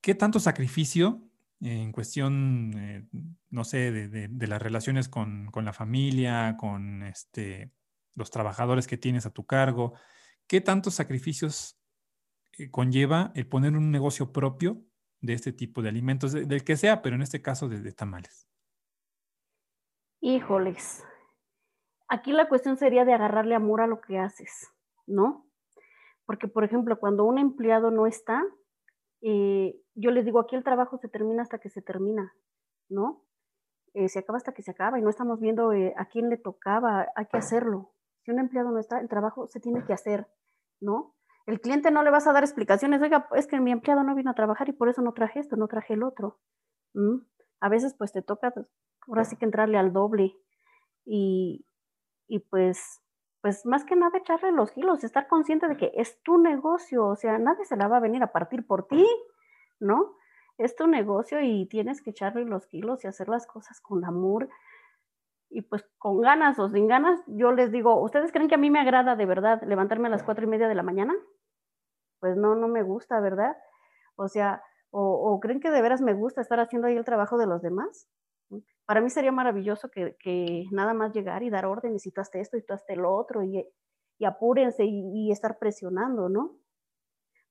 ¿qué 0.00 0.14
tanto 0.14 0.38
sacrificio 0.38 1.28
en 1.60 1.92
cuestión, 1.92 2.72
eh, 2.76 3.08
no 3.50 3.64
sé, 3.64 3.90
de, 3.90 4.08
de- 4.08 4.28
de 4.28 4.46
las 4.46 4.62
relaciones 4.62 5.08
con, 5.08 5.46
con 5.50 5.64
la 5.64 5.72
familia, 5.72 6.56
con 6.58 7.02
este, 7.02 7.72
los 8.14 8.30
trabajadores 8.30 8.86
que 8.86 8.98
tienes 8.98 9.26
a 9.26 9.30
tu 9.30 9.44
cargo? 9.46 9.94
¿Qué 10.46 10.60
tantos 10.60 10.94
sacrificios 10.94 11.78
conlleva 12.70 13.32
el 13.34 13.46
poner 13.48 13.76
un 13.76 13.90
negocio 13.90 14.32
propio 14.32 14.82
de 15.20 15.32
este 15.34 15.52
tipo 15.52 15.82
de 15.82 15.88
alimentos, 15.88 16.32
de- 16.32 16.44
del 16.46 16.64
que 16.64 16.76
sea, 16.76 17.02
pero 17.02 17.16
en 17.16 17.22
este 17.22 17.42
caso 17.42 17.68
de, 17.68 17.92
tamales? 17.92 18.48
híjoles. 20.20 21.04
Aquí 22.08 22.32
la 22.32 22.48
cuestión 22.48 22.76
sería 22.76 23.04
de 23.04 23.12
agarrarle 23.14 23.54
amor 23.54 23.80
a 23.80 23.86
lo 23.86 24.00
que 24.00 24.18
haces, 24.18 24.68
¿no? 25.06 25.46
Porque, 26.26 26.48
por 26.48 26.64
ejemplo, 26.64 26.98
cuando 26.98 27.24
un 27.24 27.38
empleado 27.38 27.90
no 27.90 28.06
está, 28.06 28.42
eh, 29.22 29.80
yo 29.94 30.10
les 30.10 30.24
digo, 30.24 30.40
aquí 30.40 30.56
el 30.56 30.64
trabajo 30.64 30.98
se 30.98 31.08
termina 31.08 31.42
hasta 31.42 31.58
que 31.58 31.70
se 31.70 31.82
termina, 31.82 32.34
¿no? 32.88 33.24
Eh, 33.94 34.08
se 34.08 34.18
acaba 34.18 34.38
hasta 34.38 34.52
que 34.52 34.62
se 34.62 34.70
acaba 34.70 34.98
y 34.98 35.02
no 35.02 35.10
estamos 35.10 35.40
viendo 35.40 35.72
eh, 35.72 35.94
a 35.96 36.06
quién 36.06 36.28
le 36.30 36.36
tocaba, 36.36 37.08
hay 37.14 37.26
que 37.26 37.36
hacerlo. 37.38 37.92
Si 38.24 38.30
un 38.30 38.38
empleado 38.38 38.70
no 38.70 38.78
está, 38.78 39.00
el 39.00 39.08
trabajo 39.08 39.46
se 39.46 39.60
tiene 39.60 39.84
que 39.84 39.92
hacer, 39.92 40.26
¿no? 40.80 41.14
El 41.46 41.60
cliente 41.60 41.90
no 41.90 42.02
le 42.02 42.10
vas 42.10 42.26
a 42.26 42.32
dar 42.32 42.42
explicaciones, 42.42 43.02
oiga, 43.02 43.28
es 43.34 43.46
que 43.46 43.60
mi 43.60 43.70
empleado 43.70 44.02
no 44.02 44.14
vino 44.14 44.30
a 44.30 44.34
trabajar 44.34 44.68
y 44.68 44.72
por 44.72 44.88
eso 44.88 45.02
no 45.02 45.12
traje 45.12 45.40
esto, 45.40 45.56
no 45.56 45.68
traje 45.68 45.94
el 45.94 46.02
otro. 46.02 46.38
¿Mm? 46.94 47.18
A 47.60 47.68
veces 47.68 47.94
pues 47.94 48.12
te 48.12 48.22
toca, 48.22 48.50
pues, 48.50 48.70
ahora 49.06 49.24
sí 49.24 49.36
que 49.36 49.44
entrarle 49.44 49.78
al 49.78 49.92
doble 49.92 50.34
y, 51.04 51.66
y 52.28 52.38
pues, 52.38 53.02
pues 53.42 53.66
más 53.66 53.84
que 53.84 53.96
nada 53.96 54.18
echarle 54.18 54.52
los 54.52 54.72
kilos, 54.72 55.04
estar 55.04 55.28
consciente 55.28 55.68
de 55.68 55.76
que 55.76 55.92
es 55.94 56.22
tu 56.22 56.38
negocio, 56.38 57.06
o 57.06 57.16
sea, 57.16 57.38
nadie 57.38 57.64
se 57.66 57.76
la 57.76 57.88
va 57.88 57.98
a 57.98 58.00
venir 58.00 58.22
a 58.22 58.32
partir 58.32 58.66
por 58.66 58.86
ti, 58.86 59.06
¿no? 59.80 60.16
Es 60.56 60.76
tu 60.76 60.86
negocio 60.86 61.40
y 61.42 61.66
tienes 61.66 62.00
que 62.00 62.10
echarle 62.10 62.44
los 62.44 62.66
kilos 62.66 63.04
y 63.04 63.08
hacer 63.08 63.28
las 63.28 63.46
cosas 63.46 63.80
con 63.80 64.04
amor 64.04 64.48
y 65.50 65.62
pues 65.62 65.84
con 65.98 66.20
ganas 66.20 66.58
o 66.58 66.68
sin 66.68 66.88
ganas, 66.88 67.20
yo 67.26 67.52
les 67.52 67.70
digo, 67.70 68.00
¿ustedes 68.02 68.32
creen 68.32 68.48
que 68.48 68.56
a 68.56 68.58
mí 68.58 68.70
me 68.70 68.80
agrada 68.80 69.14
de 69.14 69.26
verdad 69.26 69.62
levantarme 69.62 70.08
a 70.08 70.10
las 70.10 70.22
cuatro 70.22 70.44
y 70.44 70.48
media 70.48 70.68
de 70.68 70.74
la 70.74 70.82
mañana? 70.82 71.14
Pues 72.24 72.38
no, 72.38 72.54
no 72.54 72.68
me 72.68 72.82
gusta, 72.82 73.20
¿verdad? 73.20 73.54
O 74.16 74.28
sea, 74.28 74.62
o, 74.88 75.38
creen 75.40 75.60
que 75.60 75.70
de 75.70 75.82
veras 75.82 76.00
me 76.00 76.14
gusta 76.14 76.40
estar 76.40 76.58
haciendo 76.58 76.88
ahí 76.88 76.96
el 76.96 77.04
trabajo 77.04 77.36
de 77.36 77.44
los 77.46 77.60
demás. 77.60 78.08
Para 78.86 79.02
mí 79.02 79.10
sería 79.10 79.30
maravilloso 79.30 79.90
que, 79.90 80.64
nada 80.72 80.94
más 80.94 81.12
llegar 81.12 81.42
y 81.42 81.50
dar 81.50 81.66
órdenes 81.66 82.06
y 82.06 82.12
tú 82.12 82.22
hazte 82.22 82.40
esto 82.40 82.56
y 82.56 82.62
tú 82.62 82.72
hazte 82.72 82.96
lo 82.96 83.14
otro 83.14 83.42
y, 83.42 83.62
y 84.16 84.24
apúrense 84.24 84.86
y, 84.86 85.26
y 85.28 85.32
estar 85.32 85.58
presionando, 85.58 86.30
¿no? 86.30 86.56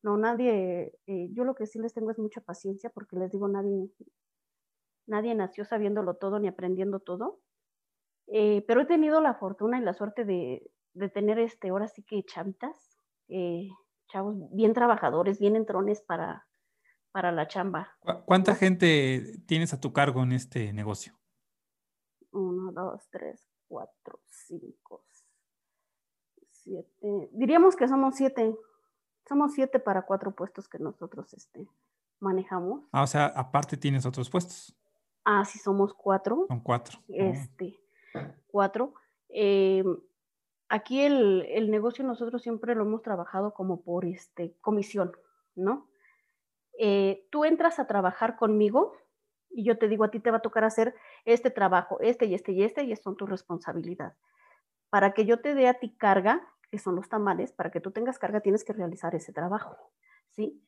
No, 0.02 0.18
nadie, 0.18 0.92
eh, 1.06 1.28
yo 1.34 1.44
lo 1.44 1.54
que 1.54 1.68
sí 1.68 1.78
les 1.78 1.94
tengo 1.94 2.10
es 2.10 2.18
mucha 2.18 2.42
paciencia 2.42 2.90
porque 2.90 3.16
les 3.16 3.30
digo, 3.30 3.48
nadie, 3.48 3.92
nadie 5.06 5.36
nació 5.36 5.66
sabiéndolo 5.66 6.16
todo 6.16 6.40
ni 6.40 6.48
aprendiendo 6.48 7.00
todo. 7.00 7.42
Eh, 8.26 8.66
pero 8.68 8.82
he 8.82 8.86
tenido 8.88 9.22
la 9.22 9.36
fortuna 9.36 9.78
y 9.78 9.84
la 9.84 9.94
suerte 9.94 10.26
de, 10.26 10.68
de 10.94 11.10
tener 11.10 11.38
este, 11.38 11.70
ahora 11.70 11.88
sí 11.88 12.02
que 12.02 12.24
chavitas, 12.24 12.98
eh, 13.30 13.70
chavos 14.14 14.36
bien 14.52 14.74
trabajadores, 14.74 15.40
bien 15.40 15.56
entrones 15.56 16.02
para, 16.02 16.48
para 17.12 17.32
la 17.32 17.48
chamba. 17.48 17.98
¿Cu- 18.00 18.24
¿Cuánta 18.26 18.52
¿no? 18.52 18.58
gente 18.60 19.40
tienes 19.48 19.74
a 19.74 19.80
tu 19.80 19.92
cargo 19.92 20.22
en 20.22 20.34
este 20.34 20.72
negocio? 20.72 21.14
Uno, 22.32 22.72
dos, 22.72 23.08
tres, 23.10 23.50
cuatro, 23.68 24.20
cinco, 24.30 25.04
siete. 26.52 27.30
Diríamos 27.32 27.76
que 27.76 27.88
somos 27.88 28.16
siete. 28.16 28.56
Somos 29.28 29.54
siete 29.54 29.80
para 29.80 30.04
cuatro 30.04 30.36
puestos 30.36 30.68
que 30.68 30.78
nosotros 30.78 31.34
este, 31.34 31.68
manejamos. 32.20 32.84
Ah, 32.92 33.02
o 33.04 33.08
sea, 33.08 33.26
aparte 33.28 33.78
tienes 33.78 34.06
otros 34.06 34.30
puestos. 34.30 34.76
Ah, 35.26 35.44
sí, 35.44 35.58
somos 35.58 35.94
cuatro. 35.94 36.46
Son 36.50 36.60
cuatro. 36.60 37.00
Este, 37.08 37.80
cuatro. 38.48 38.94
Eh, 39.30 39.84
aquí 40.74 41.02
el, 41.02 41.46
el, 41.50 41.70
negocio 41.70 42.04
nosotros 42.04 42.42
siempre 42.42 42.74
lo 42.74 42.82
hemos 42.82 43.04
trabajado 43.04 43.54
como 43.54 43.84
por 43.84 44.06
este, 44.06 44.56
comisión, 44.60 45.12
¿no? 45.56 45.88
Eh, 46.80 47.28
tú 47.30 47.46
entras 47.46 47.78
a 47.78 47.86
trabajar 47.86 48.36
conmigo 48.38 48.94
y 49.52 49.66
yo 49.66 49.78
te 49.78 49.88
digo, 49.88 50.04
a 50.04 50.10
ti 50.10 50.20
te 50.20 50.32
va 50.32 50.38
a 50.38 50.42
tocar 50.42 50.64
hacer 50.64 50.96
este 51.26 51.52
trabajo, 51.52 52.00
este 52.02 52.26
y 52.26 52.34
este 52.34 52.54
y 52.54 52.64
este, 52.64 52.84
y 52.86 52.96
son 52.96 53.16
tu 53.16 53.28
responsabilidad. 53.28 54.16
Para 54.90 55.14
que 55.14 55.26
yo 55.26 55.42
te 55.42 55.54
dé 55.54 55.68
a 55.68 55.76
ti 55.76 55.96
carga, 55.96 56.42
que 56.72 56.80
son 56.80 56.96
los 56.96 57.08
tamales, 57.08 57.54
para 57.54 57.70
que 57.70 57.80
tú 57.80 57.92
tengas 57.92 58.18
carga 58.18 58.40
tienes 58.40 58.64
que 58.64 58.74
realizar 58.74 59.14
ese 59.14 59.32
trabajo, 59.32 59.78
¿sí? 60.32 60.60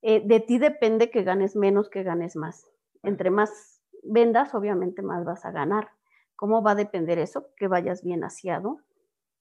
Eh, 0.00 0.22
de 0.24 0.40
ti 0.40 0.56
depende 0.56 1.10
que 1.10 1.24
ganes 1.24 1.56
menos, 1.56 1.90
que 1.90 2.02
ganes 2.02 2.36
más. 2.36 2.70
Entre 3.02 3.30
más 3.30 3.82
vendas, 4.02 4.54
obviamente 4.54 5.02
más 5.02 5.26
vas 5.26 5.44
a 5.44 5.52
ganar. 5.52 5.90
¿Cómo 6.36 6.62
va 6.62 6.70
a 6.70 6.74
depender 6.74 7.18
eso? 7.18 7.50
Que 7.56 7.68
vayas 7.68 8.02
bien 8.02 8.24
aseado, 8.24 8.80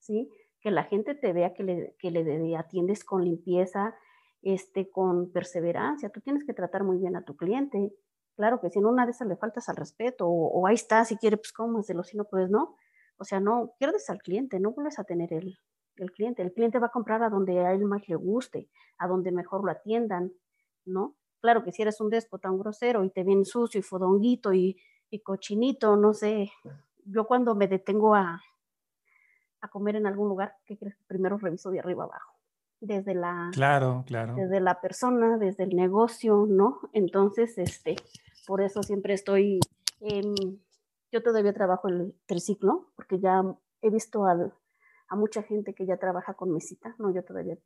¿sí? 0.02 0.30
Que 0.60 0.72
la 0.72 0.84
gente 0.84 1.16
te 1.16 1.32
vea 1.32 1.54
que 1.54 1.64
le, 1.64 1.96
que 1.98 2.12
le 2.12 2.58
atiendes 2.58 3.04
con 3.04 3.24
limpieza, 3.24 3.96
este, 4.42 4.90
con 4.90 5.32
perseverancia. 5.32 6.10
Tú 6.10 6.20
tienes 6.22 6.44
que 6.44 6.54
tratar 6.54 6.84
muy 6.84 6.98
bien 6.98 7.16
a 7.16 7.24
tu 7.24 7.36
cliente. 7.36 7.94
Claro 8.36 8.60
que 8.60 8.70
si 8.70 8.80
en 8.80 8.86
una 8.86 9.06
de 9.06 9.12
esas 9.12 9.28
le 9.28 9.38
faltas 9.38 9.70
al 9.70 9.76
respeto, 9.76 10.28
o, 10.28 10.68
ahí 10.68 10.76
está, 10.76 11.06
si 11.06 11.16
quiere, 11.18 11.38
pues 11.38 11.54
cómaselo, 11.54 12.04
si 12.04 12.18
no, 12.18 12.26
pues 12.26 12.50
no. 12.50 12.76
O 13.18 13.24
sea, 13.24 13.40
no, 13.40 13.74
pierdes 13.78 14.10
al 14.10 14.20
cliente, 14.20 14.60
no 14.60 14.72
vuelves 14.72 14.98
a 15.00 15.04
tener 15.04 15.32
el, 15.34 15.56
el 15.98 16.12
cliente. 16.12 16.42
El 16.42 16.54
cliente 16.54 16.80
va 16.80 16.88
a 16.88 16.92
comprar 16.92 17.24
a 17.24 17.30
donde 17.30 17.60
a 17.60 17.74
él 17.74 17.86
más 17.86 18.08
le 18.10 18.16
guste, 18.16 18.70
a 18.98 19.08
donde 19.08 19.32
mejor 19.32 19.64
lo 19.64 19.72
atiendan, 19.72 20.34
¿no? 20.86 21.16
Claro 21.40 21.64
que 21.64 21.72
si 21.72 21.82
eres 21.82 22.02
un 22.02 22.10
déspota, 22.10 22.52
un 22.52 22.60
grosero 22.60 23.04
y 23.04 23.10
te 23.12 23.24
ven 23.24 23.46
sucio 23.46 23.80
y 23.80 23.84
fodonguito 23.84 24.54
y, 24.54 24.80
y 25.10 25.22
cochinito, 25.22 25.96
no 25.96 26.14
sé, 26.14 26.52
yo 27.06 27.26
cuando 27.26 27.56
me 27.56 27.68
detengo 27.68 28.16
a, 28.16 28.42
a 29.62 29.68
comer 29.68 29.96
en 29.96 30.08
algún 30.08 30.28
lugar, 30.30 30.56
¿qué 30.66 30.78
crees? 30.78 30.96
Primero 31.08 31.38
reviso 31.38 31.72
de 31.72 31.80
arriba 31.80 32.04
abajo, 32.04 32.34
desde 32.80 33.14
la, 33.14 33.50
claro, 33.54 34.04
claro. 34.08 34.36
desde 34.36 34.60
la 34.60 34.82
persona, 34.82 35.38
desde 35.38 35.64
el 35.64 35.76
negocio, 35.76 36.46
¿no? 36.50 36.80
Entonces, 36.94 37.58
este, 37.58 37.96
por 38.48 38.62
eso 38.62 38.84
siempre 38.84 39.14
estoy, 39.14 39.60
eh, 40.02 40.22
yo 41.12 41.24
todavía 41.24 41.54
trabajo 41.54 41.88
el 41.88 42.16
triciclo, 42.26 42.92
porque 42.96 43.20
ya 43.20 43.44
he 43.82 43.90
visto 43.90 44.26
al, 44.26 44.54
a 45.08 45.16
mucha 45.16 45.44
gente 45.44 45.74
que 45.74 45.86
ya 45.86 45.98
trabaja 45.98 46.34
con 46.34 46.52
mesita, 46.52 46.96
no, 46.98 47.14
yo 47.14 47.24
todavía 47.24 47.58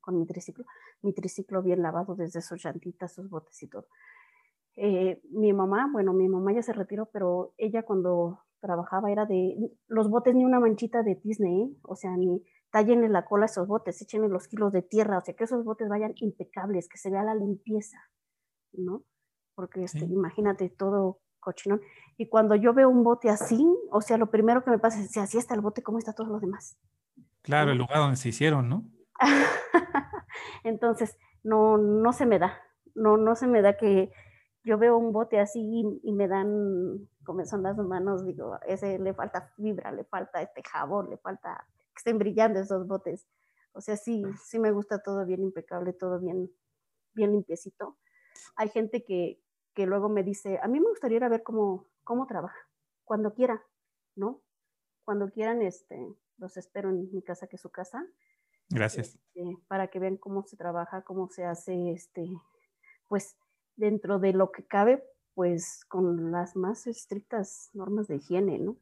con 0.00 0.18
mi 0.18 0.26
triciclo, 0.26 0.64
mi 1.00 1.14
triciclo 1.14 1.62
bien 1.62 1.82
lavado 1.82 2.14
desde 2.14 2.42
sus 2.42 2.62
llantitas, 2.62 3.14
sus 3.14 3.30
botes 3.30 3.62
y 3.62 3.68
todo. 3.68 3.86
Eh, 4.76 5.20
mi 5.30 5.52
mamá, 5.52 5.88
bueno, 5.90 6.12
mi 6.12 6.28
mamá 6.28 6.52
ya 6.52 6.62
se 6.62 6.72
retiró, 6.72 7.06
pero 7.06 7.54
ella 7.56 7.84
cuando 7.84 8.40
trabajaba 8.64 9.12
era 9.12 9.26
de 9.26 9.54
los 9.88 10.08
botes 10.08 10.34
ni 10.34 10.44
una 10.44 10.58
manchita 10.58 11.02
de 11.02 11.20
Disney, 11.22 11.62
¿eh? 11.62 11.76
o 11.82 11.96
sea, 11.96 12.16
ni 12.16 12.42
tallen 12.70 13.04
en 13.04 13.12
la 13.12 13.26
cola 13.26 13.44
esos 13.44 13.68
botes, 13.68 14.00
echen 14.00 14.28
los 14.30 14.48
kilos 14.48 14.72
de 14.72 14.80
tierra, 14.80 15.18
o 15.18 15.20
sea, 15.20 15.34
que 15.34 15.44
esos 15.44 15.64
botes 15.64 15.88
vayan 15.88 16.14
impecables, 16.16 16.88
que 16.88 16.96
se 16.96 17.10
vea 17.10 17.22
la 17.22 17.34
limpieza, 17.34 17.98
¿no? 18.72 19.04
Porque 19.54 19.84
este, 19.84 20.04
imagínate 20.06 20.70
todo 20.70 21.20
cochinón. 21.40 21.82
Y 22.16 22.28
cuando 22.28 22.56
yo 22.56 22.72
veo 22.72 22.88
un 22.88 23.04
bote 23.04 23.28
así, 23.28 23.64
o 23.90 24.00
sea, 24.00 24.16
lo 24.16 24.30
primero 24.30 24.64
que 24.64 24.70
me 24.70 24.78
pasa 24.78 25.00
es, 25.00 25.10
si 25.10 25.20
así 25.20 25.36
está 25.36 25.54
el 25.54 25.60
bote, 25.60 25.82
¿cómo 25.82 25.98
está 25.98 26.14
todos 26.14 26.30
los 26.30 26.40
demás? 26.40 26.76
Claro, 27.42 27.70
el 27.70 27.78
lugar 27.78 27.98
donde 27.98 28.16
se 28.16 28.30
hicieron, 28.30 28.68
¿no? 28.68 28.84
Entonces, 30.64 31.18
no, 31.42 31.76
no 31.76 32.12
se 32.12 32.24
me 32.24 32.38
da, 32.38 32.58
no, 32.94 33.18
no 33.18 33.36
se 33.36 33.46
me 33.46 33.60
da 33.60 33.76
que 33.76 34.10
yo 34.64 34.78
veo 34.78 34.96
un 34.96 35.12
bote 35.12 35.38
así 35.38 35.60
y, 36.02 36.12
me 36.12 36.26
dan, 36.26 37.06
como 37.24 37.44
son 37.44 37.62
las 37.62 37.76
manos, 37.76 38.24
digo, 38.24 38.58
ese 38.66 38.98
le 38.98 39.12
falta 39.12 39.52
fibra, 39.56 39.92
le 39.92 40.04
falta 40.04 40.40
este 40.40 40.62
jabón, 40.62 41.10
le 41.10 41.18
falta 41.18 41.66
que 41.78 41.98
estén 41.98 42.18
brillando 42.18 42.60
esos 42.60 42.86
botes. 42.88 43.26
O 43.72 43.82
sea, 43.82 43.96
sí, 43.96 44.22
sí 44.42 44.58
me 44.58 44.72
gusta 44.72 45.02
todo 45.02 45.26
bien 45.26 45.42
impecable, 45.42 45.92
todo 45.92 46.18
bien, 46.18 46.50
bien 47.12 47.32
limpiecito. 47.32 47.98
Hay 48.56 48.70
gente 48.70 49.04
que, 49.04 49.38
que 49.74 49.84
luego 49.84 50.08
me 50.08 50.22
dice, 50.22 50.58
a 50.62 50.66
mí 50.66 50.80
me 50.80 50.88
gustaría 50.88 51.18
ir 51.18 51.24
a 51.24 51.28
ver 51.28 51.42
cómo, 51.42 51.86
cómo 52.02 52.26
trabaja, 52.26 52.58
cuando 53.04 53.34
quiera, 53.34 53.62
¿no? 54.16 54.40
Cuando 55.04 55.28
quieran, 55.28 55.60
este, 55.60 56.08
los 56.38 56.56
espero 56.56 56.88
en 56.88 57.12
mi 57.12 57.22
casa, 57.22 57.48
que 57.48 57.56
es 57.56 57.62
su 57.62 57.70
casa. 57.70 58.06
Gracias. 58.70 59.14
Este, 59.14 59.58
para 59.68 59.88
que 59.88 59.98
vean 59.98 60.16
cómo 60.16 60.42
se 60.44 60.56
trabaja, 60.56 61.02
cómo 61.02 61.28
se 61.28 61.44
hace, 61.44 61.92
este, 61.92 62.26
pues 63.08 63.36
dentro 63.76 64.18
de 64.18 64.32
lo 64.32 64.50
que 64.52 64.64
cabe, 64.64 65.04
pues 65.34 65.84
con 65.88 66.30
las 66.30 66.56
más 66.56 66.86
estrictas 66.86 67.70
normas 67.74 68.08
de 68.08 68.16
higiene, 68.16 68.58
¿no? 68.58 68.76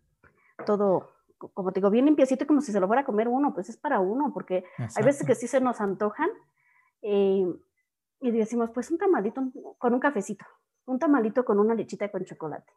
Todo, 0.67 1.11
como 1.39 1.73
te 1.73 1.81
digo, 1.81 1.91
bien 1.91 2.05
limpiecito, 2.05 2.47
como 2.47 2.61
si 2.61 2.73
se 2.73 2.81
lo 2.81 2.87
fuera 2.87 3.03
a 3.03 3.07
comer 3.07 3.29
uno, 3.29 3.55
pues 3.55 3.69
es 3.69 3.77
para 3.77 4.01
uno, 4.01 4.33
porque 4.33 4.65
hay 4.79 5.05
veces 5.05 5.27
que 5.27 5.35
sí 5.35 5.47
se 5.47 5.61
nos 5.61 5.81
antojan 5.81 6.31
eh, 7.01 7.47
y 8.21 8.31
decimos, 8.31 8.71
pues 8.73 8.91
un 8.91 8.99
tamalito 8.99 9.43
con 9.79 9.95
un 9.95 10.01
cafecito, 10.01 10.45
un 10.85 10.99
tamalito 10.99 11.45
con 11.45 11.59
una 11.59 11.75
lechita 11.75 12.11
con 12.11 12.25
chocolate, 12.25 12.71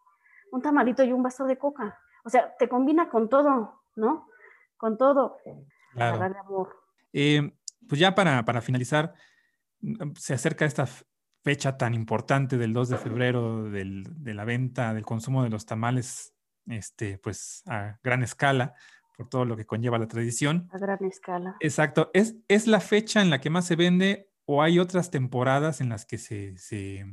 un 0.51 0.61
tamalito 0.61 1.03
y 1.03 1.11
un 1.11 1.21
vaso 1.21 1.45
de 1.45 1.57
coca. 1.57 1.99
O 2.23 2.29
sea, 2.29 2.55
te 2.57 2.67
combina 2.67 3.09
con 3.09 3.29
todo, 3.29 3.83
¿no? 3.95 4.27
Con 4.77 4.97
todo. 4.97 5.37
Claro. 5.91 6.17
Para 6.17 6.39
amor. 6.39 6.75
Eh, 7.13 7.53
pues 7.87 7.99
ya 7.99 8.15
para, 8.15 8.43
para 8.43 8.61
finalizar, 8.61 9.13
se 10.15 10.33
acerca 10.33 10.65
esta 10.65 10.87
fecha 11.45 11.77
tan 11.77 11.93
importante 11.93 12.57
del 12.57 12.73
2 12.73 12.89
de 12.89 12.97
febrero 12.97 13.69
de 13.69 14.33
la 14.33 14.45
venta, 14.45 14.95
del 14.95 15.05
consumo 15.05 15.43
de 15.43 15.51
los 15.51 15.67
tamales, 15.67 16.33
este, 16.65 17.19
pues 17.19 17.61
a 17.67 17.99
gran 18.03 18.23
escala, 18.23 18.73
por 19.15 19.29
todo 19.29 19.45
lo 19.45 19.55
que 19.55 19.67
conlleva 19.67 19.99
la 19.99 20.07
tradición. 20.07 20.67
A 20.73 20.79
gran 20.79 21.05
escala. 21.05 21.55
Exacto. 21.59 22.09
¿Es, 22.15 22.35
es 22.47 22.65
la 22.65 22.79
fecha 22.79 23.21
en 23.21 23.29
la 23.29 23.41
que 23.41 23.51
más 23.51 23.67
se 23.67 23.75
vende 23.75 24.31
o 24.45 24.63
hay 24.63 24.79
otras 24.79 25.11
temporadas 25.11 25.81
en 25.81 25.89
las 25.89 26.07
que 26.07 26.17
se, 26.17 26.57
se, 26.57 27.05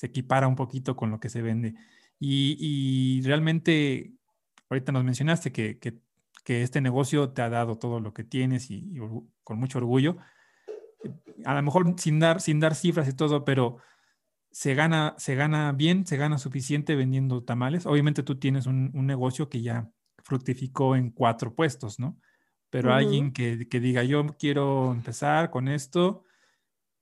equipara 0.00 0.48
un 0.48 0.56
poquito 0.56 0.96
con 0.96 1.10
lo 1.10 1.20
que 1.20 1.28
se 1.28 1.42
vende? 1.42 1.74
Y, 2.18 3.20
realmente, 3.22 4.14
ahorita 4.70 4.92
nos 4.92 5.04
mencionaste 5.04 5.52
que, 5.52 5.78
este 6.46 6.80
negocio 6.80 7.34
te 7.34 7.42
ha 7.42 7.50
dado 7.50 7.76
todo 7.76 8.00
lo 8.00 8.14
que 8.14 8.24
tienes 8.24 8.70
y 8.70 8.94
con 9.44 9.58
mucho 9.58 9.76
orgullo 9.76 10.16
a 11.44 11.54
lo 11.54 11.62
mejor 11.62 11.94
sin 11.98 12.18
dar, 12.18 12.40
sin 12.40 12.60
dar 12.60 12.74
cifras 12.74 13.08
y 13.08 13.14
todo, 13.14 13.44
pero 13.44 13.78
se 14.50 14.74
gana, 14.74 15.14
se 15.18 15.34
gana 15.34 15.72
bien, 15.72 16.06
se 16.06 16.16
gana 16.16 16.38
suficiente 16.38 16.96
vendiendo 16.96 17.44
tamales. 17.44 17.86
Obviamente 17.86 18.22
tú 18.22 18.38
tienes 18.38 18.66
un, 18.66 18.90
negocio 19.06 19.48
que 19.48 19.62
ya 19.62 19.90
fructificó 20.22 20.96
en 20.96 21.10
cuatro 21.10 21.54
puestos, 21.54 21.98
¿no? 21.98 22.18
Pero 22.70 22.92
alguien 22.92 23.32
que, 23.32 23.66
que, 23.68 23.80
diga, 23.80 24.02
yo 24.02 24.26
quiero 24.38 24.92
empezar 24.92 25.50
con 25.50 25.68
esto, 25.68 26.24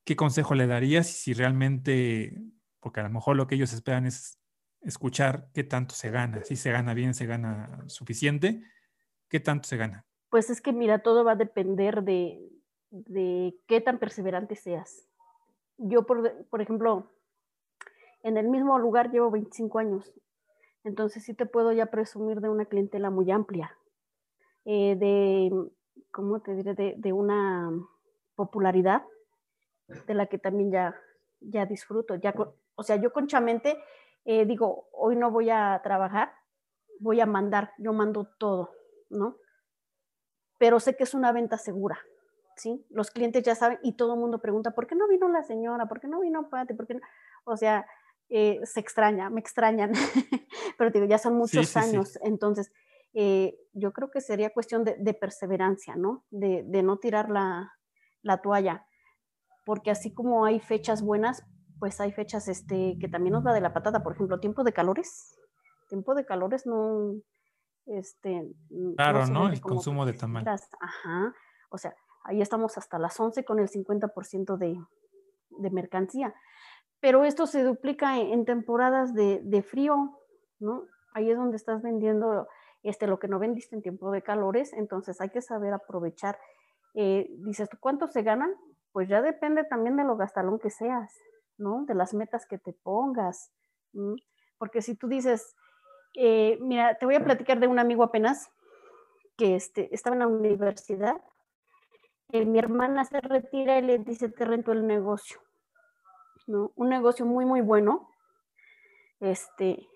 ¿qué 0.05 0.15
consejo 0.15 0.55
le 0.55 0.69
darías 0.69 1.09
si 1.09 1.33
realmente, 1.33 2.41
porque 2.79 3.01
a 3.01 3.03
lo 3.03 3.11
mejor 3.11 3.37
lo 3.37 3.49
que 3.49 3.57
ellos 3.57 3.73
esperan 3.73 4.07
es 4.07 4.39
escuchar 4.83 5.49
qué 5.53 5.65
tanto 5.65 5.97
se 5.97 6.11
gana, 6.11 6.45
si 6.45 6.55
se 6.55 6.71
gana 6.71 6.95
bien, 6.95 7.15
se 7.15 7.27
gana 7.27 7.83
suficiente, 7.89 8.63
qué 9.29 9.41
tanto 9.41 9.67
se 9.69 9.77
gana? 9.77 10.05
Pues 10.29 10.51
es 10.51 10.61
que 10.61 10.73
mira, 10.73 11.01
todo 11.01 11.25
va 11.25 11.33
a 11.33 11.37
depender 11.37 12.05
de, 12.05 12.56
de 13.07 13.59
qué 13.67 13.81
tan 13.81 13.99
perseverante 13.99 14.57
seas. 14.57 15.07
Yo, 15.79 16.07
por, 16.07 16.61
ejemplo, 16.61 17.11
en 18.23 18.37
el 18.37 18.49
mismo 18.49 18.79
lugar 18.79 19.11
llevo 19.11 19.31
25 19.31 19.79
años, 19.79 20.13
entonces 20.85 21.25
sí 21.25 21.35
te 21.35 21.47
puedo 21.47 21.73
ya 21.73 21.87
presumir 21.87 22.41
de 22.41 22.49
una 22.49 22.65
clientela 22.65 23.11
muy 23.11 23.31
amplia, 23.31 23.77
eh, 24.65 24.97
de, 24.97 25.51
¿cómo 26.11 26.41
te 26.41 26.55
diré?, 26.55 26.75
de, 26.97 27.13
una 27.13 27.71
popularidad 28.35 29.03
de 30.07 30.15
la 30.15 30.27
que 30.27 30.39
también 30.39 30.71
ya, 30.71 30.95
ya 31.41 31.67
disfruto. 31.67 32.15
Ya, 32.15 32.35
o 32.75 32.83
sea, 32.83 32.97
yo 32.97 33.13
conchamente 33.13 33.79
eh, 34.29 34.45
digo, 34.45 34.89
hoy 34.93 35.15
no 35.15 35.31
voy 35.31 35.51
a 35.51 35.81
trabajar, 35.85 36.33
voy 36.99 37.21
a 37.21 37.27
mandar, 37.27 37.73
yo 37.79 37.93
mando 37.93 38.29
todo, 38.39 38.73
¿no? 39.09 39.37
Pero 40.59 40.81
sé 40.81 40.97
que 40.97 41.05
es 41.05 41.15
una 41.15 41.31
venta 41.31 41.59
segura. 41.59 41.97
¿Sí? 42.57 42.85
Los 42.91 43.11
clientes 43.11 43.43
ya 43.43 43.55
saben 43.55 43.79
y 43.83 43.93
todo 43.93 44.15
el 44.15 44.21
mundo 44.21 44.41
pregunta, 44.41 44.73
¿por 44.73 44.87
qué 44.87 44.95
no 44.95 45.07
vino 45.09 45.29
la 45.29 45.43
señora? 45.43 45.87
¿Por 45.87 46.01
qué 46.01 46.09
no 46.09 46.21
vino 46.21 46.49
Pati? 46.49 46.75
¿Por 46.75 46.87
qué 46.87 46.99
O 47.45 47.57
sea, 47.57 47.87
eh, 48.29 48.59
se 48.65 48.81
extraña, 48.81 49.31
me 49.31 49.41
extrañan, 49.41 49.93
pero 50.79 50.91
digo, 50.91 51.07
ya 51.07 51.19
son 51.19 51.37
muchos 51.37 51.77
años, 51.77 52.19
entonces 52.23 52.73
eh, 53.15 53.57
yo 53.73 53.93
creo 53.93 54.11
que 54.11 54.21
sería 54.21 54.53
cuestión 54.53 54.85
de, 54.85 55.15
perseverancia, 55.15 55.95
¿no? 55.97 56.25
De, 56.31 56.65
no 56.83 56.99
tirar 56.99 57.31
la, 57.31 57.73
toalla, 58.43 58.85
porque 59.65 59.91
así 59.91 60.13
como 60.13 60.45
hay 60.45 60.59
fechas 60.59 61.03
buenas, 61.03 61.45
pues 61.79 62.01
hay 62.01 62.11
fechas 62.11 62.49
este, 62.49 62.97
que 63.01 63.09
también 63.09 63.35
nos 63.35 63.47
va 63.47 63.53
de 63.53 63.61
la 63.61 63.73
patada, 63.73 64.03
por 64.03 64.15
ejemplo, 64.15 64.41
tiempo 64.41 64.65
de 64.65 64.73
calores, 64.73 65.39
tiempo 65.89 66.15
de 66.15 66.25
calores 66.25 66.67
no, 66.67 67.15
este... 67.87 68.51
Claro, 68.97 69.27
¿no? 69.27 69.49
El 69.49 69.61
consumo 69.61 70.05
de 70.05 70.15
tamal. 70.15 70.45
Ajá, 70.49 71.35
o 71.71 71.79
sea, 71.79 71.95
Ahí 72.27 72.43
estamos 72.43 72.77
hasta 72.77 72.99
las 72.99 73.18
11 73.18 73.45
con 73.45 73.61
el 73.61 73.68
50% 73.68 74.57
de, 74.57 74.81
de, 75.51 75.70
mercancía. 75.70 76.35
Pero 77.01 77.24
esto 77.24 77.47
se 77.47 77.62
duplica 77.62 78.18
en, 78.18 78.45
temporadas 78.45 79.14
de, 79.14 79.41
de, 79.45 79.62
frío, 79.62 80.18
¿no? 80.59 80.85
Ahí 81.14 81.31
es 81.31 81.37
donde 81.37 81.57
estás 81.57 81.83
vendiendo 81.83 82.49
este, 82.83 83.07
lo 83.07 83.18
que 83.18 83.29
no 83.29 83.39
vendiste 83.39 83.77
en 83.77 83.83
tiempo 83.83 84.11
de 84.11 84.22
calores, 84.22 84.72
entonces 84.72 85.20
hay 85.20 85.31
que 85.31 85.41
saber 85.41 85.72
aprovechar. 85.72 86.39
Eh, 86.95 87.29
dices, 87.39 87.68
¿cuánto 87.81 88.09
se 88.09 88.22
ganan? 88.22 88.55
Pues 88.93 89.09
ya 89.09 89.22
depende 89.22 89.64
también 89.64 89.97
de 89.97 90.05
lo 90.05 90.16
gastalón 90.16 90.59
que 90.59 90.70
seas, 90.70 91.14
¿no? 91.59 91.85
De 91.87 91.95
las 91.95 92.12
metas 92.12 92.47
que 92.47 92.59
te 92.59 92.72
pongas. 92.72 93.53
Porque 94.59 94.83
si 94.83 94.97
tú 94.97 95.07
dices, 95.07 95.55
eh, 96.14 96.59
mira, 96.61 96.97
te 96.99 97.07
voy 97.07 97.14
a 97.14 97.24
platicar 97.24 97.61
de 97.61 97.68
un 97.68 97.79
amigo 97.79 98.03
apenas 98.03 98.51
que 99.37 99.55
este, 99.55 99.95
estaba 99.95 100.16
en 100.16 100.20
la 100.20 100.27
universidad 100.27 101.20
mi 102.33 102.59
hermana 102.59 103.05
se 103.05 103.20
retira 103.20 103.79
y 103.79 103.83
le 103.83 103.99
dice, 103.99 104.29
te 104.29 104.45
rento 104.45 104.72
el 104.72 104.87
negocio. 104.87 105.41
¿no? 106.47 106.72
Un 106.77 106.89
negocio 106.89 107.24
muy, 107.24 107.45
muy 107.45 107.61
bueno, 107.61 108.09
este, 109.20 109.89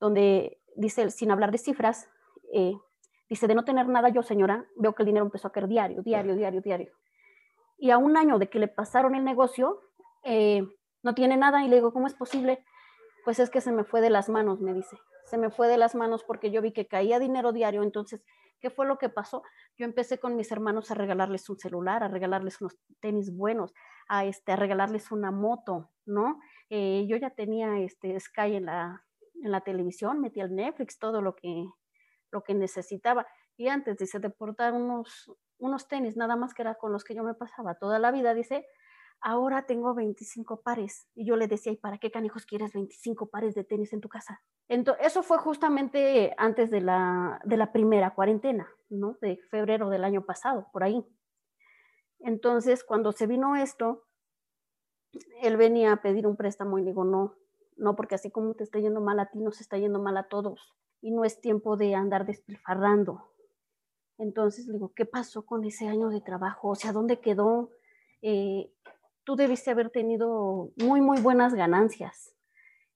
donde 0.00 0.58
dice, 0.76 1.10
sin 1.10 1.30
hablar 1.30 1.52
de 1.52 1.58
cifras, 1.58 2.08
eh, 2.52 2.74
dice, 3.28 3.46
de 3.46 3.54
no 3.54 3.64
tener 3.64 3.88
nada 3.88 4.08
yo, 4.08 4.22
señora, 4.22 4.66
veo 4.76 4.94
que 4.94 5.02
el 5.02 5.06
dinero 5.06 5.24
empezó 5.24 5.48
a 5.48 5.52
caer 5.52 5.68
diario, 5.68 6.02
diario, 6.02 6.34
diario, 6.34 6.60
diario. 6.60 6.92
Y 7.78 7.90
a 7.90 7.98
un 7.98 8.16
año 8.16 8.38
de 8.38 8.48
que 8.48 8.58
le 8.58 8.68
pasaron 8.68 9.14
el 9.14 9.24
negocio, 9.24 9.80
eh, 10.24 10.62
no 11.02 11.14
tiene 11.14 11.36
nada 11.36 11.64
y 11.64 11.68
le 11.68 11.76
digo, 11.76 11.92
¿cómo 11.92 12.06
es 12.06 12.14
posible? 12.14 12.64
Pues 13.26 13.40
es 13.40 13.50
que 13.50 13.60
se 13.60 13.72
me 13.72 13.84
fue 13.84 14.00
de 14.00 14.08
las 14.08 14.30
manos, 14.30 14.62
me 14.62 14.72
dice. 14.72 14.96
Se 15.26 15.36
me 15.36 15.50
fue 15.50 15.68
de 15.68 15.76
las 15.76 15.94
manos 15.94 16.24
porque 16.24 16.50
yo 16.50 16.62
vi 16.62 16.72
que 16.72 16.86
caía 16.86 17.18
dinero 17.18 17.52
diario, 17.52 17.82
entonces 17.82 18.24
¿Qué 18.60 18.70
fue 18.70 18.86
lo 18.86 18.98
que 18.98 19.08
pasó? 19.08 19.42
Yo 19.76 19.84
empecé 19.84 20.18
con 20.18 20.36
mis 20.36 20.50
hermanos 20.50 20.90
a 20.90 20.94
regalarles 20.94 21.48
un 21.50 21.58
celular, 21.58 22.02
a 22.02 22.08
regalarles 22.08 22.60
unos 22.60 22.78
tenis 23.00 23.30
buenos, 23.34 23.74
a, 24.08 24.24
este, 24.24 24.52
a 24.52 24.56
regalarles 24.56 25.12
una 25.12 25.30
moto, 25.30 25.90
¿no? 26.06 26.40
Eh, 26.70 27.06
yo 27.06 27.16
ya 27.16 27.30
tenía 27.30 27.78
este, 27.80 28.18
Sky 28.18 28.56
en 28.56 28.66
la, 28.66 29.04
en 29.42 29.50
la 29.50 29.60
televisión, 29.60 30.20
metí 30.20 30.40
el 30.40 30.54
Netflix, 30.54 30.98
todo 30.98 31.20
lo 31.20 31.36
que, 31.36 31.66
lo 32.30 32.42
que 32.42 32.54
necesitaba. 32.54 33.26
Y 33.58 33.68
antes, 33.68 33.98
dice, 33.98 34.20
de 34.20 34.30
portar 34.30 34.72
unos, 34.72 35.30
unos 35.58 35.86
tenis, 35.86 36.16
nada 36.16 36.36
más 36.36 36.54
que 36.54 36.62
era 36.62 36.76
con 36.76 36.92
los 36.92 37.04
que 37.04 37.14
yo 37.14 37.24
me 37.24 37.34
pasaba 37.34 37.74
toda 37.74 37.98
la 37.98 38.10
vida, 38.10 38.32
dice, 38.32 38.66
ahora 39.20 39.66
tengo 39.66 39.94
25 39.94 40.62
pares. 40.62 41.08
Y 41.14 41.26
yo 41.26 41.36
le 41.36 41.48
decía, 41.48 41.72
¿y 41.72 41.76
para 41.76 41.98
qué 41.98 42.10
canijos 42.10 42.46
quieres 42.46 42.72
25 42.72 43.28
pares 43.28 43.54
de 43.54 43.64
tenis 43.64 43.92
en 43.92 44.00
tu 44.00 44.08
casa? 44.08 44.42
Entonces, 44.68 45.06
eso 45.06 45.22
fue 45.22 45.38
justamente 45.38 46.34
antes 46.38 46.70
de 46.70 46.80
la, 46.80 47.40
de 47.44 47.56
la 47.56 47.72
primera 47.72 48.14
cuarentena, 48.14 48.68
¿no? 48.88 49.16
De 49.20 49.38
febrero 49.50 49.88
del 49.90 50.04
año 50.04 50.24
pasado, 50.24 50.68
por 50.72 50.84
ahí. 50.84 51.04
Entonces, 52.20 52.84
cuando 52.84 53.12
se 53.12 53.26
vino 53.26 53.56
esto, 53.56 54.04
él 55.42 55.56
venía 55.56 55.92
a 55.92 56.02
pedir 56.02 56.26
un 56.26 56.36
préstamo 56.36 56.78
y 56.78 56.84
digo, 56.84 57.04
no, 57.04 57.34
no, 57.76 57.94
porque 57.94 58.14
así 58.14 58.30
como 58.30 58.54
te 58.54 58.64
está 58.64 58.78
yendo 58.78 59.00
mal 59.00 59.20
a 59.20 59.30
ti, 59.30 59.40
nos 59.40 59.60
está 59.60 59.78
yendo 59.78 60.00
mal 60.00 60.16
a 60.16 60.28
todos. 60.28 60.74
Y 61.00 61.10
no 61.10 61.24
es 61.24 61.40
tiempo 61.40 61.76
de 61.76 61.94
andar 61.94 62.26
despilfarrando. 62.26 63.22
Entonces, 64.18 64.66
digo, 64.66 64.92
¿qué 64.94 65.04
pasó 65.04 65.44
con 65.44 65.64
ese 65.64 65.88
año 65.88 66.08
de 66.08 66.20
trabajo? 66.20 66.68
O 66.68 66.74
sea, 66.74 66.92
¿dónde 66.92 67.20
quedó? 67.20 67.70
Eh, 68.22 68.72
tú 69.26 69.34
debiste 69.34 69.72
haber 69.72 69.90
tenido 69.90 70.70
muy, 70.76 71.00
muy 71.00 71.20
buenas 71.20 71.52
ganancias. 71.52 72.32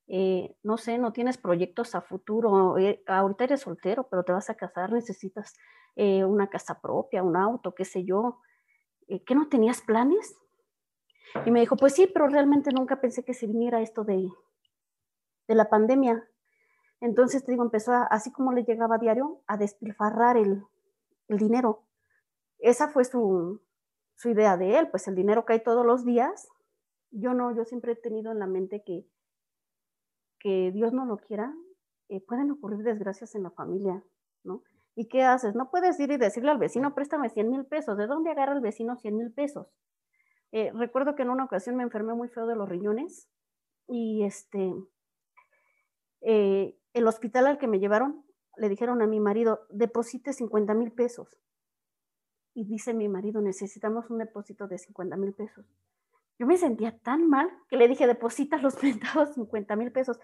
Eh, 0.06 0.56
no 0.62 0.78
sé, 0.78 0.96
no 0.96 1.12
tienes 1.12 1.36
proyectos 1.36 1.94
a 1.96 2.00
futuro. 2.00 2.78
Eh, 2.78 3.02
ahorita 3.06 3.44
eres 3.44 3.60
soltero, 3.60 4.06
pero 4.08 4.22
te 4.22 4.32
vas 4.32 4.48
a 4.48 4.54
casar, 4.54 4.92
necesitas 4.92 5.54
una 5.96 6.48
casa 6.48 6.80
propia, 6.80 7.22
un 7.22 7.36
auto, 7.36 7.74
qué 7.74 7.84
sé 7.84 8.04
yo. 8.04 8.38
¿Qué 9.26 9.34
no 9.34 9.48
tenías 9.48 9.82
planes? 9.82 10.34
Y 11.44 11.50
me 11.50 11.60
dijo, 11.60 11.76
pues 11.76 11.94
sí, 11.94 12.06
pero 12.06 12.26
realmente 12.28 12.70
nunca 12.72 13.02
pensé 13.02 13.22
que 13.22 13.34
se 13.34 13.46
viniera 13.46 13.82
esto 13.82 14.04
de, 14.04 14.26
de 15.46 15.54
la 15.54 15.68
pandemia. 15.68 16.26
Entonces, 17.00 17.44
te 17.44 17.52
digo, 17.52 17.64
empezó 17.64 17.92
así 18.10 18.32
como 18.32 18.52
le 18.52 18.64
llegaba 18.64 18.94
a 18.94 18.98
diario, 18.98 19.42
a 19.46 19.58
despilfarrar 19.58 20.38
el, 20.38 20.62
el 21.28 21.38
dinero. 21.38 21.84
Esa 22.58 22.88
fue 22.88 23.04
su, 23.04 23.60
su 24.20 24.28
idea 24.28 24.58
de 24.58 24.78
él, 24.78 24.90
pues 24.90 25.08
el 25.08 25.14
dinero 25.14 25.46
cae 25.46 25.60
todos 25.60 25.86
los 25.86 26.04
días. 26.04 26.46
Yo 27.10 27.32
no, 27.32 27.56
yo 27.56 27.64
siempre 27.64 27.92
he 27.92 27.96
tenido 27.96 28.30
en 28.30 28.38
la 28.38 28.46
mente 28.46 28.82
que, 28.84 29.06
que 30.38 30.70
Dios 30.72 30.92
no 30.92 31.06
lo 31.06 31.16
quiera, 31.16 31.54
eh, 32.10 32.20
pueden 32.20 32.50
ocurrir 32.50 32.82
desgracias 32.82 33.34
en 33.34 33.44
la 33.44 33.50
familia, 33.50 34.04
¿no? 34.44 34.62
¿Y 34.94 35.08
qué 35.08 35.22
haces? 35.22 35.54
No 35.54 35.70
puedes 35.70 35.98
ir 35.98 36.10
y 36.10 36.18
decirle 36.18 36.50
al 36.50 36.58
vecino, 36.58 36.94
préstame 36.94 37.30
100 37.30 37.48
mil 37.48 37.64
pesos. 37.64 37.96
¿De 37.96 38.06
dónde 38.06 38.30
agarra 38.30 38.52
el 38.52 38.60
vecino 38.60 38.94
100 38.96 39.16
mil 39.16 39.32
pesos? 39.32 39.68
Eh, 40.52 40.70
recuerdo 40.74 41.14
que 41.14 41.22
en 41.22 41.30
una 41.30 41.44
ocasión 41.44 41.76
me 41.76 41.82
enfermé 41.82 42.12
muy 42.12 42.28
feo 42.28 42.46
de 42.46 42.56
los 42.56 42.68
riñones 42.68 43.30
y 43.86 44.24
este, 44.24 44.74
eh, 46.20 46.76
el 46.92 47.06
hospital 47.06 47.46
al 47.46 47.56
que 47.56 47.68
me 47.68 47.78
llevaron 47.78 48.22
le 48.56 48.68
dijeron 48.68 49.00
a 49.00 49.06
mi 49.06 49.18
marido, 49.18 49.60
deposite 49.70 50.34
50 50.34 50.74
mil 50.74 50.92
pesos. 50.92 51.40
Y 52.54 52.64
dice 52.64 52.94
mi 52.94 53.08
marido, 53.08 53.40
necesitamos 53.40 54.10
un 54.10 54.18
depósito 54.18 54.66
de 54.66 54.78
50 54.78 55.16
mil 55.16 55.32
pesos. 55.32 55.64
Yo 56.38 56.46
me 56.46 56.56
sentía 56.56 56.98
tan 56.98 57.28
mal 57.28 57.50
que 57.68 57.76
le 57.76 57.86
dije, 57.86 58.06
deposita 58.06 58.56
los 58.56 58.74
mentados 58.82 59.34
50 59.34 59.76
mil 59.76 59.92
pesos. 59.92 60.18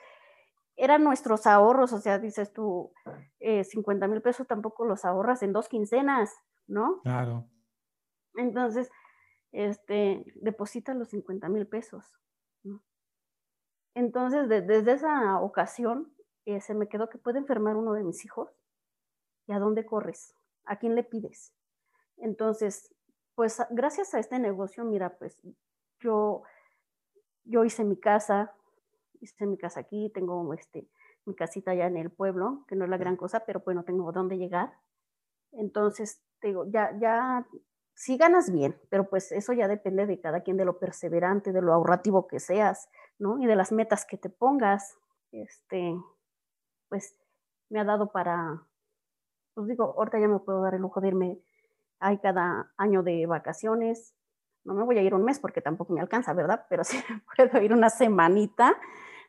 Eran 0.76 1.04
nuestros 1.04 1.46
ahorros, 1.46 1.92
o 1.92 1.98
sea, 1.98 2.18
dices 2.18 2.52
tú, 2.52 2.92
50 3.40 4.04
eh, 4.04 4.08
mil 4.08 4.22
pesos 4.22 4.46
tampoco 4.46 4.84
los 4.84 5.04
ahorras 5.04 5.42
en 5.42 5.52
dos 5.52 5.68
quincenas, 5.68 6.34
¿no? 6.66 7.00
Claro. 7.02 7.48
Entonces, 8.34 8.90
este, 9.52 10.24
deposita 10.36 10.94
los 10.94 11.08
50 11.10 11.48
mil 11.48 11.66
pesos. 11.66 12.04
Entonces, 13.94 14.46
desde 14.48 14.92
esa 14.92 15.40
ocasión, 15.40 16.12
eh, 16.44 16.60
se 16.60 16.74
me 16.74 16.88
quedó 16.88 17.08
que 17.08 17.16
puede 17.16 17.38
enfermar 17.38 17.76
uno 17.76 17.94
de 17.94 18.04
mis 18.04 18.24
hijos. 18.26 18.50
¿Y 19.46 19.52
a 19.52 19.58
dónde 19.58 19.86
corres? 19.86 20.34
¿A 20.64 20.78
quién 20.78 20.94
le 20.94 21.02
pides? 21.02 21.54
Entonces, 22.18 22.94
pues 23.34 23.62
gracias 23.70 24.14
a 24.14 24.18
este 24.18 24.38
negocio, 24.38 24.84
mira, 24.84 25.16
pues 25.18 25.38
yo, 26.00 26.42
yo 27.44 27.64
hice 27.64 27.84
mi 27.84 27.98
casa, 27.98 28.54
hice 29.20 29.46
mi 29.46 29.58
casa 29.58 29.80
aquí, 29.80 30.10
tengo 30.14 30.52
este, 30.54 30.88
mi 31.26 31.34
casita 31.34 31.72
allá 31.72 31.86
en 31.86 31.96
el 31.96 32.10
pueblo, 32.10 32.64
que 32.68 32.76
no 32.76 32.84
es 32.84 32.90
la 32.90 32.96
gran 32.96 33.16
cosa, 33.16 33.44
pero 33.46 33.60
bueno, 33.64 33.84
tengo 33.84 34.10
dónde 34.12 34.38
llegar. 34.38 34.72
Entonces, 35.52 36.22
digo, 36.42 36.64
ya, 36.70 36.96
ya, 36.98 37.46
sí 37.94 38.16
ganas 38.16 38.52
bien, 38.52 38.78
pero 38.90 39.08
pues 39.08 39.32
eso 39.32 39.52
ya 39.52 39.68
depende 39.68 40.06
de 40.06 40.20
cada 40.20 40.42
quien, 40.42 40.56
de 40.56 40.64
lo 40.64 40.78
perseverante, 40.78 41.52
de 41.52 41.62
lo 41.62 41.72
ahorrativo 41.72 42.26
que 42.26 42.40
seas, 42.40 42.88
¿no? 43.18 43.38
Y 43.40 43.46
de 43.46 43.56
las 43.56 43.72
metas 43.72 44.06
que 44.06 44.18
te 44.18 44.30
pongas. 44.30 44.98
Este, 45.32 45.94
pues 46.88 47.18
me 47.70 47.80
ha 47.80 47.84
dado 47.84 48.12
para, 48.12 48.62
pues 49.54 49.66
digo, 49.66 49.94
ahorita 49.96 50.20
ya 50.20 50.28
me 50.28 50.38
puedo 50.38 50.62
dar 50.62 50.74
el 50.74 50.82
lujo 50.82 51.00
de 51.00 51.08
irme 51.08 51.38
hay 51.98 52.18
cada 52.18 52.72
año 52.76 53.02
de 53.02 53.26
vacaciones. 53.26 54.14
No 54.64 54.74
me 54.74 54.84
voy 54.84 54.98
a 54.98 55.02
ir 55.02 55.14
un 55.14 55.24
mes 55.24 55.38
porque 55.38 55.60
tampoco 55.60 55.92
me 55.92 56.00
alcanza, 56.00 56.32
¿verdad? 56.32 56.66
Pero 56.68 56.84
sí 56.84 57.02
puedo 57.36 57.62
ir 57.62 57.72
una 57.72 57.90
semanita, 57.90 58.76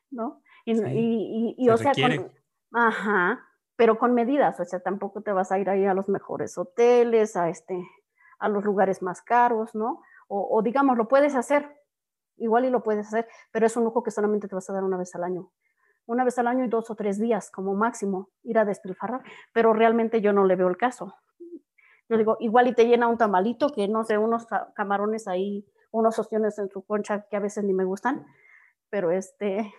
¿no? 0.09 0.41
Y, 0.65 1.69
o 1.69 1.77
sea, 1.77 1.93
con, 1.93 2.29
ajá, 2.73 3.39
pero 3.77 3.97
con 3.97 4.13
medidas, 4.13 4.59
o 4.59 4.65
sea, 4.65 4.81
tampoco 4.81 5.21
te 5.21 5.31
vas 5.31 5.51
a 5.51 5.59
ir 5.59 5.69
ahí 5.69 5.85
a 5.85 5.93
los 5.93 6.09
mejores 6.09 6.57
hoteles, 6.57 7.37
a 7.37 7.47
este, 7.47 7.81
a 8.39 8.49
los 8.49 8.65
lugares 8.65 9.01
más 9.01 9.21
caros, 9.21 9.73
¿no? 9.75 10.01
O, 10.27 10.57
o 10.57 10.61
digamos, 10.61 10.97
lo 10.97 11.07
puedes 11.07 11.35
hacer, 11.35 11.79
igual 12.35 12.65
y 12.65 12.69
lo 12.69 12.83
puedes 12.83 13.07
hacer, 13.07 13.29
pero 13.51 13.65
es 13.65 13.77
un 13.77 13.85
lujo 13.85 14.03
que 14.03 14.11
solamente 14.11 14.49
te 14.49 14.55
vas 14.55 14.69
a 14.69 14.73
dar 14.73 14.83
una 14.83 14.97
vez 14.97 15.15
al 15.15 15.23
año 15.23 15.53
una 16.07 16.23
vez 16.23 16.39
al 16.39 16.47
año 16.47 16.65
y 16.65 16.69
dos 16.69 16.89
o 16.89 16.95
tres 16.95 17.19
días 17.19 17.51
como 17.51 17.75
máximo 17.75 18.29
ir 18.43 18.57
a 18.57 18.65
despilfarrar, 18.65 19.21
pero 19.53 19.73
realmente 19.73 20.21
yo 20.21 20.33
no 20.33 20.45
le 20.45 20.55
veo 20.55 20.69
el 20.69 20.77
caso. 20.77 21.13
Yo 22.09 22.17
digo, 22.17 22.37
igual 22.39 22.67
y 22.67 22.73
te 22.73 22.85
llena 22.85 23.07
un 23.07 23.17
tamalito, 23.17 23.69
que 23.69 23.87
no 23.87 24.03
sé, 24.03 24.17
unos 24.17 24.47
camarones 24.75 25.27
ahí, 25.27 25.65
unos 25.91 26.17
ostiones 26.19 26.57
en 26.59 26.69
su 26.69 26.83
concha 26.85 27.27
que 27.29 27.35
a 27.35 27.41
veces 27.41 27.63
ni 27.63 27.73
me 27.73 27.83
gustan, 27.83 28.25
pero 28.89 29.11
este, 29.11 29.73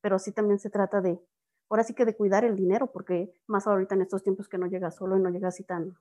pero 0.00 0.18
sí 0.18 0.32
también 0.32 0.58
se 0.58 0.70
trata 0.70 1.00
de, 1.00 1.18
ahora 1.70 1.84
sí 1.84 1.94
que 1.94 2.04
de 2.04 2.16
cuidar 2.16 2.44
el 2.44 2.56
dinero, 2.56 2.88
porque 2.92 3.32
más 3.46 3.66
ahorita 3.66 3.94
en 3.94 4.02
estos 4.02 4.22
tiempos 4.22 4.48
que 4.48 4.58
no 4.58 4.66
llega 4.66 4.90
solo 4.90 5.16
y 5.16 5.20
no 5.20 5.30
llega 5.30 5.48
así 5.48 5.64
tan, 5.64 5.96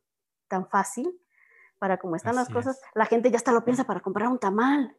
tan 0.48 0.68
fácil, 0.68 1.20
para 1.80 1.98
cómo 1.98 2.16
están 2.16 2.36
las 2.36 2.48
cosas, 2.50 2.80
la 2.96 3.06
gente 3.06 3.30
ya 3.30 3.36
hasta 3.36 3.52
lo 3.52 3.66
piensa 3.66 3.84
para 3.84 4.00
comprar 4.00 4.30
un 4.30 4.40
tamal. 4.40 4.96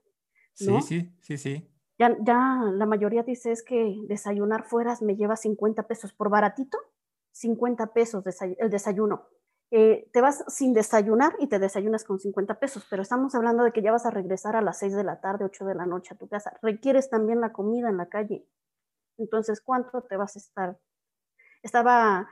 Sí, 0.53 0.83
sí, 0.83 1.17
sí, 1.21 1.39
sí. 1.39 1.71
Ya, 1.99 2.15
ya 2.21 2.61
la 2.75 2.85
mayoría 2.85 3.23
dice 3.23 3.53
es 3.53 3.63
que 3.63 3.97
desayunar 4.07 4.65
fuera 4.65 4.95
me 5.01 5.17
lleva 5.17 5.37
50 5.37 5.85
pesos 5.85 6.13
por 6.13 6.29
baratito, 6.29 6.77
50 7.33 7.95
pesos 7.95 8.23
el 8.59 8.69
desayuno. 8.69 9.29
Eh, 9.77 10.09
te 10.13 10.21
vas 10.21 10.45
sin 10.47 10.73
desayunar 10.73 11.35
y 11.41 11.49
te 11.49 11.59
desayunas 11.59 12.05
con 12.05 12.21
50 12.21 12.61
pesos, 12.61 12.87
pero 12.89 13.03
estamos 13.03 13.35
hablando 13.35 13.65
de 13.65 13.73
que 13.73 13.83
ya 13.83 13.91
vas 13.91 14.07
a 14.07 14.11
regresar 14.11 14.55
a 14.55 14.63
las 14.63 14.79
6 14.79 14.95
de 14.95 15.03
la 15.03 15.21
tarde, 15.21 15.45
8 15.45 15.65
de 15.65 15.75
la 15.75 15.85
noche 15.85 16.15
a 16.15 16.17
tu 16.17 16.29
casa. 16.29 16.57
Requieres 16.63 17.11
también 17.11 17.41
la 17.41 17.51
comida 17.53 17.89
en 17.89 17.97
la 17.97 18.07
calle. 18.07 18.47
Entonces, 19.19 19.61
¿cuánto 19.61 20.03
te 20.03 20.17
vas 20.17 20.37
a 20.37 20.39
estar? 20.39 20.79
Estaba 21.65 22.31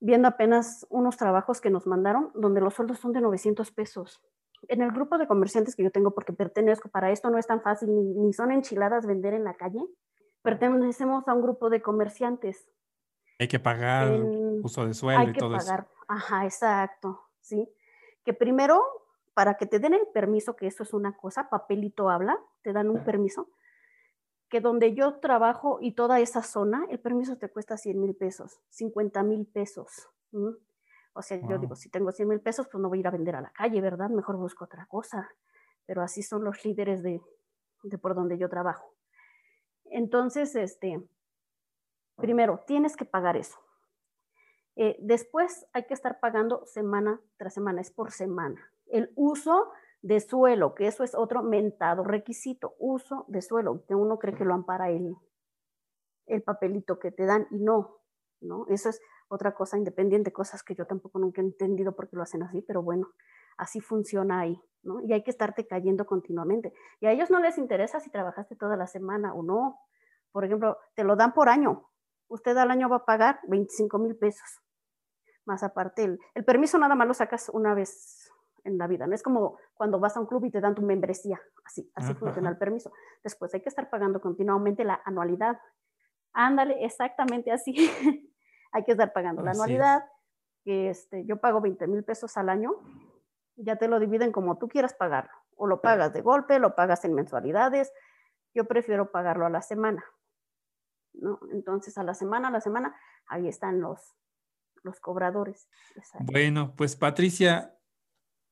viendo 0.00 0.28
apenas 0.28 0.86
unos 0.90 1.16
trabajos 1.16 1.62
que 1.62 1.70
nos 1.70 1.86
mandaron 1.86 2.30
donde 2.34 2.60
los 2.60 2.74
sueldos 2.74 2.98
son 2.98 3.14
de 3.14 3.22
900 3.22 3.70
pesos 3.70 4.22
en 4.68 4.82
el 4.82 4.92
grupo 4.92 5.16
de 5.16 5.26
comerciantes 5.26 5.74
que 5.74 5.82
yo 5.82 5.90
tengo, 5.90 6.10
porque 6.10 6.34
pertenezco, 6.34 6.90
para 6.90 7.10
esto 7.10 7.30
no 7.30 7.38
es 7.38 7.46
tan 7.46 7.62
fácil, 7.62 7.88
ni, 7.90 8.34
son 8.34 8.52
enchiladas 8.52 9.06
vender 9.06 9.32
en 9.32 9.44
la 9.44 9.54
calle, 9.54 9.80
pertenecemos 10.42 11.26
a 11.26 11.32
un 11.32 11.40
grupo 11.40 11.70
de 11.70 11.80
comerciantes. 11.80 12.68
Hay 13.38 13.48
que 13.48 13.58
pagar 13.58 14.12
uso 14.62 14.86
de 14.86 14.92
suelo 14.92 15.30
y 15.30 15.32
todo 15.32 15.56
eso. 15.56 15.72
Ajá, 16.08 16.44
exacto, 16.44 17.20
sí. 17.40 17.68
Que 18.24 18.32
primero, 18.32 18.82
para 19.34 19.54
que 19.54 19.66
te 19.66 19.78
den 19.78 19.94
el 19.94 20.06
permiso, 20.12 20.56
que 20.56 20.66
eso 20.66 20.82
es 20.82 20.94
una 20.94 21.16
cosa, 21.16 21.48
papelito 21.48 22.10
habla, 22.10 22.38
te 22.62 22.72
dan 22.72 22.90
un 22.90 23.04
permiso, 23.04 23.48
que 24.48 24.60
donde 24.60 24.94
yo 24.94 25.16
trabajo 25.20 25.78
y 25.80 25.92
toda 25.92 26.20
esa 26.20 26.42
zona, 26.42 26.86
el 26.90 27.00
permiso 27.00 27.36
te 27.38 27.48
cuesta 27.48 27.76
100 27.76 28.00
mil 28.00 28.14
pesos, 28.14 28.60
50 28.70 29.22
mil 29.22 29.46
pesos. 29.46 30.08
O 31.12 31.22
sea, 31.22 31.40
yo 31.48 31.58
digo, 31.58 31.76
si 31.76 31.88
tengo 31.88 32.12
100 32.12 32.28
mil 32.28 32.40
pesos, 32.40 32.66
pues 32.68 32.80
no 32.80 32.88
voy 32.88 32.98
a 32.98 33.00
ir 33.00 33.06
a 33.08 33.12
vender 33.12 33.36
a 33.36 33.40
la 33.40 33.50
calle, 33.50 33.80
¿verdad? 33.80 34.10
Mejor 34.10 34.36
busco 34.36 34.64
otra 34.64 34.86
cosa. 34.86 35.28
Pero 35.86 36.02
así 36.02 36.22
son 36.22 36.44
los 36.44 36.64
líderes 36.64 37.02
de, 37.02 37.20
de 37.82 37.98
por 37.98 38.14
donde 38.14 38.38
yo 38.38 38.48
trabajo. 38.48 38.94
Entonces, 39.84 40.56
este, 40.56 41.00
primero, 42.16 42.62
tienes 42.66 42.96
que 42.96 43.04
pagar 43.04 43.36
eso. 43.36 43.58
Eh, 44.76 44.96
después 45.00 45.66
hay 45.72 45.84
que 45.84 45.94
estar 45.94 46.20
pagando 46.20 46.66
semana 46.66 47.20
tras 47.36 47.54
semana, 47.54 47.80
es 47.80 47.90
por 47.90 48.10
semana. 48.10 48.60
El 48.86 49.12
uso 49.14 49.70
de 50.02 50.20
suelo, 50.20 50.74
que 50.74 50.86
eso 50.86 51.04
es 51.04 51.14
otro 51.14 51.42
mentado 51.42 52.04
requisito, 52.04 52.74
uso 52.78 53.24
de 53.28 53.40
suelo, 53.40 53.84
que 53.86 53.94
uno 53.94 54.18
cree 54.18 54.34
que 54.34 54.44
lo 54.44 54.54
ampara 54.54 54.90
el, 54.90 55.16
el 56.26 56.42
papelito 56.42 56.98
que 56.98 57.10
te 57.10 57.24
dan 57.24 57.46
y 57.50 57.58
no, 57.58 58.00
¿no? 58.40 58.66
Eso 58.68 58.90
es 58.90 59.00
otra 59.28 59.54
cosa 59.54 59.78
independiente, 59.78 60.32
cosas 60.32 60.62
que 60.62 60.74
yo 60.74 60.86
tampoco 60.86 61.18
nunca 61.18 61.40
he 61.40 61.44
entendido 61.44 61.96
por 61.96 62.08
qué 62.08 62.16
lo 62.16 62.22
hacen 62.22 62.42
así, 62.42 62.60
pero 62.62 62.82
bueno, 62.82 63.08
así 63.56 63.80
funciona 63.80 64.40
ahí, 64.40 64.60
¿no? 64.82 65.00
Y 65.00 65.12
hay 65.12 65.22
que 65.22 65.30
estarte 65.30 65.66
cayendo 65.66 66.06
continuamente. 66.06 66.72
Y 67.00 67.06
a 67.06 67.12
ellos 67.12 67.30
no 67.30 67.40
les 67.40 67.58
interesa 67.58 68.00
si 68.00 68.10
trabajaste 68.10 68.56
toda 68.56 68.76
la 68.76 68.86
semana 68.86 69.34
o 69.34 69.42
no. 69.42 69.80
Por 70.32 70.44
ejemplo, 70.44 70.78
te 70.94 71.04
lo 71.04 71.16
dan 71.16 71.32
por 71.32 71.48
año. 71.48 71.88
Usted 72.28 72.56
al 72.56 72.70
año 72.70 72.88
va 72.88 72.96
a 72.96 73.04
pagar 73.04 73.40
25 73.48 73.98
mil 73.98 74.16
pesos. 74.16 74.60
Más 75.46 75.62
aparte, 75.62 76.04
el, 76.04 76.20
el 76.34 76.44
permiso 76.44 76.78
nada 76.78 76.94
más 76.94 77.06
lo 77.06 77.14
sacas 77.14 77.50
una 77.50 77.74
vez 77.74 78.30
en 78.64 78.78
la 78.78 78.86
vida. 78.86 79.06
No 79.06 79.14
es 79.14 79.22
como 79.22 79.58
cuando 79.74 80.00
vas 80.00 80.16
a 80.16 80.20
un 80.20 80.26
club 80.26 80.44
y 80.46 80.50
te 80.50 80.60
dan 80.60 80.74
tu 80.74 80.82
membresía. 80.82 81.40
Así, 81.64 81.90
así 81.94 82.14
funciona 82.14 82.50
el 82.50 82.58
permiso. 82.58 82.92
Después 83.22 83.54
hay 83.54 83.60
que 83.60 83.68
estar 83.68 83.88
pagando 83.90 84.20
continuamente 84.20 84.84
la 84.84 85.00
anualidad. 85.04 85.60
Ándale, 86.32 86.84
exactamente 86.84 87.52
así. 87.52 87.74
hay 88.72 88.84
que 88.84 88.92
estar 88.92 89.12
pagando 89.12 89.42
la 89.42 89.52
anualidad, 89.52 90.04
que 90.64 90.90
este, 90.90 91.24
yo 91.26 91.40
pago 91.40 91.60
20 91.60 91.86
mil 91.86 92.04
pesos 92.04 92.36
al 92.36 92.48
año, 92.48 92.72
ya 93.56 93.76
te 93.76 93.86
lo 93.86 94.00
dividen 94.00 94.32
como 94.32 94.58
tú 94.58 94.68
quieras 94.68 94.94
pagarlo. 94.94 95.32
O 95.56 95.66
lo 95.66 95.80
pagas 95.80 96.12
de 96.12 96.22
golpe, 96.22 96.58
lo 96.58 96.74
pagas 96.74 97.04
en 97.04 97.14
mensualidades. 97.14 97.92
Yo 98.52 98.64
prefiero 98.64 99.12
pagarlo 99.12 99.46
a 99.46 99.50
la 99.50 99.62
semana. 99.62 100.04
¿no? 101.12 101.38
Entonces, 101.52 101.96
a 101.96 102.02
la 102.02 102.14
semana, 102.14 102.48
a 102.48 102.50
la 102.50 102.60
semana, 102.60 102.96
ahí 103.28 103.46
están 103.46 103.80
los, 103.80 104.16
los 104.84 105.00
cobradores. 105.00 105.68
Bueno, 106.20 106.74
pues 106.76 106.94
Patricia, 106.94 107.76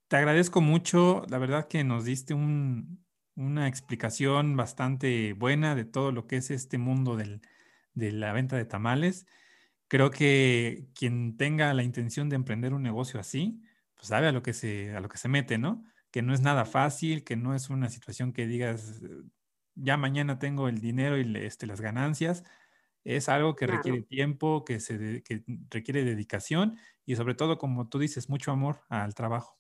te 0.09 0.17
agradezco 0.17 0.61
mucho. 0.61 1.25
La 1.29 1.39
verdad 1.39 1.69
que 1.69 1.85
nos 1.85 2.05
diste 2.05 2.35
una 2.35 3.69
explicación 3.69 4.57
bastante 4.57 5.35
buena 5.35 5.75
de 5.75 5.85
todo 5.85 6.11
lo 6.11 6.27
que 6.27 6.37
es 6.37 6.51
este 6.51 6.79
mundo 6.79 7.17
de 7.17 8.13
la 8.13 8.33
venta 8.33 8.57
de 8.57 8.65
tamales. 8.65 9.27
Creo 9.89 10.11
que 10.11 10.89
quien 10.95 11.37
tenga 11.37 11.73
la 11.75 11.83
intención 11.83 12.29
de 12.29 12.37
emprender 12.37 12.73
un 12.73 12.83
negocio 12.83 13.21
así, 13.21 13.63
pues 13.95 14.09
sabe 14.09 14.27
a 14.27 14.33
lo 14.33 14.43
que 14.43 14.55
se, 14.55 14.97
a 14.97 15.01
lo 15.01 15.09
que 15.09 15.19
se 15.19 15.29
mete, 15.29 15.59
¿no? 15.59 15.85
Que 16.11 16.23
no 16.23 16.33
es 16.33 16.41
nada 16.41 16.65
fácil, 16.65 17.25
que 17.25 17.37
no 17.37 17.55
es 17.55 17.69
una 17.71 17.91
situación 17.91 18.33
que 18.33 18.47
digas, 18.47 19.03
ya 19.75 19.97
mañana 19.97 20.39
tengo 20.39 20.69
el 20.69 20.81
dinero 20.81 21.19
y 21.19 21.37
este, 21.37 21.67
las 21.67 21.81
ganancias. 21.81 22.43
Es 23.05 23.29
algo 23.29 23.57
que 23.57 23.67
requiere 23.67 24.03
tiempo, 24.03 24.65
que, 24.65 24.79
se 24.79 25.23
que 25.23 25.45
requiere 25.71 26.05
dedicación 26.05 26.79
y 27.05 27.17
sobre 27.17 27.35
todo, 27.35 27.59
como 27.59 27.89
tú 27.89 27.99
dices, 27.99 28.29
mucho 28.29 28.53
amor 28.53 28.81
al 28.89 29.15
trabajo. 29.15 29.59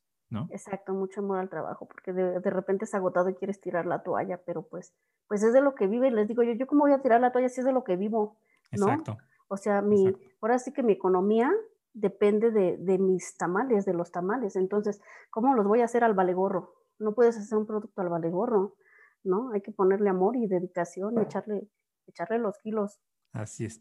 Exacto, 0.50 0.94
mucho 0.94 1.20
amor 1.20 1.38
al 1.38 1.48
trabajo, 1.48 1.86
porque 1.86 2.12
de, 2.12 2.50
repente 2.50 2.84
es 2.84 2.94
agotado 2.94 3.28
y 3.28 3.34
quieres 3.34 3.60
tirar 3.60 3.86
la 3.86 4.02
toalla, 4.02 4.40
pero 4.44 4.62
pues, 4.62 4.94
pues 5.28 5.42
es 5.42 5.52
de 5.52 5.60
lo 5.60 5.74
que 5.74 5.86
vive. 5.86 6.10
Les 6.10 6.28
digo 6.28 6.42
yo, 6.42 6.52
¿yo 6.52 6.66
cómo 6.66 6.82
voy 6.82 6.92
a 6.92 7.02
tirar 7.02 7.20
la 7.20 7.32
toalla 7.32 7.48
si 7.48 7.60
es 7.60 7.66
de 7.66 7.72
lo 7.72 7.84
que 7.84 7.96
vivo? 7.96 8.38
¿no? 8.72 8.86
Exacto. 8.86 9.18
O 9.48 9.56
sea, 9.56 9.82
mi, 9.82 10.10
ahora 10.40 10.58
sí 10.58 10.72
que 10.72 10.82
mi 10.82 10.94
economía 10.94 11.52
depende 11.92 12.50
de, 12.50 12.78
de, 12.78 12.98
mis 12.98 13.36
tamales, 13.36 13.84
de 13.84 13.92
los 13.92 14.10
tamales. 14.10 14.56
Entonces, 14.56 15.00
¿cómo 15.30 15.54
los 15.54 15.66
voy 15.66 15.82
a 15.82 15.84
hacer 15.84 16.04
al 16.04 16.14
valegorro? 16.14 16.74
No 16.98 17.14
puedes 17.14 17.36
hacer 17.36 17.58
un 17.58 17.66
producto 17.66 18.00
al 18.00 18.08
valegorro, 18.08 18.76
¿no? 19.24 19.52
Hay 19.52 19.60
que 19.60 19.72
ponerle 19.72 20.08
amor 20.08 20.36
y 20.36 20.46
dedicación, 20.46 21.18
echarle, 21.20 21.68
echarle 22.06 22.38
los 22.38 22.58
kilos. 22.60 22.98
Así 23.32 23.64
es. 23.64 23.80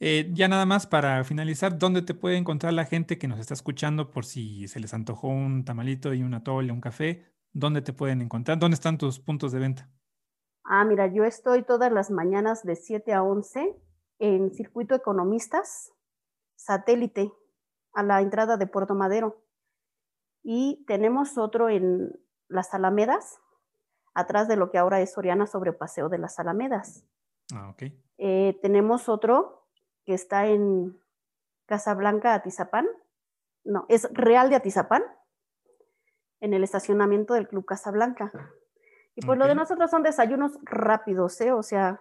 Eh, 0.00 0.30
ya 0.32 0.48
nada 0.48 0.66
más 0.66 0.86
para 0.86 1.22
finalizar, 1.22 1.78
¿dónde 1.78 2.02
te 2.02 2.14
puede 2.14 2.36
encontrar 2.36 2.72
la 2.72 2.84
gente 2.84 3.18
que 3.18 3.28
nos 3.28 3.38
está 3.38 3.54
escuchando 3.54 4.10
por 4.10 4.24
si 4.24 4.66
se 4.66 4.80
les 4.80 4.94
antojó 4.94 5.28
un 5.28 5.64
tamalito 5.64 6.12
y 6.12 6.22
un 6.22 6.34
atole, 6.34 6.72
un 6.72 6.80
café? 6.80 7.32
¿Dónde 7.52 7.82
te 7.82 7.92
pueden 7.92 8.20
encontrar? 8.20 8.58
¿Dónde 8.58 8.74
están 8.74 8.98
tus 8.98 9.20
puntos 9.20 9.52
de 9.52 9.60
venta? 9.60 9.88
Ah, 10.64 10.84
mira, 10.84 11.06
yo 11.06 11.24
estoy 11.24 11.62
todas 11.62 11.92
las 11.92 12.10
mañanas 12.10 12.64
de 12.64 12.76
7 12.76 13.12
a 13.12 13.22
11 13.22 13.76
en 14.18 14.52
Circuito 14.52 14.94
Economistas, 14.94 15.92
satélite, 16.56 17.32
a 17.94 18.02
la 18.02 18.20
entrada 18.20 18.56
de 18.56 18.66
Puerto 18.66 18.94
Madero. 18.94 19.44
Y 20.42 20.84
tenemos 20.86 21.38
otro 21.38 21.68
en 21.68 22.10
las 22.48 22.74
Alamedas, 22.74 23.38
atrás 24.14 24.48
de 24.48 24.56
lo 24.56 24.70
que 24.70 24.78
ahora 24.78 25.00
es 25.00 25.12
Soriana 25.12 25.46
sobre 25.46 25.72
Paseo 25.72 26.08
de 26.08 26.18
las 26.18 26.38
Alamedas. 26.38 27.04
Ah, 27.54 27.70
ok. 27.70 27.84
Eh, 28.18 28.58
tenemos 28.62 29.08
otro 29.08 29.66
que 30.04 30.14
está 30.14 30.46
en 30.46 30.98
Casablanca, 31.66 32.34
Atizapán. 32.34 32.86
No, 33.64 33.86
es 33.88 34.08
Real 34.12 34.50
de 34.50 34.56
Atizapán, 34.56 35.02
en 36.40 36.54
el 36.54 36.64
estacionamiento 36.64 37.34
del 37.34 37.48
Club 37.48 37.64
Casablanca. 37.64 38.32
Y 39.14 39.24
pues 39.24 39.38
lo 39.38 39.46
de 39.46 39.54
nosotros 39.54 39.90
son 39.90 40.02
desayunos 40.02 40.58
rápidos, 40.62 41.40
¿eh? 41.40 41.52
O 41.52 41.62
sea, 41.62 42.00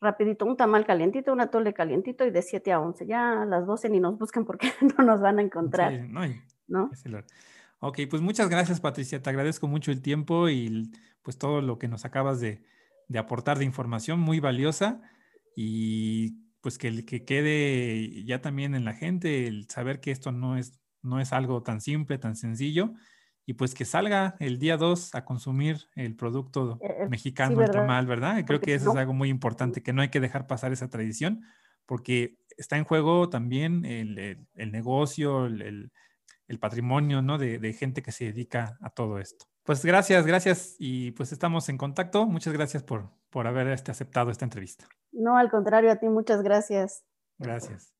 rapidito, 0.00 0.44
un 0.46 0.56
tamal 0.56 0.86
calientito, 0.86 1.32
un 1.32 1.40
atole 1.40 1.74
calientito 1.74 2.24
y 2.26 2.30
de 2.30 2.42
7 2.42 2.72
a 2.72 2.80
11. 2.80 3.06
Ya 3.06 3.42
a 3.42 3.46
las 3.46 3.66
12 3.66 3.90
ni 3.90 4.00
nos 4.00 4.18
busquen 4.18 4.44
porque 4.44 4.72
no 4.98 5.04
nos 5.04 5.20
van 5.20 5.38
a 5.38 5.42
encontrar. 5.42 5.92
no, 6.08 6.22
¿no? 6.66 6.90
Ok, 7.80 8.00
pues 8.10 8.22
muchas 8.22 8.48
gracias 8.48 8.80
Patricia, 8.80 9.22
te 9.22 9.30
agradezco 9.30 9.68
mucho 9.68 9.92
el 9.92 10.02
tiempo 10.02 10.48
y 10.48 10.90
pues 11.22 11.38
todo 11.38 11.60
lo 11.60 11.78
que 11.78 11.86
nos 11.86 12.04
acabas 12.04 12.40
de, 12.40 12.64
de 13.08 13.18
aportar 13.18 13.58
de 13.58 13.64
información 13.64 14.20
muy 14.20 14.38
valiosa 14.38 15.00
y 15.56 16.44
pues 16.60 16.78
que, 16.78 17.04
que 17.04 17.24
quede 17.24 18.24
ya 18.24 18.40
también 18.40 18.74
en 18.74 18.84
la 18.84 18.94
gente 18.94 19.46
el 19.46 19.68
saber 19.68 20.00
que 20.00 20.10
esto 20.10 20.32
no 20.32 20.56
es, 20.56 20.78
no 21.02 21.20
es 21.20 21.32
algo 21.32 21.62
tan 21.62 21.80
simple, 21.80 22.18
tan 22.18 22.36
sencillo, 22.36 22.92
y 23.46 23.54
pues 23.54 23.74
que 23.74 23.86
salga 23.86 24.36
el 24.40 24.58
día 24.58 24.76
2 24.76 25.14
a 25.14 25.24
consumir 25.24 25.88
el 25.94 26.14
producto 26.16 26.78
eh, 26.82 27.04
eh, 27.04 27.08
mexicano, 27.08 27.62
el 27.62 27.70
tamal, 27.70 28.06
¿verdad? 28.06 28.44
Creo 28.44 28.60
que 28.60 28.74
eso 28.74 28.90
es 28.90 28.96
algo 28.96 29.14
muy 29.14 29.30
importante, 29.30 29.82
que 29.82 29.94
no 29.94 30.02
hay 30.02 30.10
que 30.10 30.20
dejar 30.20 30.46
pasar 30.46 30.72
esa 30.72 30.90
tradición, 30.90 31.42
porque 31.86 32.36
está 32.58 32.76
en 32.76 32.84
juego 32.84 33.30
también 33.30 33.86
el, 33.86 34.46
negocio, 34.70 35.46
el, 35.46 35.90
patrimonio, 36.60 37.22
¿no? 37.22 37.38
De, 37.38 37.58
de 37.58 37.72
gente 37.72 38.02
que 38.02 38.12
se 38.12 38.26
dedica 38.26 38.76
a 38.82 38.90
todo 38.90 39.18
esto. 39.18 39.46
Pues 39.68 39.84
gracias, 39.84 40.24
gracias 40.24 40.76
y 40.78 41.10
pues 41.10 41.30
estamos 41.30 41.68
en 41.68 41.76
contacto. 41.76 42.24
Muchas 42.24 42.54
gracias 42.54 42.82
por, 42.82 43.10
por 43.28 43.46
haber 43.46 43.66
este, 43.66 43.90
aceptado 43.90 44.30
esta 44.30 44.46
entrevista. 44.46 44.86
No, 45.12 45.36
al 45.36 45.50
contrario, 45.50 45.92
a 45.92 45.96
ti 45.96 46.08
muchas 46.08 46.40
gracias. 46.40 47.04
Gracias. 47.36 47.92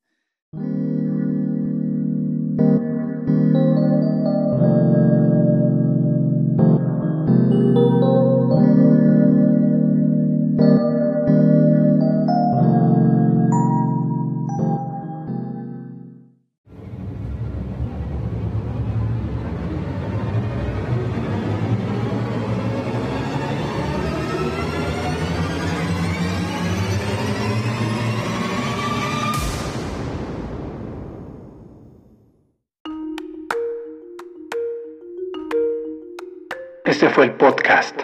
El 37.23 37.33
podcast 37.33 38.01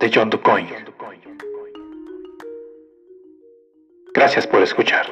de 0.00 0.10
John 0.12 0.30
DuCoin. 0.30 0.66
Gracias 4.14 4.46
por 4.46 4.62
escuchar. 4.62 5.06